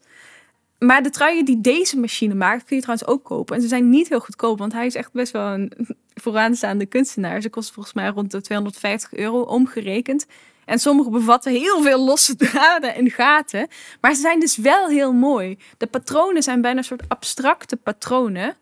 Maar 0.78 1.02
de 1.02 1.10
truien 1.10 1.44
die 1.44 1.60
deze 1.60 1.98
machine 1.98 2.34
maakt, 2.34 2.64
kun 2.64 2.76
je 2.76 2.82
trouwens 2.82 3.08
ook 3.08 3.24
kopen. 3.24 3.56
En 3.56 3.62
ze 3.62 3.68
zijn 3.68 3.90
niet 3.90 4.08
heel 4.08 4.20
goedkoop, 4.20 4.58
want 4.58 4.72
hij 4.72 4.86
is 4.86 4.94
echt 4.94 5.12
best 5.12 5.32
wel 5.32 5.46
een 5.46 5.72
vooraanstaande 6.14 6.86
kunstenaar. 6.86 7.40
Ze 7.40 7.50
kosten 7.50 7.74
volgens 7.74 7.94
mij 7.94 8.08
rond 8.08 8.30
de 8.30 8.40
250 8.40 9.12
euro 9.12 9.40
omgerekend. 9.40 10.26
En 10.64 10.78
sommige 10.78 11.10
bevatten 11.10 11.52
heel 11.52 11.82
veel 11.82 12.04
losse 12.04 12.36
draden 12.46 12.94
en 12.94 13.10
gaten. 13.10 13.68
Maar 14.00 14.14
ze 14.14 14.20
zijn 14.20 14.40
dus 14.40 14.56
wel 14.56 14.88
heel 14.88 15.12
mooi. 15.12 15.58
De 15.76 15.86
patronen 15.86 16.42
zijn 16.42 16.60
bijna 16.60 16.78
een 16.78 16.84
soort 16.84 17.08
abstracte 17.08 17.76
patronen. 17.76 18.56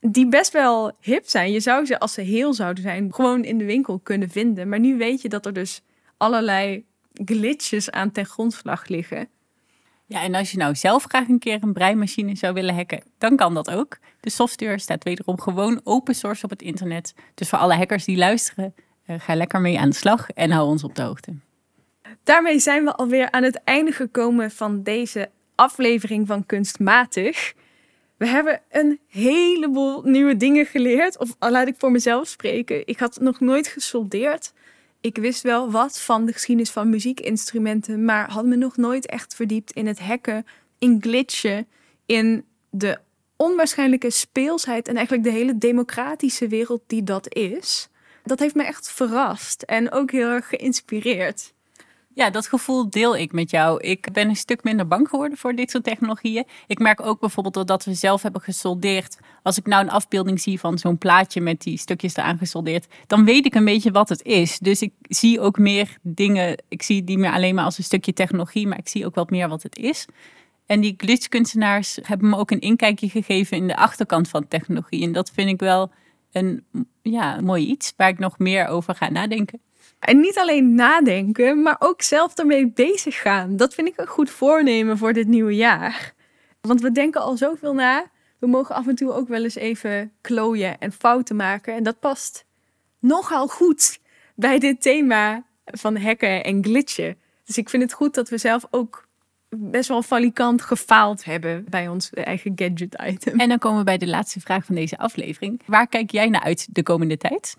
Die 0.00 0.28
best 0.28 0.52
wel 0.52 0.92
hip 1.00 1.28
zijn. 1.28 1.52
Je 1.52 1.60
zou 1.60 1.84
ze, 1.84 1.98
als 1.98 2.12
ze 2.12 2.20
heel 2.20 2.54
zouden 2.54 2.82
zijn, 2.82 3.14
gewoon 3.14 3.44
in 3.44 3.58
de 3.58 3.64
winkel 3.64 3.98
kunnen 3.98 4.30
vinden. 4.30 4.68
Maar 4.68 4.80
nu 4.80 4.96
weet 4.96 5.22
je 5.22 5.28
dat 5.28 5.46
er 5.46 5.52
dus 5.52 5.82
allerlei 6.16 6.84
glitches 7.24 7.90
aan 7.90 8.12
ten 8.12 8.26
grondslag 8.26 8.88
liggen. 8.88 9.28
Ja, 10.08 10.22
en 10.22 10.34
als 10.34 10.50
je 10.50 10.58
nou 10.58 10.74
zelf 10.74 11.04
graag 11.04 11.28
een 11.28 11.38
keer 11.38 11.58
een 11.62 11.72
breimachine 11.72 12.36
zou 12.36 12.54
willen 12.54 12.74
hacken, 12.74 13.02
dan 13.18 13.36
kan 13.36 13.54
dat 13.54 13.70
ook. 13.70 13.98
De 14.20 14.30
software 14.30 14.78
staat 14.78 15.04
wederom 15.04 15.40
gewoon 15.40 15.80
open 15.84 16.14
source 16.14 16.44
op 16.44 16.50
het 16.50 16.62
internet. 16.62 17.14
Dus 17.34 17.48
voor 17.48 17.58
alle 17.58 17.74
hackers 17.74 18.04
die 18.04 18.16
luisteren, 18.16 18.74
uh, 19.06 19.16
ga 19.20 19.34
lekker 19.34 19.60
mee 19.60 19.78
aan 19.78 19.88
de 19.88 19.96
slag 19.96 20.30
en 20.30 20.50
hou 20.50 20.68
ons 20.68 20.84
op 20.84 20.94
de 20.94 21.02
hoogte. 21.02 21.34
Daarmee 22.22 22.58
zijn 22.58 22.84
we 22.84 22.94
alweer 22.94 23.30
aan 23.30 23.42
het 23.42 23.60
einde 23.64 23.92
gekomen 23.92 24.50
van 24.50 24.82
deze 24.82 25.30
aflevering 25.54 26.26
van 26.26 26.46
Kunstmatig. 26.46 27.54
We 28.16 28.26
hebben 28.26 28.60
een 28.70 29.00
heleboel 29.08 30.02
nieuwe 30.02 30.36
dingen 30.36 30.66
geleerd. 30.66 31.18
Of 31.18 31.36
laat 31.38 31.68
ik 31.68 31.74
voor 31.78 31.90
mezelf 31.90 32.28
spreken. 32.28 32.86
Ik 32.86 32.98
had 32.98 33.20
nog 33.20 33.40
nooit 33.40 33.66
gesoldeerd. 33.66 34.52
Ik 35.06 35.16
wist 35.16 35.42
wel 35.42 35.70
wat 35.70 36.00
van 36.00 36.26
de 36.26 36.32
geschiedenis 36.32 36.70
van 36.70 36.90
muziekinstrumenten, 36.90 38.04
maar 38.04 38.30
had 38.30 38.44
me 38.44 38.56
nog 38.56 38.76
nooit 38.76 39.06
echt 39.06 39.34
verdiept 39.34 39.72
in 39.72 39.86
het 39.86 40.00
hacken, 40.00 40.46
in 40.78 40.98
glitchen, 41.00 41.66
in 42.06 42.44
de 42.70 42.98
onwaarschijnlijke 43.36 44.10
speelsheid 44.10 44.88
en 44.88 44.96
eigenlijk 44.96 45.26
de 45.26 45.32
hele 45.32 45.58
democratische 45.58 46.48
wereld 46.48 46.82
die 46.86 47.02
dat 47.02 47.34
is 47.34 47.88
dat 48.26 48.38
heeft 48.38 48.54
me 48.54 48.64
echt 48.64 48.90
verrast 48.90 49.62
en 49.62 49.92
ook 49.92 50.10
heel 50.10 50.28
erg 50.28 50.48
geïnspireerd. 50.48 51.54
Ja, 52.14 52.30
dat 52.30 52.46
gevoel 52.46 52.90
deel 52.90 53.16
ik 53.16 53.32
met 53.32 53.50
jou. 53.50 53.80
Ik 53.80 54.12
ben 54.12 54.28
een 54.28 54.36
stuk 54.36 54.62
minder 54.62 54.86
bang 54.86 55.08
geworden 55.08 55.38
voor 55.38 55.54
dit 55.54 55.70
soort 55.70 55.84
technologieën. 55.84 56.44
Ik 56.66 56.78
merk 56.78 57.00
ook 57.00 57.20
bijvoorbeeld 57.20 57.66
dat 57.66 57.84
we 57.84 57.94
zelf 57.94 58.22
hebben 58.22 58.40
gesoldeerd. 58.40 59.18
Als 59.46 59.58
ik 59.58 59.66
nou 59.66 59.82
een 59.82 59.90
afbeelding 59.90 60.40
zie 60.40 60.60
van 60.60 60.78
zo'n 60.78 60.98
plaatje 60.98 61.40
met 61.40 61.60
die 61.60 61.78
stukjes 61.78 62.16
eraan 62.16 62.38
gesoldeerd, 62.38 62.86
dan 63.06 63.24
weet 63.24 63.46
ik 63.46 63.54
een 63.54 63.64
beetje 63.64 63.90
wat 63.90 64.08
het 64.08 64.22
is. 64.22 64.58
Dus 64.58 64.82
ik 64.82 64.92
zie 65.02 65.40
ook 65.40 65.58
meer 65.58 65.96
dingen. 66.02 66.62
Ik 66.68 66.82
zie 66.82 67.04
die 67.04 67.18
meer 67.18 67.32
alleen 67.32 67.54
maar 67.54 67.64
als 67.64 67.78
een 67.78 67.84
stukje 67.84 68.12
technologie, 68.12 68.66
maar 68.66 68.78
ik 68.78 68.88
zie 68.88 69.06
ook 69.06 69.14
wat 69.14 69.30
meer 69.30 69.48
wat 69.48 69.62
het 69.62 69.76
is. 69.76 70.06
En 70.66 70.80
die 70.80 70.94
glitchkunstenaars 70.96 71.98
hebben 72.02 72.28
me 72.28 72.36
ook 72.36 72.50
een 72.50 72.60
inkijkje 72.60 73.08
gegeven 73.08 73.56
in 73.56 73.66
de 73.66 73.76
achterkant 73.76 74.28
van 74.28 74.48
technologie. 74.48 75.02
En 75.02 75.12
dat 75.12 75.30
vind 75.34 75.50
ik 75.50 75.60
wel 75.60 75.90
een 76.32 76.64
ja, 77.02 77.40
mooi 77.40 77.66
iets 77.66 77.92
waar 77.96 78.08
ik 78.08 78.18
nog 78.18 78.38
meer 78.38 78.66
over 78.66 78.94
ga 78.94 79.10
nadenken. 79.10 79.60
En 79.98 80.20
niet 80.20 80.38
alleen 80.38 80.74
nadenken, 80.74 81.62
maar 81.62 81.76
ook 81.78 82.02
zelf 82.02 82.38
ermee 82.38 82.70
bezig 82.70 83.20
gaan. 83.20 83.56
Dat 83.56 83.74
vind 83.74 83.88
ik 83.88 83.98
een 83.98 84.06
goed 84.06 84.30
voornemen 84.30 84.98
voor 84.98 85.12
dit 85.12 85.26
nieuwe 85.26 85.54
jaar. 85.54 86.14
Want 86.60 86.80
we 86.80 86.92
denken 86.92 87.20
al 87.20 87.36
zoveel 87.36 87.74
na. 87.74 88.14
We 88.38 88.46
mogen 88.46 88.74
af 88.74 88.86
en 88.86 88.94
toe 88.94 89.12
ook 89.12 89.28
wel 89.28 89.44
eens 89.44 89.54
even 89.54 90.12
klooien 90.20 90.78
en 90.78 90.92
fouten 90.92 91.36
maken. 91.36 91.74
En 91.74 91.82
dat 91.82 92.00
past 92.00 92.44
nogal 92.98 93.48
goed 93.48 93.98
bij 94.34 94.58
dit 94.58 94.82
thema 94.82 95.44
van 95.64 95.96
hacken 95.96 96.44
en 96.44 96.64
glitchen. 96.64 97.16
Dus 97.44 97.58
ik 97.58 97.68
vind 97.68 97.82
het 97.82 97.92
goed 97.92 98.14
dat 98.14 98.28
we 98.28 98.38
zelf 98.38 98.66
ook 98.70 99.08
best 99.48 99.88
wel 99.88 100.02
valikant 100.02 100.62
gefaald 100.62 101.24
hebben 101.24 101.64
bij 101.68 101.88
ons 101.88 102.10
eigen 102.10 102.52
gadget 102.54 103.02
item. 103.06 103.40
En 103.40 103.48
dan 103.48 103.58
komen 103.58 103.78
we 103.78 103.84
bij 103.84 103.98
de 103.98 104.06
laatste 104.06 104.40
vraag 104.40 104.64
van 104.64 104.74
deze 104.74 104.98
aflevering. 104.98 105.60
Waar 105.66 105.86
kijk 105.86 106.10
jij 106.10 106.28
naar 106.28 106.42
uit 106.42 106.74
de 106.74 106.82
komende 106.82 107.16
tijd? 107.16 107.56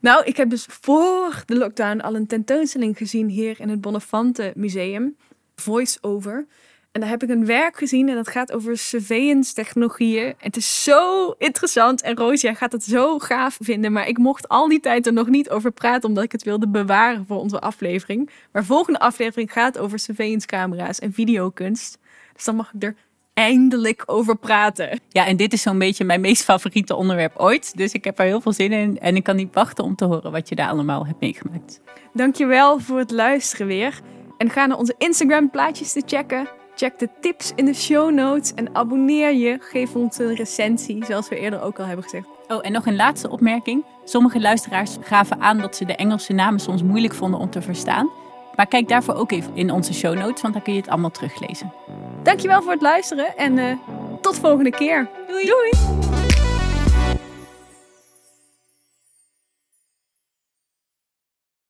Nou, 0.00 0.24
ik 0.24 0.36
heb 0.36 0.50
dus 0.50 0.66
voor 0.68 1.42
de 1.46 1.56
lockdown 1.56 2.00
al 2.00 2.14
een 2.14 2.26
tentoonstelling 2.26 2.96
gezien 2.96 3.28
hier 3.28 3.60
in 3.60 3.68
het 3.68 3.80
Bonnefante 3.80 4.52
Museum. 4.54 5.16
Voice 5.54 5.98
Over. 6.00 6.46
En 6.92 7.00
daar 7.00 7.10
heb 7.10 7.22
ik 7.22 7.28
een 7.28 7.46
werk 7.46 7.76
gezien 7.76 8.08
en 8.08 8.14
dat 8.14 8.28
gaat 8.28 8.52
over 8.52 8.78
surveillance 8.78 9.54
technologieën. 9.54 10.34
Het 10.38 10.56
is 10.56 10.82
zo 10.82 11.30
interessant 11.38 12.02
en 12.02 12.16
Rosia 12.16 12.54
gaat 12.54 12.72
het 12.72 12.84
zo 12.84 13.18
gaaf 13.18 13.58
vinden. 13.60 13.92
Maar 13.92 14.08
ik 14.08 14.18
mocht 14.18 14.48
al 14.48 14.68
die 14.68 14.80
tijd 14.80 15.06
er 15.06 15.12
nog 15.12 15.28
niet 15.28 15.50
over 15.50 15.70
praten, 15.70 16.08
omdat 16.08 16.24
ik 16.24 16.32
het 16.32 16.42
wilde 16.42 16.68
bewaren 16.68 17.24
voor 17.26 17.38
onze 17.38 17.60
aflevering. 17.60 18.30
Maar 18.52 18.64
volgende 18.64 18.98
aflevering 18.98 19.52
gaat 19.52 19.78
over 19.78 19.98
surveillance 19.98 20.46
camera's 20.46 20.98
en 20.98 21.12
videokunst. 21.12 21.98
Dus 22.34 22.44
dan 22.44 22.56
mag 22.56 22.72
ik 22.74 22.82
er 22.82 22.94
eindelijk 23.34 24.02
over 24.06 24.36
praten. 24.36 25.00
Ja, 25.08 25.26
en 25.26 25.36
dit 25.36 25.52
is 25.52 25.62
zo'n 25.62 25.78
beetje 25.78 26.04
mijn 26.04 26.20
meest 26.20 26.44
favoriete 26.44 26.94
onderwerp 26.94 27.36
ooit. 27.36 27.76
Dus 27.76 27.92
ik 27.92 28.04
heb 28.04 28.18
er 28.18 28.24
heel 28.24 28.40
veel 28.40 28.52
zin 28.52 28.72
in 28.72 28.98
en 28.98 29.16
ik 29.16 29.24
kan 29.24 29.36
niet 29.36 29.54
wachten 29.54 29.84
om 29.84 29.94
te 29.94 30.04
horen 30.04 30.32
wat 30.32 30.48
je 30.48 30.54
daar 30.54 30.68
allemaal 30.68 31.06
hebt 31.06 31.20
meegemaakt. 31.20 31.80
Dankjewel 32.12 32.78
voor 32.78 32.98
het 32.98 33.10
luisteren 33.10 33.66
weer. 33.66 34.00
En 34.38 34.50
ga 34.50 34.66
naar 34.66 34.78
onze 34.78 34.94
Instagram 34.98 35.50
plaatjes 35.50 35.92
te 35.92 36.02
checken. 36.06 36.57
Check 36.78 36.98
de 36.98 37.08
tips 37.20 37.52
in 37.54 37.64
de 37.64 37.74
show 37.74 38.10
notes 38.10 38.54
en 38.54 38.74
abonneer 38.74 39.34
je. 39.34 39.58
Geef 39.60 39.94
ons 39.94 40.18
een 40.18 40.34
recensie, 40.34 41.04
zoals 41.04 41.28
we 41.28 41.38
eerder 41.38 41.62
ook 41.62 41.78
al 41.78 41.84
hebben 41.84 42.04
gezegd. 42.04 42.26
Oh, 42.48 42.58
en 42.62 42.72
nog 42.72 42.86
een 42.86 42.96
laatste 42.96 43.30
opmerking. 43.30 43.84
Sommige 44.04 44.40
luisteraars 44.40 44.96
gaven 45.00 45.40
aan 45.40 45.58
dat 45.58 45.76
ze 45.76 45.84
de 45.84 45.96
Engelse 45.96 46.32
namen 46.32 46.60
soms 46.60 46.82
moeilijk 46.82 47.14
vonden 47.14 47.40
om 47.40 47.50
te 47.50 47.62
verstaan. 47.62 48.10
Maar 48.54 48.66
kijk 48.66 48.88
daarvoor 48.88 49.14
ook 49.14 49.32
even 49.32 49.56
in 49.56 49.70
onze 49.70 49.94
show 49.94 50.14
notes, 50.14 50.42
want 50.42 50.54
dan 50.54 50.62
kun 50.62 50.72
je 50.72 50.80
het 50.80 50.88
allemaal 50.88 51.10
teruglezen. 51.10 51.72
Dankjewel 52.22 52.62
voor 52.62 52.72
het 52.72 52.82
luisteren 52.82 53.36
en 53.36 53.58
uh, 53.58 53.72
tot 54.20 54.38
volgende 54.38 54.70
keer. 54.70 55.08
Doei! 55.26 55.46
Doei. 55.46 56.17